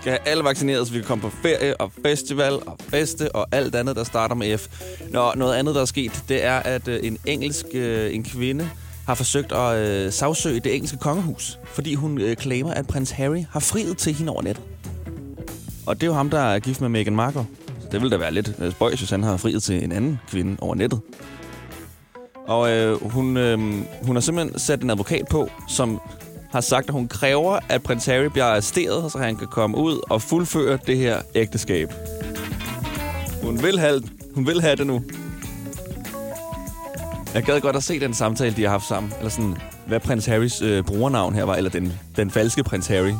Skal 0.00 0.10
have 0.12 0.28
alle 0.28 0.44
vaccineret, 0.44 0.86
så 0.86 0.92
vi 0.92 0.98
kan 0.98 1.06
komme 1.06 1.22
på 1.22 1.30
ferie 1.30 1.80
og 1.80 1.92
festival 2.02 2.52
og 2.52 2.76
feste 2.88 3.34
og 3.34 3.46
alt 3.52 3.74
andet, 3.74 3.96
der 3.96 4.04
starter 4.04 4.34
med 4.34 4.58
F. 4.58 4.68
Nå, 5.10 5.32
noget 5.36 5.54
andet, 5.54 5.74
der 5.74 5.80
er 5.80 5.84
sket, 5.84 6.24
det 6.28 6.44
er, 6.44 6.58
at 6.58 6.88
øh, 6.88 7.00
en 7.02 7.18
engelsk 7.26 7.66
øh, 7.74 8.14
en 8.14 8.24
kvinde 8.24 8.70
har 9.06 9.14
forsøgt 9.14 9.52
at 9.52 9.76
øh, 9.76 10.12
sagsøge 10.12 10.60
det 10.60 10.74
engelske 10.74 10.98
kongehus, 10.98 11.58
fordi 11.64 11.94
hun 11.94 12.20
øh, 12.20 12.36
klamer, 12.36 12.74
at 12.74 12.86
prins 12.86 13.10
Harry 13.10 13.44
har 13.50 13.60
friet 13.60 13.98
til 13.98 14.14
hende 14.14 14.32
over 14.32 14.42
nettet. 14.42 14.64
Og 15.86 15.94
det 15.94 16.02
er 16.02 16.06
jo 16.06 16.14
ham, 16.14 16.30
der 16.30 16.40
er 16.40 16.58
gift 16.58 16.80
med 16.80 16.88
Meghan 16.88 17.16
Markle. 17.16 17.46
Så 17.80 17.88
det 17.92 18.00
ville 18.00 18.10
da 18.10 18.16
være 18.16 18.34
lidt 18.34 18.54
øh, 18.58 18.72
spøjs, 18.72 18.98
hvis 18.98 19.10
han 19.10 19.22
har 19.22 19.36
friet 19.36 19.62
til 19.62 19.84
en 19.84 19.92
anden 19.92 20.18
kvinde 20.28 20.56
over 20.60 20.74
nettet. 20.74 21.00
Og 22.46 22.70
øh, 22.70 23.10
hun, 23.10 23.36
øh, 23.36 23.58
hun 24.02 24.16
har 24.16 24.20
simpelthen 24.20 24.58
sat 24.58 24.82
en 24.82 24.90
advokat 24.90 25.26
på, 25.30 25.50
som 25.68 26.00
har 26.52 26.60
sagt, 26.60 26.88
at 26.88 26.92
hun 26.92 27.08
kræver, 27.08 27.58
at 27.68 27.82
prins 27.82 28.06
Harry 28.06 28.24
bliver 28.24 28.44
arresteret, 28.44 29.12
så 29.12 29.18
han 29.18 29.36
kan 29.36 29.46
komme 29.46 29.76
ud 29.76 30.00
og 30.10 30.22
fuldføre 30.22 30.78
det 30.86 30.96
her 30.96 31.20
ægteskab. 31.34 31.92
Hun 33.42 33.62
vil 33.62 33.78
have, 33.78 34.02
hun 34.34 34.46
vil 34.46 34.60
have 34.60 34.76
det 34.76 34.86
nu. 34.86 35.02
Jeg 37.34 37.42
gad 37.42 37.60
godt 37.60 37.76
at 37.76 37.82
se 37.82 38.00
den 38.00 38.14
samtale, 38.14 38.56
de 38.56 38.62
har 38.62 38.70
haft 38.70 38.88
sammen. 38.88 39.12
Eller 39.18 39.30
sådan, 39.30 39.56
hvad 39.86 40.00
prins 40.00 40.26
Harrys 40.26 40.62
øh, 40.62 40.84
brugernavn 40.84 41.34
her 41.34 41.44
var, 41.44 41.54
eller 41.54 41.70
den, 41.70 41.92
den 42.16 42.30
falske 42.30 42.64
prins 42.64 42.86
Harry. 42.86 43.12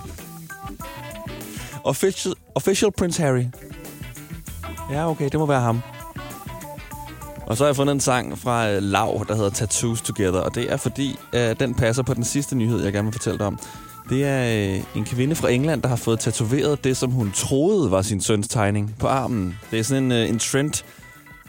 Official, 1.84 2.34
official 2.54 2.92
prins 2.92 3.16
Harry. 3.16 3.44
Ja, 4.90 5.10
okay, 5.10 5.24
det 5.24 5.40
må 5.40 5.46
være 5.46 5.60
ham. 5.60 5.80
Og 7.50 7.56
så 7.56 7.64
har 7.64 7.68
jeg 7.68 7.76
fundet 7.76 7.92
en 7.92 8.00
sang 8.00 8.38
fra 8.38 8.70
øh, 8.70 8.82
Lav, 8.82 9.24
der 9.28 9.34
hedder 9.34 9.50
Tattoos 9.50 10.02
Together, 10.02 10.40
og 10.40 10.54
det 10.54 10.72
er 10.72 10.76
fordi, 10.76 11.18
øh, 11.32 11.56
den 11.60 11.74
passer 11.74 12.02
på 12.02 12.14
den 12.14 12.24
sidste 12.24 12.56
nyhed, 12.56 12.82
jeg 12.84 12.92
gerne 12.92 13.06
vil 13.06 13.12
fortælle 13.12 13.38
dig 13.38 13.46
om. 13.46 13.58
Det 14.10 14.24
er 14.24 14.74
øh, 14.74 14.82
en 14.96 15.04
kvinde 15.04 15.34
fra 15.34 15.50
England, 15.50 15.82
der 15.82 15.88
har 15.88 15.96
fået 15.96 16.20
tatoveret 16.20 16.84
det, 16.84 16.96
som 16.96 17.10
hun 17.10 17.32
troede 17.32 17.90
var 17.90 18.02
sin 18.02 18.20
søns 18.20 18.48
tegning 18.48 18.94
på 18.98 19.06
armen. 19.06 19.58
Det 19.70 19.78
er 19.78 19.82
sådan 19.82 20.04
en, 20.04 20.12
øh, 20.12 20.28
en 20.28 20.38
trend, 20.38 20.84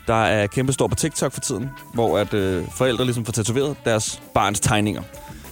der 0.08 0.24
er 0.24 0.48
kæmpestor 0.48 0.88
på 0.88 0.96
TikTok 0.96 1.32
for 1.34 1.42
tiden, 1.42 1.70
hvor 1.94 2.18
at 2.18 2.34
øh, 2.34 2.68
forældre 2.78 3.06
ligesom 3.06 3.26
får 3.26 3.34
tatoveret 3.34 3.76
deres 3.86 4.22
barns 4.34 4.60
tegninger. 4.60 5.02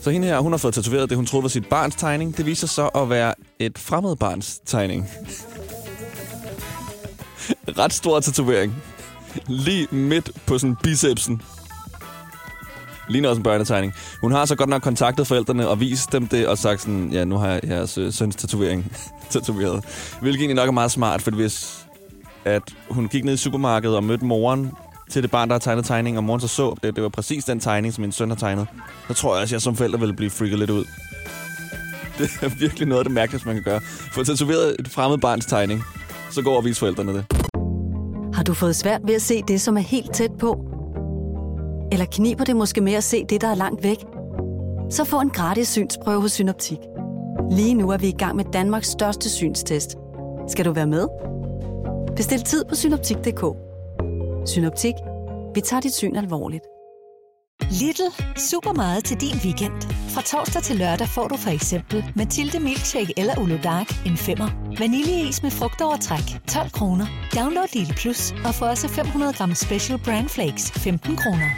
Så 0.02 0.10
hende 0.10 0.28
her, 0.28 0.40
hun 0.40 0.52
har 0.52 0.58
fået 0.58 0.74
tatoveret 0.74 1.10
det, 1.10 1.16
hun 1.16 1.26
troede 1.26 1.44
var 1.44 1.50
sit 1.50 1.66
barns 1.66 1.96
tegning. 1.96 2.38
Det 2.38 2.46
viser 2.46 2.68
så 2.68 2.88
at 2.88 3.10
være 3.10 3.34
et 3.60 3.78
fremmed 3.78 4.16
barns 4.16 4.60
tegning. 4.66 5.10
Ret 7.80 7.94
stor 7.94 8.20
tatovering. 8.20 8.76
Lige 9.48 9.88
midt 9.92 10.32
på 10.46 10.58
sådan 10.58 10.76
bicepsen. 10.84 11.42
Ligner 13.10 13.30
også 13.30 13.40
en 13.40 13.44
børnetegning. 13.44 13.94
Hun 14.22 14.32
har 14.32 14.46
så 14.46 14.56
godt 14.56 14.70
nok 14.70 14.82
kontaktet 14.82 15.28
forældrene 15.28 15.68
og 15.68 15.80
vist 15.80 16.12
dem 16.12 16.28
det 16.28 16.48
og 16.48 16.58
sagt 16.58 16.82
sådan, 16.82 17.10
ja, 17.12 17.26
nu 17.26 17.38
har 17.38 17.48
jeg 17.48 17.60
jeres 17.64 17.98
øh, 17.98 18.14
søns 18.14 18.36
tatovering 18.36 18.92
tatoveret. 19.30 19.86
Hvilket 20.22 20.40
egentlig 20.40 20.56
nok 20.56 20.68
er 20.68 20.72
meget 20.72 20.92
smart, 20.92 21.22
for 21.22 21.32
hvis 21.32 21.86
at 22.46 22.64
hun 22.90 23.08
gik 23.08 23.24
ned 23.24 23.34
i 23.34 23.38
supermarkedet 23.38 23.96
og 23.96 24.04
mødte 24.04 24.26
moren 24.26 24.72
til 25.10 25.24
det 25.24 25.32
barn, 25.32 25.50
der 25.50 25.54
har 25.54 25.60
tegnet 25.60 25.86
tegning, 25.86 26.18
og 26.18 26.24
moren 26.24 26.42
så 26.42 26.48
så, 26.48 26.76
det, 26.84 26.96
det 26.96 27.04
var 27.04 27.10
præcis 27.10 27.46
den 27.46 27.60
tegning, 27.60 27.94
som 27.94 28.02
min 28.02 28.12
søn 28.12 28.30
har 28.30 28.36
tegnet, 28.36 28.68
så 29.08 29.14
tror 29.14 29.36
jeg 29.36 29.42
også, 29.42 29.52
at 29.52 29.54
jeg 29.54 29.62
som 29.62 29.76
forælder 29.76 29.98
ville 29.98 30.14
blive 30.14 30.30
freaket 30.30 30.60
lidt 30.60 30.70
ud. 30.70 30.86
Det 32.18 32.30
er 32.42 32.50
virkelig 32.50 32.88
noget 32.88 33.00
af 33.00 33.06
det 33.06 33.14
mærkeligste, 33.14 33.48
man 33.48 33.56
kan 33.56 33.64
gøre. 33.64 33.82
Få 34.12 34.24
tatoveret 34.24 34.76
et 34.80 34.88
fremmed 34.88 35.18
barns 35.18 35.46
tegning, 35.46 35.84
så 36.32 36.42
går 36.42 36.58
og 36.58 36.66
viser 36.66 36.80
forældrene 36.80 37.14
det. 37.14 37.49
Har 38.40 38.44
du 38.44 38.54
fået 38.54 38.76
svært 38.76 39.02
ved 39.04 39.16
at 39.16 39.22
se 39.22 39.42
det, 39.48 39.62
som 39.62 39.78
er 39.78 39.82
helt 39.82 40.14
tæt 40.14 40.32
på? 40.40 40.60
Eller 41.92 42.06
kniber 42.06 42.44
det 42.44 42.56
måske 42.56 42.82
med 42.82 42.94
at 42.94 43.04
se 43.04 43.26
det, 43.26 43.42
der 43.42 43.48
er 43.48 43.56
langt 43.56 43.84
væk? 43.84 43.98
Så 44.90 45.04
få 45.06 45.22
en 45.22 45.30
gratis 45.30 45.68
synsprøve 45.68 46.22
hos 46.22 46.32
Synoptik. 46.32 46.78
Lige 47.52 47.74
nu 47.74 47.90
er 47.90 47.98
vi 47.98 48.08
i 48.08 48.18
gang 48.18 48.36
med 48.36 48.46
Danmarks 48.54 48.88
største 48.88 49.30
synstest. 49.30 49.98
Skal 50.48 50.66
du 50.66 50.72
være 50.72 50.88
med? 50.88 51.08
Bestil 52.16 52.42
tid 52.44 52.66
på 52.66 52.76
synoptik.dk. 52.76 53.46
Synoptik. 54.50 54.94
Vi 55.56 55.62
tager 55.62 55.82
dit 55.82 55.94
syn 55.94 56.16
alvorligt. 56.16 56.64
Lidl. 57.64 58.02
Super 58.38 58.74
meget 58.74 59.04
til 59.04 59.22
din 59.22 59.36
weekend. 59.46 59.74
Fra 60.10 60.22
torsdag 60.22 60.64
til 60.64 60.76
lørdag 60.76 61.08
får 61.08 61.28
du 61.28 61.38
for 61.38 61.50
eksempel 61.50 62.06
Mathilde 62.16 62.60
Milkshake 62.60 63.14
eller 63.18 63.40
Ulo 63.40 63.58
Dark 63.64 64.06
en 64.06 64.18
femmer. 64.18 64.50
Vaniljeis 64.80 65.44
med 65.44 65.52
frugtovertræk 65.52 66.24
12 66.48 66.70
kroner. 66.72 67.06
Download 67.36 67.68
Lidl 67.74 67.94
Plus 67.94 68.32
og 68.46 68.56
få 68.56 68.66
også 68.66 68.88
500 68.88 69.34
gram 69.34 69.56
Special 69.56 70.00
Brand 70.00 70.30
Flakes 70.30 70.72
15 70.72 71.16
kroner. 71.18 71.50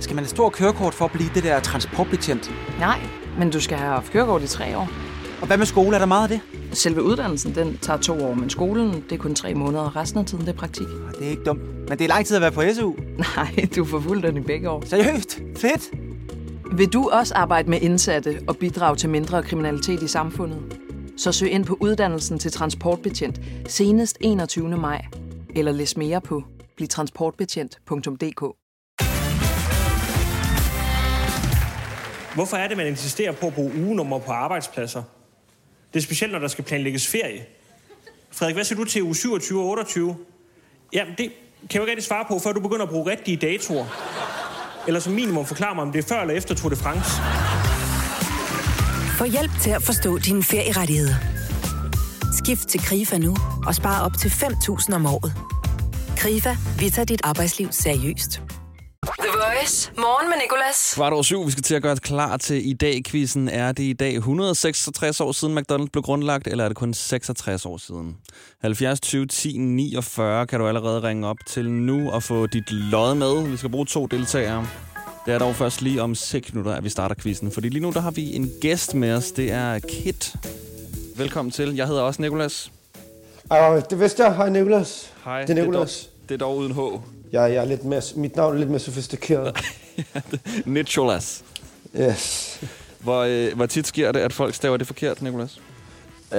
Skal 0.00 0.14
man 0.14 0.24
have 0.24 0.28
stor 0.30 0.50
kørekort 0.50 0.94
for 0.94 1.04
at 1.04 1.10
blive 1.12 1.30
det 1.34 1.42
der 1.44 1.60
transportbetjent? 1.60 2.50
Nej, 2.78 3.00
men 3.38 3.50
du 3.50 3.60
skal 3.60 3.76
have 3.78 3.90
haft 3.90 4.12
kørekort 4.12 4.42
i 4.42 4.46
tre 4.48 4.76
år. 4.78 4.88
Og 5.40 5.46
hvad 5.46 5.56
med 5.58 5.66
skole? 5.66 5.94
Er 5.94 5.98
der 5.98 6.06
meget 6.06 6.22
af 6.22 6.28
det? 6.28 6.40
Selve 6.76 7.02
uddannelsen, 7.02 7.54
den 7.54 7.78
tager 7.78 8.00
to 8.00 8.24
år, 8.24 8.34
men 8.34 8.50
skolen, 8.50 8.92
det 8.94 9.12
er 9.12 9.16
kun 9.16 9.34
tre 9.34 9.54
måneder, 9.54 9.82
og 9.82 9.96
resten 9.96 10.20
af 10.20 10.26
tiden, 10.26 10.46
det 10.46 10.52
er 10.52 10.58
praktik. 10.58 10.86
Det 11.18 11.26
er 11.26 11.30
ikke 11.30 11.44
dumt. 11.44 11.60
Men 11.88 11.98
det 11.98 12.00
er 12.00 12.08
lang 12.08 12.26
tid 12.26 12.36
at 12.36 12.42
være 12.42 12.52
på 12.52 12.62
SU. 12.74 12.92
Nej, 13.36 13.68
du 13.76 13.84
får 13.84 14.00
fuldt 14.00 14.22
den 14.22 14.36
i 14.36 14.40
begge 14.40 14.70
år. 14.70 14.82
Seriøst? 14.86 15.38
Fedt! 15.56 15.90
Vil 16.72 16.88
du 16.88 17.08
også 17.12 17.34
arbejde 17.34 17.70
med 17.70 17.80
indsatte 17.80 18.40
og 18.48 18.56
bidrage 18.56 18.96
til 18.96 19.08
mindre 19.08 19.42
kriminalitet 19.42 20.02
i 20.02 20.08
samfundet? 20.08 20.58
Så 21.16 21.32
søg 21.32 21.50
ind 21.50 21.64
på 21.64 21.76
uddannelsen 21.80 22.38
til 22.38 22.52
transportbetjent 22.52 23.40
senest 23.68 24.16
21. 24.20 24.68
maj. 24.68 25.04
Eller 25.54 25.72
læs 25.72 25.96
mere 25.96 26.20
på 26.20 26.42
blivtransportbetjent.dk. 26.76 28.40
Hvorfor 32.34 32.56
er 32.56 32.68
det, 32.68 32.76
man 32.76 32.86
insisterer 32.86 33.32
på 33.32 33.46
at 33.46 33.54
bruge 33.54 33.72
ugenummer 33.76 34.18
på 34.18 34.32
arbejdspladser? 34.32 35.02
Det 35.96 36.02
er 36.02 36.04
specielt, 36.04 36.32
når 36.32 36.38
der 36.38 36.48
skal 36.48 36.64
planlægges 36.64 37.08
ferie. 37.08 37.44
Frederik, 38.30 38.54
hvad 38.54 38.64
siger 38.64 38.78
du 38.78 38.84
til 38.84 39.02
uge 39.02 39.14
27 39.14 39.60
og 39.60 39.66
28? 39.66 40.16
Jamen, 40.92 41.14
det 41.18 41.26
kan 41.26 41.30
jeg 41.72 41.76
jo 41.76 41.80
ikke 41.80 41.90
rigtig 41.90 42.04
svare 42.04 42.24
på, 42.28 42.38
før 42.38 42.52
du 42.52 42.60
begynder 42.60 42.82
at 42.82 42.88
bruge 42.88 43.10
rigtige 43.10 43.36
datoer. 43.36 43.86
Eller 44.86 45.00
som 45.00 45.12
minimum 45.12 45.46
forklare 45.46 45.74
mig, 45.74 45.82
om 45.82 45.92
det 45.92 46.04
er 46.04 46.08
før 46.08 46.20
eller 46.20 46.34
efter 46.34 46.54
Tour 46.54 46.70
de 46.70 46.76
France. 46.76 47.10
Få 49.18 49.24
hjælp 49.24 49.50
til 49.60 49.70
at 49.70 49.82
forstå 49.82 50.18
dine 50.18 50.42
ferierettigheder. 50.42 51.14
Skift 52.44 52.68
til 52.68 52.80
KRIFA 52.80 53.18
nu 53.18 53.36
og 53.66 53.74
spare 53.74 54.04
op 54.04 54.12
til 54.20 54.28
5.000 54.28 54.94
om 54.94 55.06
året. 55.06 55.32
KRIFA, 56.16 56.56
vi 56.78 56.90
tager 56.90 57.06
dit 57.06 57.20
arbejdsliv 57.24 57.68
seriøst. 57.70 58.42
The 59.26 59.38
Voice. 59.38 59.90
Morgen 59.96 60.28
med 60.28 60.36
Nicolas. 60.42 60.92
Kvart 60.94 61.12
over 61.12 61.22
syv, 61.22 61.46
vi 61.46 61.50
skal 61.50 61.62
til 61.62 61.74
at 61.74 61.82
gøre 61.82 61.96
klar 61.96 62.36
til 62.36 62.68
i 62.68 62.72
dag-quizzen. 62.72 63.48
Er 63.48 63.72
det 63.72 63.82
i 63.82 63.92
dag 63.92 64.14
166 64.14 65.20
år 65.20 65.32
siden 65.32 65.58
McDonald's 65.58 65.88
blev 65.92 66.02
grundlagt, 66.02 66.46
eller 66.46 66.64
er 66.64 66.68
det 66.68 66.76
kun 66.76 66.94
66 66.94 67.66
år 67.66 67.76
siden? 67.76 68.16
70 68.60 69.00
20 69.00 69.26
10 69.26 69.58
49 69.58 70.46
kan 70.46 70.60
du 70.60 70.68
allerede 70.68 71.02
ringe 71.02 71.28
op 71.28 71.36
til 71.46 71.70
nu 71.70 72.10
og 72.10 72.22
få 72.22 72.46
dit 72.46 72.72
lod 72.72 73.14
med. 73.14 73.48
Vi 73.50 73.56
skal 73.56 73.70
bruge 73.70 73.86
to 73.86 74.06
deltagere. 74.06 74.66
Det 75.26 75.34
er 75.34 75.38
dog 75.38 75.54
først 75.54 75.82
lige 75.82 76.02
om 76.02 76.14
6 76.14 76.52
minutter, 76.52 76.72
at 76.72 76.84
vi 76.84 76.88
starter 76.88 77.14
quizzen. 77.14 77.52
Fordi 77.52 77.68
lige 77.68 77.82
nu 77.82 77.90
der 77.90 78.00
har 78.00 78.10
vi 78.10 78.34
en 78.34 78.52
gæst 78.60 78.94
med 78.94 79.12
os. 79.12 79.32
Det 79.32 79.52
er 79.52 79.78
Kit. 79.78 80.34
Velkommen 81.16 81.52
til. 81.52 81.74
Jeg 81.74 81.86
hedder 81.86 82.02
også 82.02 82.22
Nikolas. 82.22 82.72
Uh, 83.50 83.82
det 83.90 84.00
vidste 84.00 84.24
jeg. 84.24 84.36
Hej, 84.36 84.48
Nicolas. 84.48 85.12
Hej. 85.24 85.44
Det 85.44 85.58
er 85.58 85.62
Nicolas. 85.62 86.10
Det 86.28 86.34
er 86.34 86.38
dog, 86.38 86.62
det 86.62 86.74
er 86.74 86.74
dog 86.78 86.80
uden 86.88 87.00
H. 87.00 87.15
Jeg, 87.32 87.52
jeg 87.52 87.56
er 87.56 87.64
lidt 87.64 87.84
mere, 87.84 88.02
mit 88.16 88.36
navn 88.36 88.54
er 88.54 88.58
lidt 88.58 88.70
mere 88.70 88.78
sofistikeret. 88.78 89.56
Nicholas. 90.64 91.44
Yes. 92.00 92.60
Hvor, 92.98 93.20
øh, 93.22 93.56
hvor 93.56 93.66
tit 93.66 93.86
sker 93.86 94.12
det, 94.12 94.20
at 94.20 94.32
folk 94.32 94.54
staver 94.54 94.76
det 94.76 94.86
forkert, 94.86 95.22
Nikolas? 95.22 95.60
Uh, 96.32 96.38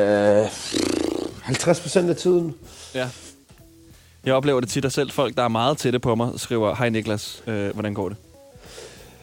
50 1.41 1.79
procent 1.79 2.09
af 2.09 2.15
tiden. 2.15 2.55
Ja. 2.95 3.09
Jeg 4.25 4.33
oplever 4.33 4.59
det 4.59 4.69
tit, 4.69 4.85
at 4.85 4.93
selv 4.93 5.11
folk, 5.11 5.35
der 5.37 5.43
er 5.43 5.47
meget 5.47 5.77
tætte 5.77 5.99
på 5.99 6.15
mig, 6.15 6.31
skriver, 6.37 6.75
Hej 6.75 6.89
Niklas, 6.89 7.43
øh, 7.47 7.73
hvordan 7.73 7.93
går 7.93 8.09
det? 8.09 8.17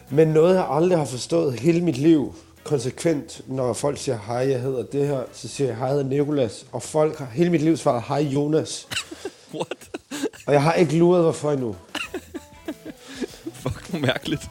Men 0.09 0.27
noget, 0.27 0.55
jeg 0.55 0.67
aldrig 0.69 0.97
har 0.97 1.05
forstået 1.05 1.59
hele 1.59 1.81
mit 1.81 1.97
liv, 1.97 2.35
konsekvent, 2.63 3.41
når 3.47 3.73
folk 3.73 3.97
siger, 3.97 4.19
hej, 4.27 4.49
jeg 4.49 4.61
hedder 4.61 4.83
det 4.83 5.07
her, 5.07 5.19
så 5.33 5.47
siger 5.47 5.67
jeg, 5.67 5.77
hej, 5.77 5.87
jeg 5.87 5.95
hedder 5.95 6.09
Nicolas. 6.09 6.65
Og 6.71 6.83
folk 6.83 7.17
har 7.17 7.27
hele 7.33 7.49
mit 7.49 7.61
liv 7.61 7.77
svaret, 7.77 8.03
hej, 8.07 8.19
Jonas. 8.19 8.87
What? 9.53 9.89
Og 10.45 10.53
jeg 10.53 10.63
har 10.63 10.73
ikke 10.73 10.97
luret, 10.97 11.23
hvorfor 11.23 11.51
endnu. 11.51 11.75
Fuck, 13.61 13.89
hvor 13.89 13.99
mærkeligt. 13.99 14.41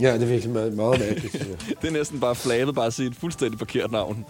Ja, 0.00 0.14
det 0.14 0.22
er 0.22 0.26
virkelig 0.26 0.50
meget, 0.50 0.72
meget 0.72 1.00
mærkeligt, 1.00 1.34
synes 1.34 1.48
jeg. 1.48 1.56
det 1.82 1.88
er 1.88 1.92
næsten 1.92 2.20
bare 2.20 2.34
flabet 2.34 2.74
bare 2.74 2.86
at 2.86 2.94
sige 2.94 3.08
et 3.08 3.16
fuldstændig 3.16 3.58
forkert 3.58 3.90
navn. 3.90 4.26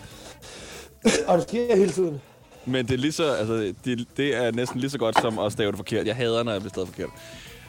Og 1.27 1.39
det 1.39 1.49
sker 1.49 1.77
hele 1.77 1.93
tiden. 1.93 2.21
Men 2.65 2.87
det 2.87 2.95
er, 2.95 2.99
lige 2.99 3.13
så, 3.13 3.33
altså, 3.33 3.73
det, 3.85 4.07
det 4.17 4.37
er 4.37 4.51
næsten 4.53 4.81
lige 4.81 4.91
så 4.91 4.99
godt 4.99 5.21
som 5.21 5.39
at 5.39 5.53
stave 5.53 5.71
det 5.71 5.77
forkert. 5.77 6.07
Jeg 6.07 6.17
hader, 6.17 6.43
når 6.43 6.53
jeg 6.53 6.61
bliver 6.61 6.71
stadig 6.71 6.89
forkert. 6.89 7.11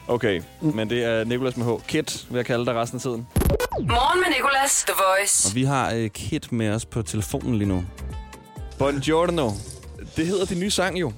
Okay, 0.08 0.42
mm. 0.60 0.74
men 0.74 0.90
det 0.90 1.04
er 1.04 1.24
Nikolas 1.24 1.56
med 1.56 1.66
H. 1.66 1.86
Kit, 1.88 2.26
vil 2.30 2.36
jeg 2.36 2.46
kalde 2.46 2.66
dig 2.66 2.74
resten 2.74 2.96
af 2.96 3.00
tiden. 3.00 3.26
Morgen 3.80 4.20
med 4.20 4.28
Nicolas. 4.36 4.84
The 4.86 4.94
Voice. 5.08 5.48
Og 5.48 5.54
vi 5.54 5.64
har 5.64 5.94
uh, 5.94 6.06
Kit 6.06 6.52
med 6.52 6.70
os 6.70 6.84
på 6.84 7.02
telefonen 7.02 7.58
lige 7.58 7.68
nu. 7.68 7.84
Buongiorno. 8.78 9.50
Det 10.16 10.26
hedder 10.26 10.44
din 10.44 10.60
nye 10.60 10.70
sang 10.70 11.00
jo. 11.00 11.12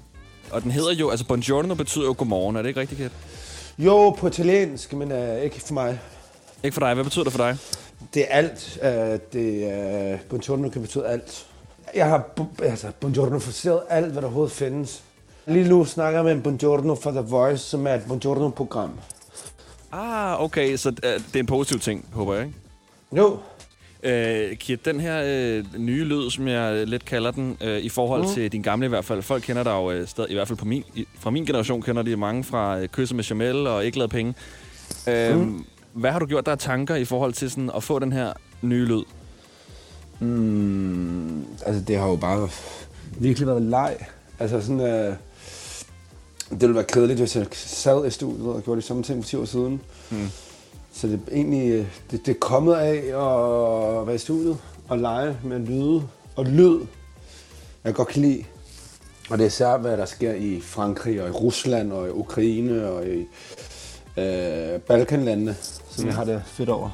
Og 0.54 0.62
den 0.62 0.70
hedder 0.70 0.92
jo, 0.94 1.10
altså 1.10 1.26
buongiorno 1.26 1.74
betyder 1.74 2.04
jo 2.04 2.14
godmorgen. 2.18 2.56
Er 2.56 2.62
det 2.62 2.68
ikke 2.68 2.80
rigtigt, 2.80 3.00
Kit? 3.00 3.12
Jo, 3.78 4.10
på 4.10 4.26
italiensk, 4.26 4.92
men 4.92 5.12
uh, 5.12 5.42
ikke 5.42 5.60
for 5.60 5.74
mig. 5.74 6.00
Ikke 6.64 6.74
for 6.74 6.80
dig. 6.80 6.94
Hvad 6.94 7.04
betyder 7.04 7.24
det 7.24 7.32
for 7.32 7.44
dig? 7.44 7.56
Det 8.14 8.22
er 8.22 8.26
alt. 8.36 8.78
Uh, 8.82 8.88
det, 9.32 10.12
uh, 10.14 10.20
buongiorno 10.28 10.68
kan 10.68 10.82
betyde 10.82 11.06
alt. 11.06 11.46
Jeg 11.94 12.06
har 12.08 12.24
bu- 12.40 12.64
altså, 12.64 12.86
buongiorno 13.00 13.38
forseret 13.38 13.80
alt, 13.90 14.06
hvad 14.12 14.22
der 14.22 14.28
overhovedet 14.28 14.52
findes. 14.52 15.02
Lige 15.46 15.68
nu 15.68 15.84
snakker 15.84 16.18
jeg 16.18 16.24
med 16.24 16.32
en 16.32 16.42
Buongiorno 16.42 16.94
for 16.94 17.10
The 17.10 17.20
Voice, 17.20 17.64
som 17.64 17.86
er 17.86 17.94
et 17.94 18.02
Buongiorno-program. 18.08 18.90
Ah, 19.92 20.42
okay, 20.42 20.76
så 20.76 20.88
uh, 20.88 20.94
det 21.02 21.34
er 21.34 21.40
en 21.40 21.46
positiv 21.46 21.80
ting, 21.80 22.04
håber 22.12 22.34
jeg, 22.34 22.46
ikke? 22.46 22.58
Jo. 23.16 23.38
Øh, 24.04 24.56
Kit, 24.56 24.84
den 24.84 25.00
her 25.00 25.22
øh, 25.26 25.64
nye 25.78 26.04
lyd, 26.04 26.30
som 26.30 26.48
jeg 26.48 26.86
lidt 26.86 27.04
kalder 27.04 27.30
den, 27.30 27.56
øh, 27.60 27.78
i 27.78 27.88
forhold 27.88 28.22
Mm. 28.22 28.28
til 28.34 28.52
din 28.52 28.62
gamle 28.62 28.86
i 28.86 28.88
hvert 28.88 29.04
fald. 29.04 29.22
Folk 29.22 29.42
kender 29.42 29.62
dig 29.62 29.70
jo 29.70 29.90
øh, 29.90 30.08
stadig, 30.08 30.30
i 30.30 30.34
hvert 30.34 30.48
fald 30.48 30.58
på 30.58 30.64
min, 30.64 30.84
i, 30.94 31.06
fra 31.20 31.30
min 31.30 31.44
generation, 31.46 31.82
kender 31.82 32.02
de 32.02 32.16
mange 32.16 32.44
fra 32.44 32.78
øh, 32.80 32.88
Kysse 32.88 33.14
med 33.14 33.24
Jamel 33.24 33.66
og 33.66 33.84
Ikke 33.84 33.98
Lade 33.98 34.08
Penge. 34.08 34.34
Øh, 35.08 35.36
Mm. 35.40 35.64
Hvad 35.92 36.10
har 36.10 36.18
du 36.18 36.26
gjort 36.26 36.46
der 36.46 36.52
af 36.52 36.58
tanker 36.58 36.94
i 36.94 37.04
forhold 37.04 37.32
til 37.32 37.50
sådan, 37.50 37.70
at 37.76 37.82
få 37.82 37.98
den 37.98 38.12
her 38.12 38.32
nye 38.62 38.84
lyd? 38.84 39.02
Mm, 40.20 41.44
altså, 41.66 41.82
det 41.88 41.96
har 41.98 42.08
jo 42.08 42.16
bare 42.16 42.48
virkelig 43.18 43.46
været 43.48 43.62
leg. 43.62 43.96
Altså 44.38 44.60
sådan, 44.60 44.80
øh, 44.80 45.14
det 46.50 46.60
ville 46.60 46.74
være 46.74 46.84
kedeligt, 46.84 47.18
hvis 47.18 47.36
jeg 47.36 47.46
sad 47.52 48.06
i 48.06 48.10
studiet 48.10 48.46
og 48.46 48.62
gjorde 48.64 48.80
de 48.80 48.86
samme 48.86 49.02
ting 49.02 49.24
for 49.24 49.28
10 49.28 49.36
år 49.36 49.44
siden. 49.44 49.80
Mm. 50.10 50.28
Så 50.94 51.06
det 51.06 51.20
er 51.28 51.32
egentlig, 51.36 51.88
det, 52.10 52.26
det 52.26 52.34
er 52.34 52.38
kommet 52.40 52.74
af 52.74 52.94
at 52.96 54.06
være 54.06 54.14
i 54.14 54.18
studiet 54.18 54.58
og 54.88 54.98
lege 54.98 55.36
med 55.44 55.58
lyde 55.58 56.02
og 56.36 56.44
lyd. 56.44 56.80
Jeg 57.84 57.94
godt 57.94 58.08
kan 58.08 58.22
lide. 58.22 58.44
Og 59.30 59.38
det 59.38 59.44
er 59.44 59.48
især, 59.48 59.76
hvad 59.78 59.96
der 59.96 60.04
sker 60.04 60.32
i 60.34 60.60
Frankrig 60.60 61.22
og 61.22 61.28
i 61.28 61.30
Rusland 61.30 61.92
og 61.92 62.06
i 62.06 62.10
Ukraine 62.10 62.88
og 62.88 63.06
i 63.06 63.18
øh, 64.20 64.80
Balkanlandene, 64.80 65.54
som 65.90 66.04
Mm. 66.04 66.06
jeg 66.08 66.16
har 66.16 66.24
det 66.24 66.42
fedt 66.46 66.68
over. 66.68 66.90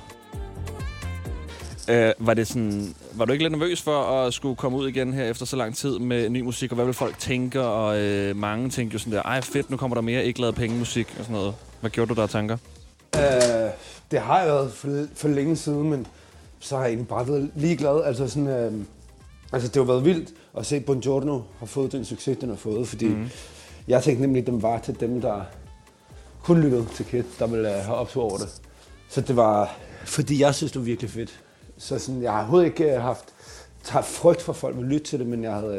Øh, 1.90 2.12
var, 2.18 2.34
det 2.34 2.46
sådan, 2.48 2.94
var 3.12 3.24
du 3.24 3.32
ikke 3.32 3.44
lidt 3.44 3.52
nervøs 3.52 3.82
for 3.82 4.02
at 4.02 4.34
skulle 4.34 4.56
komme 4.56 4.78
ud 4.78 4.88
igen 4.88 5.12
her 5.12 5.24
efter 5.24 5.46
så 5.46 5.56
lang 5.56 5.76
tid 5.76 5.98
med 5.98 6.28
ny 6.28 6.40
musik, 6.40 6.72
og 6.72 6.74
hvad 6.74 6.84
vil 6.84 6.94
folk 6.94 7.18
tænke? 7.18 7.60
Og 7.62 7.98
øh, 8.00 8.36
mange 8.36 8.70
tænkte 8.70 8.94
jo 8.94 8.98
sådan 8.98 9.12
der, 9.12 9.22
ej 9.22 9.40
fedt, 9.40 9.70
nu 9.70 9.76
kommer 9.76 9.94
der 9.94 10.02
mere 10.02 10.24
ikke 10.24 10.40
lavet 10.40 10.54
penge 10.54 10.78
musik 10.78 11.06
og 11.18 11.24
sådan 11.24 11.36
noget. 11.36 11.54
Hvad 11.80 11.90
gjorde 11.90 12.14
du 12.14 12.20
der 12.20 12.26
tanker? 12.26 12.56
Øh, 13.16 13.70
det 14.10 14.20
har 14.20 14.38
jeg 14.38 14.48
været 14.48 14.72
for, 14.72 15.06
for 15.14 15.28
længe 15.28 15.56
siden, 15.56 15.90
men 15.90 16.06
så 16.58 16.76
har 16.76 16.82
jeg 16.82 16.90
egentlig 16.90 17.08
bare 17.08 17.28
været 17.28 17.50
ligeglad. 17.54 18.02
Altså, 18.04 18.28
sådan, 18.28 18.48
øh, 18.48 18.72
altså 19.52 19.68
det 19.68 19.76
har 19.76 19.84
været 19.84 20.04
vildt 20.04 20.34
at 20.58 20.66
se 20.66 20.80
Buongiorno 20.80 21.40
har 21.58 21.66
fået 21.66 21.92
den 21.92 22.04
succes, 22.04 22.38
den 22.38 22.48
har 22.48 22.56
fået, 22.56 22.88
fordi 22.88 23.08
mm. 23.08 23.28
jeg 23.88 24.02
tænkte 24.02 24.22
nemlig, 24.22 24.40
at 24.40 24.46
den 24.46 24.62
var 24.62 24.78
til 24.78 25.00
dem, 25.00 25.20
der 25.20 25.42
kun 26.42 26.60
lyttede 26.60 26.86
til 26.94 27.06
Kid, 27.06 27.24
der 27.38 27.46
ville 27.46 27.76
øh, 27.76 27.84
have 27.84 27.96
optog 27.96 28.22
over 28.22 28.38
det. 28.38 28.62
Så 29.08 29.20
det 29.20 29.36
var, 29.36 29.76
fordi 30.04 30.40
jeg 30.40 30.54
synes, 30.54 30.72
det 30.72 30.78
var 30.78 30.84
virkelig 30.84 31.10
fedt. 31.10 31.40
Så 31.78 31.98
sådan, 31.98 32.22
jeg 32.22 32.32
har 32.32 32.38
overhovedet 32.38 32.66
ikke 32.66 32.94
øh, 32.94 33.02
haft 33.02 33.24
taget 33.84 34.04
frygt 34.04 34.42
for, 34.42 34.52
at 34.52 34.56
folk 34.56 34.76
ville 34.76 34.90
lytte 34.90 35.06
til 35.06 35.18
det, 35.18 35.26
men 35.26 35.44
jeg 35.44 35.52
havde 35.52 35.76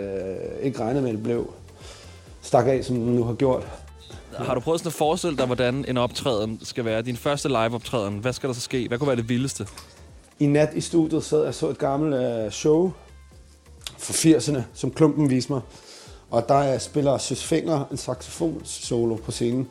øh, 0.60 0.66
ikke 0.66 0.80
regnet 0.80 1.04
med, 1.04 1.10
at 1.10 1.16
det 1.16 1.24
blev 1.24 1.54
stak 2.42 2.68
af, 2.68 2.84
som 2.84 2.96
den 2.96 3.16
nu 3.16 3.24
har 3.24 3.34
gjort. 3.34 3.68
Har 4.38 4.54
du 4.54 4.60
prøvet 4.60 4.80
sådan 4.80 4.90
at 4.90 4.94
forestille 4.94 5.38
dig, 5.38 5.46
hvordan 5.46 5.86
en 5.88 5.98
optræden 5.98 6.60
skal 6.64 6.86
være? 6.86 7.02
Din 7.02 7.18
første 7.18 7.48
live-optræden. 7.50 8.18
Hvad 8.18 8.34
skal 8.34 8.50
der 8.50 8.54
så 8.54 8.62
ske? 8.62 8.88
Hvad 8.88 8.98
kunne 8.98 9.08
være 9.08 9.16
det 9.16 9.30
vildeste? 9.30 9.68
I 10.40 10.46
nat 10.46 10.70
i 10.74 10.82
studiet 10.82 11.24
sad 11.24 11.44
jeg 11.44 11.54
så 11.54 11.70
et 11.70 11.78
gammelt 11.78 12.16
øh, 12.16 12.52
show 12.52 12.92
fra 13.98 14.14
80'erne, 14.14 14.62
som 14.74 14.92
Klumpen 14.92 15.30
viste 15.30 15.52
mig. 15.52 15.62
Og 16.32 16.46
der 16.48 16.74
øh, 16.74 16.80
spiller 16.80 17.18
Søs 17.18 17.44
Finger 17.44 17.86
en 17.92 17.98
saxofon 17.98 18.62
solo 18.64 19.16
på 19.16 19.32
scenen. 19.32 19.68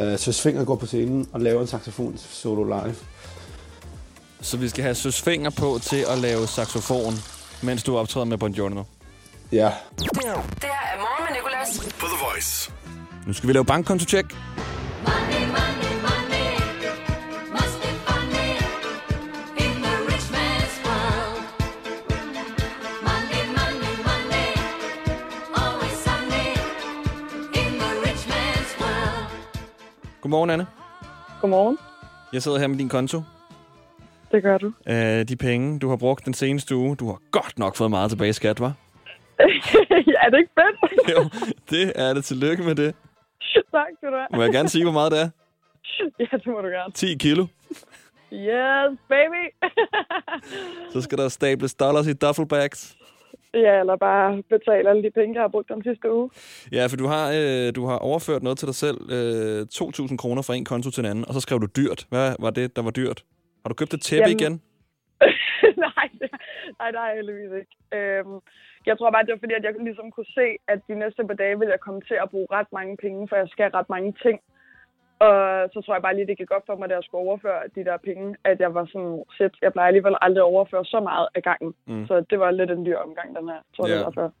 Øh, 0.00 0.18
Søs 0.18 0.40
Finger 0.40 0.64
går 0.64 0.76
på 0.76 0.86
scenen 0.86 1.28
og 1.32 1.40
laver 1.40 1.60
en 1.60 1.66
saxofon 1.66 2.18
solo 2.18 2.64
live. 2.64 2.94
Så 4.40 4.56
vi 4.56 4.68
skal 4.68 4.82
have 4.82 4.94
Søs 4.94 5.22
Finger 5.22 5.50
på 5.50 5.78
til 5.82 6.04
at 6.10 6.18
lave 6.18 6.46
saxofon, 6.46 7.14
mens 7.62 7.82
du 7.82 7.98
optræder 7.98 8.24
med 8.24 8.38
Buongiorno. 8.38 8.82
Ja. 9.52 9.72
Det 9.98 10.08
her 10.22 10.32
er 10.32 10.98
Morgen 10.98 11.24
med 11.28 11.36
Nicolas. 11.36 11.94
På 12.00 12.06
The 12.06 12.24
Voice. 12.32 12.72
Nu 13.26 13.32
skal 13.32 13.48
vi 13.48 13.52
lave 13.52 13.64
bankkonto-check. 13.64 14.34
Godmorgen, 30.20 30.50
Anne. 30.50 30.66
Godmorgen. 31.40 31.78
Jeg 32.32 32.42
sidder 32.42 32.58
her 32.58 32.66
med 32.66 32.78
din 32.78 32.88
konto. 32.88 33.22
Det 34.32 34.42
gør 34.42 34.58
du. 34.58 34.72
Øh, 34.88 35.28
de 35.28 35.36
penge, 35.36 35.78
du 35.78 35.88
har 35.88 35.96
brugt 35.96 36.24
den 36.24 36.34
seneste 36.34 36.76
uge, 36.76 36.96
du 36.96 37.06
har 37.06 37.18
godt 37.30 37.58
nok 37.58 37.76
fået 37.76 37.90
meget 37.90 38.10
tilbage 38.10 38.28
i 38.28 38.32
skat, 38.32 38.60
var? 38.60 38.72
er 40.24 40.30
det 40.30 40.38
ikke 40.38 40.52
fedt? 40.58 40.76
jo, 41.14 41.30
det 41.70 41.92
er 41.94 42.14
det. 42.14 42.24
Tillykke 42.24 42.62
med 42.62 42.74
det. 42.74 42.94
tak 43.74 43.86
skal 43.96 44.08
du 44.12 44.16
have. 44.16 44.26
Må 44.36 44.42
jeg 44.42 44.52
gerne 44.52 44.68
sige, 44.68 44.84
hvor 44.84 44.92
meget 44.92 45.12
det 45.12 45.20
er? 45.20 45.30
ja, 46.20 46.36
det 46.36 46.46
må 46.46 46.60
du 46.60 46.68
gerne. 46.68 46.92
10 46.92 47.14
kilo. 47.14 47.46
Yes, 48.32 48.98
baby. 49.08 49.42
Så 50.92 51.00
skal 51.00 51.18
der 51.18 51.28
stables 51.28 51.74
dollars 51.74 52.06
i 52.06 52.12
duffelbags. 52.12 52.96
Ja, 53.54 53.80
eller 53.80 53.96
bare 53.96 54.42
betale 54.42 54.90
alle 54.90 55.02
de 55.02 55.10
penge, 55.10 55.34
jeg 55.34 55.42
har 55.42 55.48
brugt 55.48 55.68
den 55.68 55.82
sidste 55.82 56.12
uge. 56.12 56.30
Ja, 56.72 56.86
for 56.86 56.96
du 56.96 57.06
har, 57.06 57.32
øh, 57.38 57.74
du 57.74 57.86
har 57.86 57.98
overført 57.98 58.42
noget 58.42 58.58
til 58.58 58.66
dig 58.66 58.74
selv. 58.74 58.98
Øh, 59.10 59.66
2.000 59.74 60.16
kroner 60.16 60.42
fra 60.42 60.54
en 60.54 60.64
konto 60.64 60.90
til 60.90 61.00
en 61.04 61.10
anden, 61.10 61.24
og 61.28 61.34
så 61.34 61.40
skrev 61.40 61.60
du 61.60 61.66
dyrt. 61.76 62.06
Hvad 62.08 62.36
var 62.40 62.50
det, 62.50 62.76
der 62.76 62.82
var 62.82 62.90
dyrt? 62.90 63.24
Har 63.62 63.68
du 63.68 63.74
købt 63.74 63.94
et 63.94 64.00
tæppe 64.00 64.28
Jamen- 64.28 64.40
igen? 64.40 64.62
nej, 65.86 66.08
det, 66.20 66.30
nej, 66.78 66.90
jeg 66.94 67.12
heldigvis 67.16 67.52
ikke. 67.60 67.74
Øhm, 67.98 68.38
jeg 68.86 68.98
tror 68.98 69.10
bare, 69.10 69.24
det 69.24 69.32
var 69.32 69.42
fordi, 69.44 69.54
at 69.54 69.64
jeg 69.64 69.74
ligesom 69.88 70.10
kunne 70.10 70.32
se, 70.40 70.46
at 70.72 70.78
de 70.88 70.94
næste 71.02 71.22
par 71.28 71.38
dage 71.42 71.58
vil 71.58 71.68
jeg 71.74 71.80
komme 71.86 72.00
til 72.00 72.18
at 72.22 72.30
bruge 72.30 72.46
ret 72.58 72.70
mange 72.72 72.96
penge, 72.96 73.28
for 73.28 73.36
jeg 73.36 73.48
skal 73.48 73.70
ret 73.78 73.90
mange 73.94 74.12
ting. 74.24 74.38
Og 75.26 75.36
så 75.72 75.78
tror 75.80 75.94
jeg 75.94 76.02
bare 76.02 76.16
lige, 76.16 76.26
det 76.26 76.38
gik 76.38 76.50
op 76.56 76.66
for 76.66 76.76
mig, 76.76 76.88
da 76.88 76.94
jeg 76.94 77.04
skulle 77.04 77.24
overføre 77.26 77.60
de 77.76 77.84
der 77.84 77.96
penge, 78.08 78.36
at 78.44 78.60
jeg 78.60 78.74
var 78.74 78.86
sådan, 78.92 79.22
shit, 79.36 79.54
jeg 79.62 79.72
plejer 79.72 79.88
alligevel 79.88 80.16
aldrig 80.20 80.42
at 80.42 80.52
overføre 80.54 80.84
så 80.84 81.00
meget 81.00 81.28
af 81.34 81.42
gangen. 81.42 81.74
Mm. 81.86 82.06
Så 82.06 82.14
det 82.30 82.38
var 82.40 82.50
lidt 82.50 82.70
en 82.70 82.86
dyr 82.86 82.98
omgang, 82.98 83.36
den 83.36 83.48
her. 83.48 83.60
Tror, 83.76 83.84
det 83.86 83.96
var 83.96 84.04
derfor, 84.04 84.32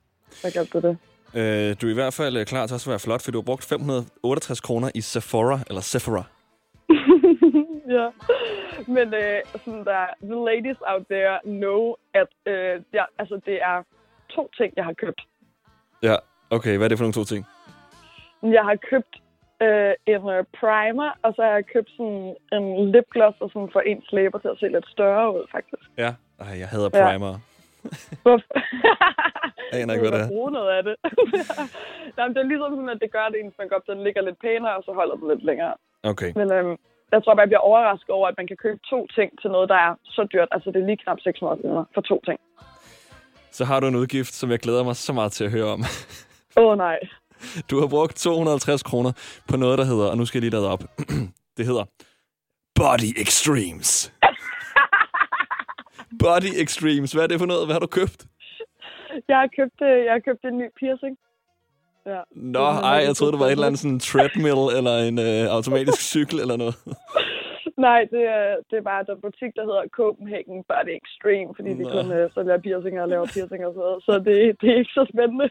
jeg 0.44 0.66
gjorde 0.72 0.88
det. 0.88 0.96
Øh, 1.38 1.76
du 1.80 1.86
er 1.86 1.90
i 1.90 2.00
hvert 2.00 2.14
fald 2.14 2.36
øh, 2.36 2.44
klar 2.46 2.66
til 2.66 2.74
også 2.74 2.90
at 2.90 2.92
være 2.94 3.06
flot, 3.06 3.22
for 3.24 3.30
du 3.30 3.38
har 3.38 3.48
brugt 3.50 3.64
568 3.64 4.60
kroner 4.60 4.88
i 4.94 5.00
Sephora, 5.00 5.58
eller 5.68 5.80
Sephora. 5.80 6.24
ja. 7.96 8.06
Men 8.96 9.06
øh, 9.22 9.38
sådan 9.64 9.84
der, 9.90 10.04
the 10.30 10.38
ladies 10.48 10.80
out 10.90 11.04
there 11.10 11.38
know, 11.44 11.94
at 12.14 12.30
øh, 12.46 12.74
der, 12.92 13.04
altså, 13.18 13.40
det 13.46 13.56
er 13.62 13.76
to 14.36 14.50
ting, 14.58 14.72
jeg 14.76 14.84
har 14.84 14.92
købt. 14.92 15.20
Ja, 16.02 16.16
okay. 16.50 16.76
Hvad 16.76 16.86
er 16.86 16.88
det 16.88 16.98
for 16.98 17.04
nogle 17.04 17.18
to 17.20 17.24
ting? 17.24 17.42
Jeg 18.42 18.64
har 18.70 18.76
købt 18.90 19.12
øh, 19.66 19.92
en 20.12 20.22
øh, 20.36 20.44
primer, 20.60 21.10
og 21.24 21.30
så 21.36 21.42
har 21.42 21.52
jeg 21.58 21.66
købt 21.74 21.90
sådan 21.96 22.36
en 22.52 22.90
lipgloss, 22.92 23.36
og 23.40 23.50
sådan 23.52 23.70
for 23.72 23.80
ens 23.80 24.06
læber 24.12 24.38
til 24.38 24.48
at 24.48 24.58
se 24.60 24.66
lidt 24.68 24.88
større 24.96 25.26
ud, 25.36 25.44
faktisk. 25.52 25.82
Ja. 25.98 26.10
Ej, 26.44 26.58
jeg 26.62 26.68
hader 26.68 26.90
Ja. 26.94 27.04
primer. 27.10 27.34
Hvorfor? 28.24 28.54
Jeg 29.72 29.80
aner 29.80 29.94
ikke, 29.94 30.08
hvad 30.08 30.18
det 30.18 30.24
er. 30.26 30.28
bruge 30.36 30.50
noget 30.58 30.70
af 30.78 30.82
det. 30.88 30.94
Nej, 32.16 32.24
men 32.26 32.34
det 32.34 32.40
er 32.42 32.48
ligesom 32.52 32.72
sådan, 32.76 32.88
at 32.96 33.00
det 33.04 33.10
gør 33.16 33.26
det, 33.32 33.38
ens 33.40 33.54
makeup, 33.58 33.82
den 33.90 34.04
ligger 34.06 34.22
lidt 34.22 34.38
pænere, 34.44 34.76
og 34.78 34.82
så 34.86 34.92
holder 34.92 35.16
den 35.20 35.28
lidt 35.32 35.44
længere. 35.50 35.74
Okay. 36.12 36.30
Men 36.40 36.52
øhm, 36.56 36.76
jeg 37.12 37.20
tror 37.24 37.34
bare, 37.34 37.40
jeg 37.46 37.48
bliver 37.52 37.68
overrasket 37.70 38.10
over, 38.18 38.28
at 38.28 38.36
man 38.40 38.46
kan 38.46 38.56
købe 38.56 38.80
to 38.92 39.06
ting 39.16 39.28
til 39.40 39.50
noget, 39.50 39.68
der 39.68 39.78
er 39.86 39.94
så 40.04 40.22
dyrt. 40.32 40.48
Altså, 40.54 40.70
det 40.70 40.80
er 40.82 40.86
lige 40.86 41.02
knap 41.04 41.18
600 41.20 41.60
kroner 41.62 41.84
for 41.94 42.00
to 42.00 42.16
ting. 42.28 42.38
Så 43.54 43.64
har 43.64 43.80
du 43.80 43.86
en 43.86 43.94
udgift, 43.96 44.34
som 44.34 44.50
jeg 44.50 44.58
glæder 44.58 44.84
mig 44.84 44.96
så 44.96 45.12
meget 45.12 45.32
til 45.32 45.44
at 45.44 45.50
høre 45.50 45.64
om. 45.64 45.80
Åh 46.56 46.64
oh, 46.64 46.78
nej. 46.78 46.98
Du 47.70 47.80
har 47.80 47.86
brugt 47.86 48.16
250 48.16 48.82
kroner 48.82 49.12
på 49.48 49.56
noget, 49.56 49.78
der 49.78 49.84
hedder, 49.84 50.06
og 50.10 50.16
nu 50.16 50.24
skal 50.24 50.38
jeg 50.38 50.42
lige 50.42 50.50
lade 50.50 50.62
det 50.62 50.70
op. 50.70 50.84
det 51.56 51.66
hedder 51.66 51.84
Body 52.74 53.10
Extremes. 53.22 54.12
Body 56.22 56.52
Extremes. 56.62 57.12
Hvad 57.12 57.22
er 57.22 57.26
det 57.26 57.38
for 57.38 57.46
noget? 57.46 57.66
Hvad 57.66 57.74
har 57.74 57.80
du 57.80 57.86
købt? 57.86 58.26
Jeg 59.28 59.36
har 59.36 59.48
købt, 59.58 59.78
øh, 59.82 60.04
jeg 60.04 60.12
har 60.12 60.22
købt 60.28 60.44
en 60.44 60.58
ny 60.58 60.68
piercing. 60.80 61.16
Ja. 62.06 62.20
Nå, 62.30 62.64
ej, 62.64 62.98
jeg 63.06 63.16
troede, 63.16 63.32
det 63.32 63.40
var 63.40 63.46
et 63.46 63.52
eller 63.52 63.66
andet 63.66 63.80
sådan 63.80 64.00
treadmill, 64.00 64.76
eller 64.76 64.94
en 65.08 65.18
øh, 65.18 65.54
automatisk 65.56 66.00
cykel, 66.00 66.40
eller 66.40 66.56
noget. 66.56 66.74
Nej, 67.78 68.00
det 68.14 68.22
er, 68.38 68.46
det 68.70 68.76
er 68.78 68.86
bare 68.92 69.04
den 69.10 69.18
butik, 69.26 69.52
der 69.58 69.64
hedder 69.68 69.84
Copenhagen 69.98 70.58
Body 70.70 70.94
Extreme, 71.00 71.48
fordi 71.56 71.70
de 71.80 71.84
Nå. 71.84 71.90
kun 71.96 72.06
øh, 72.16 72.24
sælger 72.34 72.58
piercinger 72.66 73.02
og 73.02 73.08
laver 73.14 73.26
piercinger 73.34 73.66
og 73.68 73.74
sådan 73.74 73.86
noget. 73.86 74.00
Så 74.08 74.12
det, 74.26 74.36
det 74.60 74.66
er 74.72 74.78
ikke 74.82 74.94
så 74.98 75.04
spændende. 75.12 75.46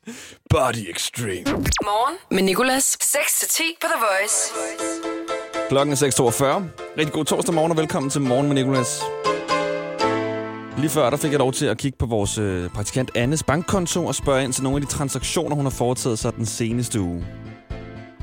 Body 0.54 0.84
Extreme. 0.94 1.46
Morgen 1.90 2.16
med 2.34 2.42
Nicolas. 2.50 2.86
6-10 3.14 3.62
på 3.82 3.86
The 3.92 4.00
Voice. 4.06 4.38
Klokken 5.72 5.90
er 5.94 5.98
6.42. 5.98 6.44
Rigtig 6.98 7.14
god 7.18 7.24
torsdag 7.24 7.54
morgen, 7.54 7.70
og 7.74 7.78
velkommen 7.82 8.10
til 8.10 8.20
Morgen 8.30 8.46
med 8.48 8.56
Nicolas. 8.60 8.90
Lige 10.78 10.90
før, 10.90 11.10
der 11.10 11.16
fik 11.16 11.30
jeg 11.30 11.38
lov 11.38 11.52
til 11.52 11.66
at 11.66 11.78
kigge 11.78 11.98
på 11.98 12.06
vores 12.06 12.38
øh, 12.38 12.70
praktikant 12.70 13.10
Annes 13.16 13.42
bankkonto 13.42 14.06
og 14.06 14.14
spørge 14.14 14.44
ind 14.44 14.52
til 14.52 14.62
nogle 14.62 14.76
af 14.76 14.82
de 14.82 14.88
transaktioner, 14.88 15.56
hun 15.56 15.64
har 15.64 15.76
foretaget 15.78 16.18
sig 16.18 16.36
den 16.36 16.46
seneste 16.46 17.00
uge. 17.00 17.26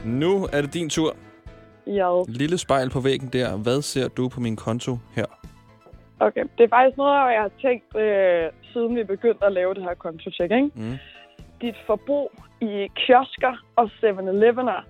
Nu 0.06 0.48
er 0.54 0.62
det 0.62 0.74
din 0.74 0.90
tur. 0.90 1.16
Ja. 1.88 2.24
Lille 2.28 2.58
spejl 2.58 2.90
på 2.90 3.00
væggen 3.00 3.30
der. 3.34 3.58
Hvad 3.58 3.82
ser 3.82 4.08
du 4.08 4.30
på 4.30 4.40
min 4.40 4.56
konto 4.56 4.98
her? 5.16 5.26
Okay, 6.20 6.44
det 6.58 6.64
er 6.64 6.70
faktisk 6.70 6.98
noget, 6.98 7.34
jeg 7.34 7.42
har 7.42 7.52
tænkt, 7.62 7.96
øh, 7.96 8.50
siden 8.74 8.96
vi 8.96 9.04
begyndte 9.04 9.46
at 9.46 9.52
lave 9.52 9.74
det 9.74 9.84
her 9.84 9.94
kontocheck, 9.94 10.52
ikke? 10.52 10.72
Mm. 10.76 10.98
Dit 11.62 11.76
forbrug 11.86 12.32
i 12.62 12.88
kiosker 12.96 13.66
og 13.76 13.90
7-Elevener, 14.00 14.86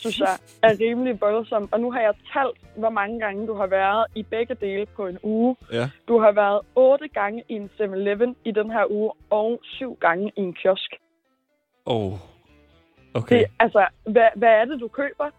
synes 0.00 0.20
jeg, 0.20 0.38
er 0.62 0.80
rimelig 0.80 1.20
voldsomt. 1.20 1.72
Og 1.72 1.80
nu 1.80 1.92
har 1.92 2.00
jeg 2.00 2.14
talt, 2.32 2.58
hvor 2.76 2.90
mange 2.90 3.20
gange 3.20 3.46
du 3.46 3.54
har 3.54 3.66
været 3.66 4.06
i 4.14 4.22
begge 4.22 4.54
dele 4.54 4.86
på 4.96 5.06
en 5.06 5.18
uge. 5.22 5.56
Ja. 5.72 5.90
Du 6.08 6.20
har 6.20 6.32
været 6.32 6.60
otte 6.74 7.08
gange 7.08 7.44
i 7.48 7.54
en 7.54 7.70
7-Eleven 7.80 8.36
i 8.44 8.50
den 8.50 8.70
her 8.70 8.84
uge, 8.90 9.12
og 9.30 9.60
syv 9.62 9.96
gange 10.00 10.32
i 10.36 10.40
en 10.40 10.54
kiosk. 10.54 10.90
Oh. 11.86 12.12
Okay. 13.14 13.38
Det, 13.38 13.46
altså, 13.58 13.86
hvad, 14.04 14.28
hvad 14.36 14.48
er 14.48 14.64
det, 14.64 14.80
du 14.80 14.88
køber? 14.88 15.30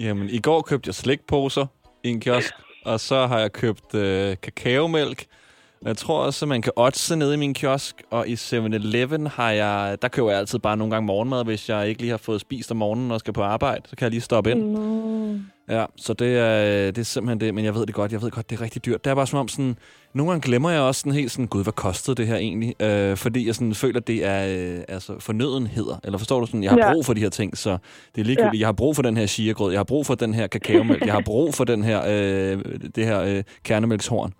Jamen, 0.00 0.28
i 0.30 0.38
går 0.38 0.62
købte 0.62 0.88
jeg 0.88 0.94
slikposer 0.94 1.66
i 2.04 2.08
en 2.08 2.20
kiosk, 2.20 2.54
og 2.84 3.00
så 3.00 3.26
har 3.26 3.38
jeg 3.38 3.52
købt 3.52 3.94
øh, 3.94 4.36
kakaomælk. 4.42 5.26
Og 5.84 5.88
jeg 5.88 5.96
tror 5.96 6.18
også, 6.18 6.44
at 6.44 6.48
man 6.48 6.62
kan 6.62 6.72
oddse 6.76 7.16
nede 7.16 7.34
i 7.34 7.36
min 7.36 7.54
kiosk, 7.54 8.02
og 8.10 8.28
i 8.28 8.34
7-Eleven 8.34 9.26
har 9.26 9.50
jeg, 9.50 9.96
der 10.02 10.08
køber 10.08 10.30
jeg 10.30 10.38
altid 10.38 10.58
bare 10.58 10.76
nogle 10.76 10.90
gange 10.94 11.06
morgenmad, 11.06 11.44
hvis 11.44 11.68
jeg 11.68 11.88
ikke 11.88 12.00
lige 12.00 12.10
har 12.10 12.16
fået 12.16 12.40
spist 12.40 12.70
om 12.70 12.76
morgenen 12.76 13.10
og 13.10 13.20
skal 13.20 13.32
på 13.32 13.42
arbejde. 13.42 13.82
Så 13.88 13.96
kan 13.96 14.04
jeg 14.04 14.10
lige 14.10 14.20
stoppe 14.20 14.50
ind. 14.50 14.78
Mm. 14.78 15.40
Ja, 15.68 15.84
så 15.96 16.12
det 16.12 16.38
er, 16.38 16.86
det 16.90 16.98
er 16.98 17.02
simpelthen 17.04 17.40
det, 17.40 17.54
men 17.54 17.64
jeg 17.64 17.74
ved 17.74 17.86
det 17.86 17.94
godt, 17.94 18.12
jeg 18.12 18.22
ved 18.22 18.30
godt, 18.30 18.50
det 18.50 18.56
er 18.58 18.62
rigtig 18.62 18.84
dyrt. 18.84 19.04
Det 19.04 19.10
er 19.10 19.14
bare 19.14 19.26
som 19.26 19.38
om 19.38 19.48
sådan, 19.48 19.76
nogle 20.14 20.32
gange 20.32 20.46
glemmer 20.46 20.70
jeg 20.70 20.80
også 20.80 21.00
sådan 21.00 21.12
helt 21.12 21.30
sådan, 21.30 21.46
gud, 21.46 21.62
hvad 21.62 21.72
kostede 21.72 22.14
det 22.16 22.26
her 22.26 22.36
egentlig? 22.36 22.82
Øh, 22.82 23.16
fordi 23.16 23.46
jeg 23.46 23.54
sådan 23.54 23.74
føler, 23.74 24.00
det 24.00 24.26
er 24.26 24.46
øh, 24.76 24.80
altså 24.88 25.12
fornødenheder, 25.20 25.96
eller 26.04 26.18
forstår 26.18 26.40
du 26.40 26.46
sådan, 26.46 26.62
jeg 26.62 26.70
har 26.70 26.78
Ja. 26.78 26.92
brug 26.92 27.06
for 27.06 27.14
de 27.14 27.20
her 27.20 27.28
ting, 27.28 27.58
så 27.58 27.78
det 28.14 28.20
er 28.20 28.24
ligegyldigt. 28.24 28.54
Ja. 28.54 28.58
Jeg 28.58 28.66
har 28.68 28.72
brug 28.72 28.96
for 28.96 29.02
den 29.02 29.16
her 29.16 29.26
chiagrød, 29.26 29.72
jeg 29.72 29.78
har 29.78 29.84
brug 29.84 30.06
for 30.06 30.14
den 30.14 30.34
her 30.34 30.46
kakaomælk, 30.46 31.06
jeg 31.06 31.12
har 31.14 31.22
brug 31.24 31.54
for 31.54 31.64
den 31.64 31.82
her, 31.84 32.02
øh, 32.06 32.58
det 32.94 33.04
her 33.06 33.20
øh, 33.20 33.42
kernemælkshorn. 33.64 34.32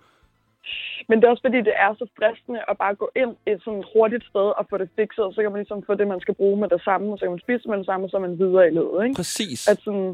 Men 1.09 1.15
det 1.17 1.25
er 1.25 1.31
også 1.33 1.45
fordi, 1.47 1.57
det 1.69 1.75
er 1.85 1.91
så 2.01 2.05
fristende 2.17 2.59
at 2.71 2.75
bare 2.83 2.95
gå 2.95 3.07
ind 3.21 3.31
et 3.51 3.59
sådan 3.65 3.83
hurtigt 3.93 4.25
sted 4.31 4.47
og 4.59 4.63
få 4.69 4.75
det 4.81 4.89
fikset, 4.99 5.23
og 5.27 5.33
så 5.33 5.39
kan 5.41 5.51
man 5.51 5.59
ligesom 5.61 5.83
få 5.87 5.93
det, 5.99 6.07
man 6.07 6.19
skal 6.25 6.35
bruge 6.41 6.57
med 6.61 6.69
det 6.69 6.81
samme, 6.87 7.05
og 7.11 7.17
så 7.17 7.23
kan 7.25 7.31
man 7.35 7.45
spise 7.47 7.69
med 7.69 7.77
det 7.77 7.85
samme, 7.85 8.05
og 8.05 8.09
så 8.09 8.17
er 8.17 8.25
man 8.27 8.39
videre 8.43 8.67
i 8.67 8.73
løbet, 8.79 8.97
ikke? 9.03 9.15
Præcis. 9.21 9.59
At 9.71 9.77
sådan, 9.85 10.09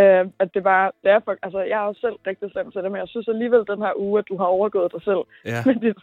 øh, 0.00 0.22
at 0.42 0.48
det 0.54 0.62
bare, 0.72 0.86
det 1.02 1.10
er 1.16 1.20
for, 1.24 1.32
altså 1.46 1.60
jeg 1.72 1.78
er 1.82 1.86
jo 1.90 1.94
selv 2.04 2.16
rigtig 2.30 2.46
slem 2.52 2.66
til 2.72 2.80
det, 2.82 2.90
men 2.92 2.98
jeg 3.02 3.08
synes 3.12 3.28
alligevel 3.34 3.62
den 3.72 3.80
her 3.86 3.92
uge, 4.04 4.18
at 4.20 4.26
du 4.30 4.36
har 4.42 4.48
overgået 4.58 4.92
dig 4.94 5.02
selv 5.08 5.22
Ja. 5.52 5.60
med 5.68 5.76
dit, 5.84 5.98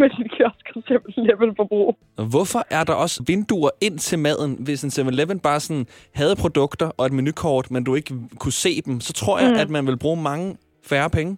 med 0.00 0.08
dit 0.16 0.28
kiosk 0.34 0.64
og 0.76 0.82
simpelthen 0.88 1.56
forbrug. 1.62 1.88
Og 2.20 2.24
Hvorfor 2.34 2.62
er 2.78 2.84
der 2.88 2.94
også 3.04 3.16
vinduer 3.26 3.70
ind 3.86 3.98
til 3.98 4.18
maden, 4.18 4.50
hvis 4.66 4.80
en 4.86 4.90
7-Eleven 4.96 5.38
bare 5.48 5.60
sådan 5.60 5.86
havde 6.20 6.34
produkter 6.44 6.88
og 6.98 7.06
et 7.06 7.12
menukort, 7.12 7.70
men 7.70 7.84
du 7.84 7.94
ikke 7.94 8.14
kunne 8.42 8.58
se 8.66 8.72
dem, 8.86 9.00
så 9.00 9.12
tror 9.12 9.38
jeg, 9.38 9.50
Mm. 9.50 9.60
at 9.62 9.70
man 9.70 9.86
vil 9.86 9.98
bruge 10.04 10.22
mange 10.22 10.56
færre 10.90 11.10
penge. 11.10 11.36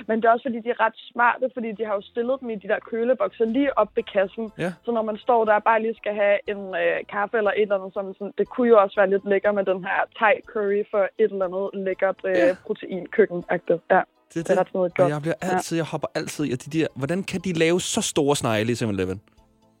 Ja, 0.00 0.04
men 0.08 0.16
det 0.22 0.26
er 0.28 0.32
også 0.32 0.46
fordi, 0.48 0.60
de 0.66 0.70
er 0.74 0.80
ret 0.86 0.98
smarte, 1.12 1.50
fordi 1.54 1.70
de 1.78 1.84
har 1.84 1.94
jo 1.94 2.00
stillet 2.12 2.36
dem 2.40 2.50
i 2.50 2.54
de 2.54 2.68
der 2.68 2.78
kølebokser 2.90 3.44
lige 3.44 3.78
op 3.78 3.90
ved 3.96 4.02
kassen. 4.14 4.50
Ja. 4.58 4.72
Så 4.84 4.90
når 4.92 5.02
man 5.02 5.16
står 5.18 5.44
der 5.44 5.54
og 5.54 5.64
bare 5.64 5.82
lige 5.82 5.94
skal 6.02 6.14
have 6.14 6.36
en 6.52 6.60
øh, 6.82 6.96
kaffe 7.14 7.36
eller 7.36 7.50
et 7.50 7.62
eller 7.62 7.76
andet, 7.78 7.92
som 7.92 8.14
sådan, 8.14 8.32
det 8.38 8.48
kunne 8.48 8.68
jo 8.68 8.76
også 8.82 8.96
være 9.00 9.10
lidt 9.10 9.24
lækker 9.32 9.52
med 9.52 9.64
den 9.64 9.84
her 9.84 10.00
thai 10.18 10.34
curry 10.52 10.82
for 10.90 11.02
et 11.22 11.30
eller 11.32 11.44
andet 11.48 11.84
lækkert 11.86 12.20
øh, 12.24 12.32
Ja. 12.36 12.56
proteinkøkken. 12.66 13.44
Ja, 13.50 13.56
Det 13.56 13.76
er 13.90 14.00
det 14.34 14.50
er 14.50 14.60
ret 14.60 14.74
noget 14.74 14.90
Og 14.92 14.96
godt. 14.96 15.10
jeg 15.12 15.20
bliver 15.26 15.38
altid, 15.40 15.76
jeg 15.76 15.86
hopper 15.92 16.08
altid 16.14 16.44
i 16.44 16.52
at 16.52 16.60
de 16.64 16.70
der, 16.78 16.86
hvordan 17.00 17.22
kan 17.30 17.40
de 17.40 17.52
lave 17.64 17.80
så 17.80 18.00
store 18.12 18.36
snegle 18.36 18.72
i 18.72 18.76
7-Eleven? 18.82 19.18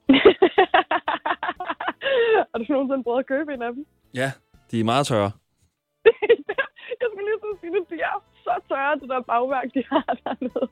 Har 2.50 2.58
du 2.58 2.64
nogensinde 2.68 3.02
prøvet 3.04 3.18
at 3.18 3.26
købe 3.26 3.54
en 3.54 3.62
af 3.62 3.72
dem? 3.74 3.86
Ja, 4.14 4.28
de 4.70 4.80
er 4.80 4.84
meget 4.84 5.06
tørre. 5.06 5.30
Jeg 7.00 7.06
skulle 7.10 7.26
lige 7.30 7.40
så 7.44 7.48
sige 7.60 7.72
det, 7.76 7.84
de 7.90 7.98
er 8.10 8.16
så 8.50 8.56
tørre, 8.68 8.94
det 9.00 9.08
der 9.12 9.20
bagværk, 9.32 9.68
de 9.74 9.82
har 9.92 10.04
dernede. 10.24 10.64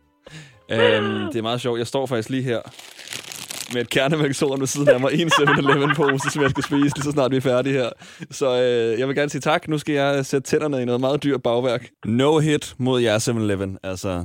øhm, 0.70 1.32
det 1.32 1.38
er 1.38 1.42
meget 1.42 1.60
sjovt. 1.60 1.78
Jeg 1.78 1.86
står 1.86 2.06
faktisk 2.06 2.30
lige 2.30 2.42
her 2.42 2.60
med 3.72 3.80
et 3.80 3.90
kernemælkshorn 3.90 4.60
ved 4.60 4.66
siden 4.66 4.88
af 4.88 5.00
mig 5.00 5.10
en 5.20 5.28
7-Eleven-pose, 5.28 6.30
som 6.30 6.42
jeg 6.42 6.50
skal 6.50 6.64
spise 6.64 6.94
lige 6.96 7.02
så 7.02 7.10
snart 7.10 7.30
vi 7.30 7.36
er 7.36 7.40
færdige 7.40 7.72
her. 7.74 7.88
Så 8.30 8.46
øh, 8.62 8.98
jeg 8.98 9.08
vil 9.08 9.16
gerne 9.16 9.30
sige 9.30 9.40
tak. 9.40 9.68
Nu 9.68 9.78
skal 9.78 9.94
jeg 9.94 10.26
sætte 10.26 10.50
tænderne 10.50 10.82
i 10.82 10.84
noget 10.84 11.00
meget 11.00 11.22
dyrt 11.22 11.42
bagværk. 11.42 11.88
No 12.04 12.38
hit 12.38 12.74
mod 12.78 13.00
jer 13.00 13.18
7-Eleven. 13.18 13.78
Altså, 13.82 14.24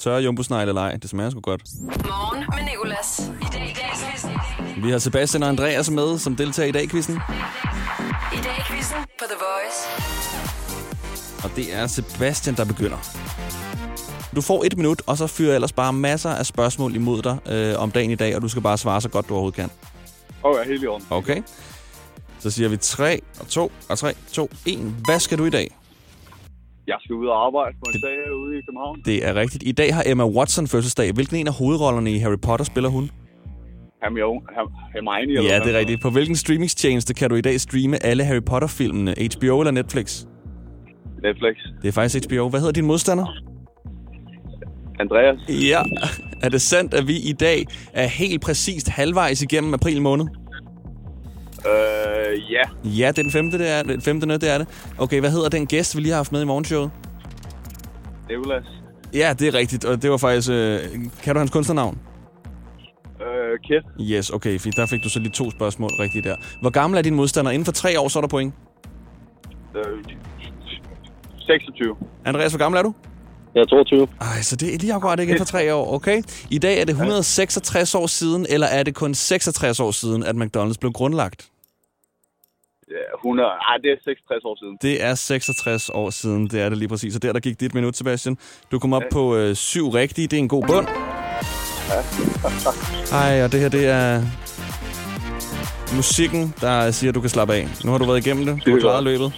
tørre 0.00 0.22
jumbosnegle 0.22 0.68
eller 0.68 0.82
ej, 0.82 0.96
det 0.96 1.10
smager 1.10 1.30
sgu 1.30 1.40
godt. 1.40 1.62
Morgen 1.82 2.44
med 2.48 2.64
Nicolas. 2.72 3.32
I 3.42 3.46
dag 3.52 3.62
i 3.70 3.74
dag 3.74 4.84
Vi 4.84 4.90
har 4.90 4.98
Sebastian 4.98 5.42
og 5.42 5.48
Andreas 5.48 5.90
med, 5.90 6.18
som 6.18 6.36
deltager 6.36 6.68
i 6.68 6.72
dag 6.72 6.88
quizzen 6.90 7.20
det 11.56 11.74
er 11.74 11.86
Sebastian, 11.86 12.56
der 12.56 12.64
begynder. 12.64 12.96
Du 14.36 14.40
får 14.40 14.64
et 14.64 14.76
minut, 14.76 15.02
og 15.06 15.16
så 15.16 15.26
fyrer 15.26 15.48
jeg 15.48 15.54
ellers 15.54 15.72
bare 15.72 15.92
masser 15.92 16.30
af 16.30 16.46
spørgsmål 16.46 16.94
imod 16.94 17.22
dig 17.22 17.36
øh, 17.52 17.82
om 17.82 17.90
dagen 17.90 18.10
i 18.10 18.14
dag, 18.14 18.36
og 18.36 18.42
du 18.42 18.48
skal 18.48 18.62
bare 18.62 18.78
svare 18.78 19.00
så 19.00 19.08
godt, 19.08 19.28
du 19.28 19.34
overhovedet 19.34 19.56
kan. 19.56 19.70
Åh, 20.44 20.50
okay, 20.50 20.64
helt 20.66 20.82
i 20.82 20.86
orden. 20.86 21.06
Okay? 21.10 21.42
Så 22.38 22.50
siger 22.50 22.68
vi 22.68 22.76
3 22.76 23.20
og 23.40 23.48
2 23.48 23.72
og 23.90 23.98
3, 23.98 24.12
2, 24.32 24.50
1. 24.66 24.78
Hvad 25.04 25.18
skal 25.18 25.38
du 25.38 25.44
i 25.44 25.50
dag? 25.50 25.74
Jeg 26.86 26.96
skal 27.04 27.14
ud 27.14 27.26
og 27.26 27.46
arbejde 27.46 27.76
på 27.78 27.90
en 27.94 28.00
dag 28.00 28.10
herude 28.26 28.58
i 28.58 28.60
København. 28.68 29.00
Det 29.04 29.26
er 29.26 29.34
rigtigt. 29.34 29.62
I 29.66 29.72
dag 29.72 29.94
har 29.94 30.02
Emma 30.06 30.24
Watson 30.26 30.66
fødselsdag. 30.66 31.12
Hvilken 31.12 31.36
en 31.36 31.46
af 31.46 31.52
hovedrollerne 31.54 32.12
i 32.12 32.18
Harry 32.18 32.38
Potter 32.42 32.64
spiller 32.64 32.90
hun? 32.90 33.10
Hermione, 34.02 34.40
Her- 34.56 34.90
Hermione, 34.94 35.32
eller 35.38 35.54
Ja, 35.54 35.60
det 35.60 35.74
er 35.74 35.78
rigtigt. 35.78 36.02
På 36.02 36.10
hvilken 36.10 36.36
streamingstjeneste 36.36 37.14
kan 37.14 37.30
du 37.30 37.36
i 37.36 37.40
dag 37.40 37.60
streame 37.60 38.02
alle 38.06 38.24
Harry 38.24 38.42
Potter-filmene? 38.46 39.14
HBO 39.36 39.60
eller 39.60 39.70
Netflix? 39.70 40.24
Netflix. 41.24 41.56
Det 41.82 41.88
er 41.88 41.92
faktisk 41.92 42.24
HBO. 42.30 42.48
Hvad 42.48 42.60
hedder 42.60 42.72
din 42.72 42.86
modstander? 42.86 43.26
Andreas. 45.00 45.38
Ja. 45.48 45.82
Er 46.42 46.48
det 46.48 46.62
sandt, 46.62 46.94
at 46.94 47.06
vi 47.06 47.16
i 47.16 47.32
dag 47.32 47.66
er 47.92 48.06
helt 48.06 48.42
præcist 48.42 48.88
halvvejs 48.88 49.42
igennem 49.42 49.74
april 49.74 50.02
måned? 50.02 50.26
Øh, 51.66 52.52
ja. 52.52 52.62
Ja, 52.84 53.08
det 53.08 53.18
er 53.18 53.22
den 53.22 53.30
femte, 53.30 53.58
det 53.58 53.70
er, 53.70 53.82
den 53.82 54.00
femte 54.00 54.26
det 54.26 54.50
er 54.50 54.58
det. 54.58 54.92
Okay, 54.98 55.20
hvad 55.20 55.30
hedder 55.30 55.48
den 55.48 55.66
gæst, 55.66 55.96
vi 55.96 56.00
lige 56.00 56.10
har 56.10 56.16
haft 56.16 56.32
med 56.32 56.42
i 56.42 56.44
morgenshowet? 56.44 56.90
Nicolas. 58.28 58.64
Ja, 59.14 59.34
det 59.38 59.48
er 59.48 59.54
rigtigt, 59.54 59.84
og 59.84 60.02
det 60.02 60.10
var 60.10 60.16
faktisk... 60.16 60.50
Øh, 60.50 60.78
kan 61.22 61.34
du 61.34 61.38
hans 61.38 61.50
kunstnernavn? 61.50 61.98
Øh, 63.20 63.58
Kit. 63.64 64.10
Yes, 64.10 64.30
okay, 64.30 64.58
fint. 64.58 64.76
Der 64.76 64.86
fik 64.86 65.04
du 65.04 65.08
så 65.08 65.18
lige 65.18 65.32
to 65.32 65.50
spørgsmål 65.50 65.90
rigtigt 65.90 66.24
der. 66.24 66.36
Hvor 66.60 66.70
gammel 66.70 66.98
er 66.98 67.02
din 67.02 67.14
modstander? 67.14 67.50
Inden 67.50 67.64
for 67.64 67.72
tre 67.72 68.00
år, 68.00 68.08
så 68.08 68.18
er 68.18 68.20
der 68.20 68.28
point. 68.28 68.54
Øh, 69.76 69.82
26. 71.46 71.96
Andreas, 72.24 72.52
hvor 72.52 72.58
gammel 72.58 72.78
er 72.78 72.82
du? 72.82 72.94
Jeg 73.54 73.60
er 73.60 73.64
22. 73.66 74.08
Ej, 74.20 74.42
så 74.42 74.56
det 74.56 74.74
er 74.74 74.78
lige 74.78 74.94
akkurat 74.94 75.20
ikke 75.20 75.38
for 75.38 75.44
tre 75.44 75.74
år, 75.74 75.94
okay? 75.94 76.22
I 76.50 76.58
dag 76.58 76.80
er 76.80 76.84
det 76.84 76.90
166 76.90 77.94
år 77.94 78.06
siden, 78.06 78.46
eller 78.48 78.66
er 78.66 78.82
det 78.82 78.94
kun 78.94 79.14
66 79.14 79.80
år 79.80 79.90
siden, 79.90 80.22
at 80.22 80.34
McDonald's 80.36 80.78
blev 80.80 80.92
grundlagt? 80.92 81.48
Ja, 82.90 83.16
100. 83.18 83.48
Ej, 83.48 83.76
det 83.82 83.90
er 83.90 83.96
66 84.04 84.44
år 84.44 84.56
siden. 84.58 84.78
Det 84.82 85.02
er 85.02 85.14
66 85.14 85.90
år 85.94 86.10
siden, 86.10 86.46
det 86.46 86.60
er 86.60 86.68
det 86.68 86.78
lige 86.78 86.88
præcis. 86.88 87.16
Og 87.16 87.22
der, 87.22 87.32
der 87.32 87.40
gik 87.40 87.60
dit 87.60 87.74
minut, 87.74 87.96
Sebastian. 87.96 88.38
Du 88.70 88.78
kom 88.78 88.92
op 88.92 89.02
på 89.12 89.36
øh, 89.36 89.54
syv 89.54 89.88
rigtige, 89.88 90.28
det 90.28 90.36
er 90.36 90.40
en 90.40 90.48
god 90.48 90.62
bund. 90.66 90.86
Ej, 93.22 93.44
og 93.44 93.52
det 93.52 93.60
her, 93.60 93.68
det 93.68 93.86
er 93.88 94.22
musikken, 95.96 96.54
der 96.60 96.90
siger, 96.90 97.10
at 97.10 97.14
du 97.14 97.20
kan 97.20 97.30
slappe 97.30 97.54
af. 97.54 97.68
Nu 97.84 97.90
har 97.90 97.98
du 97.98 98.04
været 98.04 98.26
igennem 98.26 98.46
det. 98.46 98.66
Du 98.66 98.70
har 98.70 98.80
klaret 98.80 99.04
løbet. 99.04 99.32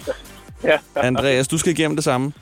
Ja. 0.63 0.77
Andreas, 1.07 1.47
du 1.47 1.57
skal 1.57 1.71
igennem 1.71 1.95
det 1.97 2.03
samme. 2.03 2.33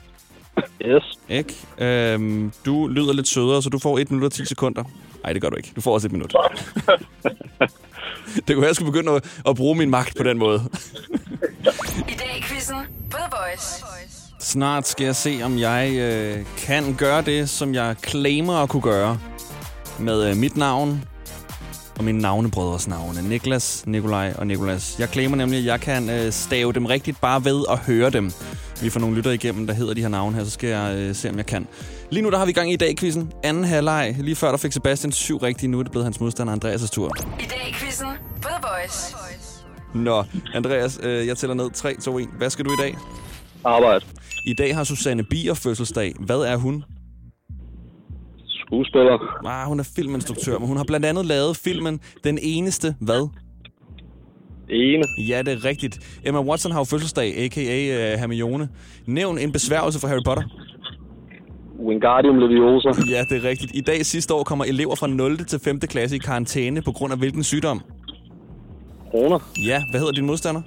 Yes. 0.84 1.02
Ikke? 1.28 1.54
Øhm, 1.78 2.52
du 2.66 2.86
lyder 2.86 3.12
lidt 3.12 3.28
sødere, 3.28 3.62
så 3.62 3.68
du 3.70 3.78
får 3.78 3.98
1 3.98 4.10
minut 4.10 4.24
og 4.24 4.32
10 4.32 4.44
sekunder. 4.44 4.84
Nej, 5.22 5.32
det 5.32 5.42
gør 5.42 5.48
du 5.48 5.56
ikke. 5.56 5.72
Du 5.76 5.80
får 5.80 5.94
også 5.94 6.08
et 6.08 6.12
minut. 6.12 6.34
det 8.34 8.46
kunne 8.46 8.60
være, 8.60 8.66
jeg 8.66 8.74
skulle 8.74 8.92
begynde 8.92 9.12
at, 9.12 9.40
at 9.48 9.56
bruge 9.56 9.76
min 9.76 9.90
magt 9.90 10.16
på 10.16 10.22
den 10.22 10.38
måde. 10.38 10.62
I 12.08 12.14
dag 12.18 12.36
i 12.38 12.42
quizzen 12.42 12.76
på 13.10 13.16
The 13.16 13.28
Voice. 13.30 13.84
Snart 14.40 14.88
skal 14.88 15.04
jeg 15.04 15.16
se, 15.16 15.40
om 15.44 15.58
jeg 15.58 15.90
øh, 15.92 16.44
kan 16.58 16.94
gøre 16.94 17.22
det, 17.22 17.48
som 17.48 17.74
jeg 17.74 17.96
claimer 18.06 18.54
at 18.54 18.68
kunne 18.68 18.82
gøre. 18.82 19.18
Med 19.98 20.30
øh, 20.30 20.36
mit 20.36 20.56
navn 20.56 21.04
og 21.98 22.04
mine 22.04 22.18
navnebrødres 22.18 22.88
navne. 22.88 23.28
Niklas, 23.28 23.84
Nikolaj 23.86 24.34
og 24.38 24.46
Nikolas. 24.46 24.96
Jeg 24.98 25.08
claimer 25.08 25.36
nemlig, 25.36 25.58
at 25.58 25.64
jeg 25.64 25.80
kan 25.80 26.10
øh, 26.10 26.32
stave 26.32 26.72
dem 26.72 26.86
rigtigt 26.86 27.20
bare 27.20 27.44
ved 27.44 27.64
at 27.70 27.78
høre 27.78 28.10
dem. 28.10 28.32
Vi 28.82 28.90
får 28.90 29.00
nogle 29.00 29.16
lytter 29.16 29.30
igennem, 29.30 29.66
der 29.66 29.74
hedder 29.74 29.94
de 29.94 30.00
her 30.00 30.08
navne 30.08 30.36
her, 30.36 30.44
så 30.44 30.50
skal 30.50 30.68
jeg 30.68 30.96
øh, 30.96 31.14
se, 31.14 31.30
om 31.30 31.36
jeg 31.36 31.46
kan. 31.46 31.66
Lige 32.10 32.22
nu 32.22 32.30
der 32.30 32.38
har 32.38 32.46
vi 32.46 32.52
gang 32.52 32.72
i 32.72 32.76
dag 32.76 32.96
quizzen. 32.96 33.32
Anden 33.44 33.64
halvleg. 33.64 34.16
Lige 34.18 34.36
før 34.36 34.50
der 34.50 34.56
fik 34.56 34.72
Sebastian 34.72 35.12
syv 35.12 35.36
rigtige. 35.36 35.70
Nu 35.70 35.78
er 35.78 35.82
det 35.82 35.92
blevet 35.92 36.04
hans 36.04 36.20
modstander 36.20 36.56
Andreas' 36.56 36.88
tur. 36.90 37.10
I 37.40 37.42
dag 37.42 37.74
quizzen 37.74 38.08
på 38.42 38.48
The 38.48 38.58
Voice. 38.62 39.16
Nå, 39.94 40.24
Andreas, 40.54 40.98
øh, 41.02 41.26
jeg 41.26 41.36
tæller 41.36 41.54
ned. 41.54 41.70
3, 41.70 41.94
2, 41.94 42.18
1. 42.18 42.28
Hvad 42.38 42.50
skal 42.50 42.64
du 42.64 42.72
i 42.72 42.76
dag? 42.82 42.96
Arbejde. 43.64 44.04
I 44.46 44.54
dag 44.54 44.74
har 44.76 44.84
Susanne 44.84 45.24
Bier 45.24 45.54
fødselsdag. 45.54 46.14
Hvad 46.20 46.38
er 46.38 46.56
hun? 46.56 46.84
Skuespiller. 48.66 49.46
Ah, 49.46 49.68
hun 49.68 49.80
er 49.80 49.92
filminstruktør, 49.96 50.58
men 50.58 50.68
hun 50.68 50.76
har 50.76 50.84
blandt 50.84 51.06
andet 51.06 51.26
lavet 51.26 51.56
filmen 51.56 52.00
Den 52.24 52.38
Eneste 52.42 52.94
Hvad? 53.00 53.28
Ene. 54.70 55.04
Ja, 55.28 55.42
det 55.42 55.52
er 55.52 55.64
rigtigt. 55.64 56.20
Emma 56.26 56.40
Watson 56.40 56.72
har 56.72 56.80
jo 56.80 56.84
fødselsdag, 56.84 57.38
a.k.a. 57.38 57.60
Uh, 58.14 58.20
Hermione. 58.20 58.68
Nævn 59.06 59.38
en 59.38 59.52
besværgelse 59.52 60.00
for 60.00 60.08
Harry 60.08 60.22
Potter. 60.26 60.42
Wingardium 61.86 62.38
Leviosa. 62.38 62.88
Ja, 62.88 63.22
det 63.30 63.44
er 63.44 63.48
rigtigt. 63.48 63.70
I 63.74 63.80
dag 63.80 64.06
sidste 64.06 64.34
år 64.34 64.42
kommer 64.42 64.64
elever 64.64 64.94
fra 64.94 65.06
0. 65.06 65.36
til 65.44 65.58
5. 65.64 65.80
klasse 65.80 66.16
i 66.16 66.18
karantæne 66.18 66.82
på 66.82 66.92
grund 66.92 67.12
af 67.12 67.18
hvilken 67.18 67.44
sygdom? 67.44 67.80
Corona. 69.10 69.38
Ja, 69.66 69.82
hvad 69.90 70.00
hedder 70.00 70.12
din 70.12 70.26
modstander? 70.26 70.62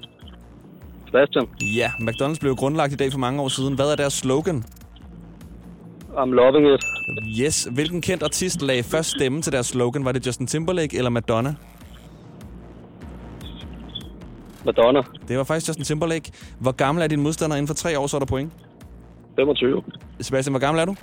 Sebastian. 1.05 1.45
Ja, 1.61 1.87
McDonald's 1.87 2.39
blev 2.39 2.55
grundlagt 2.55 2.93
i 2.93 2.95
dag 2.95 3.11
for 3.11 3.19
mange 3.19 3.41
år 3.41 3.47
siden. 3.47 3.75
Hvad 3.75 3.91
er 3.91 3.95
deres 3.95 4.13
slogan? 4.13 4.63
I'm 6.17 6.33
loving 6.33 6.65
it. 6.73 6.83
Yes. 7.41 7.67
Hvilken 7.71 8.01
kendt 8.01 8.23
artist 8.23 8.61
lagde 8.61 8.83
først 8.83 9.09
stemme 9.09 9.41
til 9.41 9.51
deres 9.53 9.67
slogan? 9.67 10.05
Var 10.05 10.11
det 10.11 10.27
Justin 10.27 10.47
Timberlake 10.47 10.97
eller 10.97 11.09
Madonna? 11.09 11.55
Madonna. 14.65 15.01
Det 15.27 15.37
var 15.37 15.43
faktisk 15.43 15.67
Justin 15.67 15.85
Timberlake. 15.85 16.31
Hvor 16.59 16.71
gammel 16.71 17.03
er 17.03 17.07
din 17.07 17.19
modstander? 17.21 17.55
Inden 17.55 17.67
for 17.67 17.73
tre 17.73 17.99
år, 17.99 18.07
så 18.07 18.17
er 18.17 18.19
der 18.19 18.25
point. 18.25 18.51
25. 19.35 19.83
Sebastian, 20.21 20.51
hvor 20.53 20.59
gammel 20.59 20.81
er 20.81 20.85
du? 20.85 20.95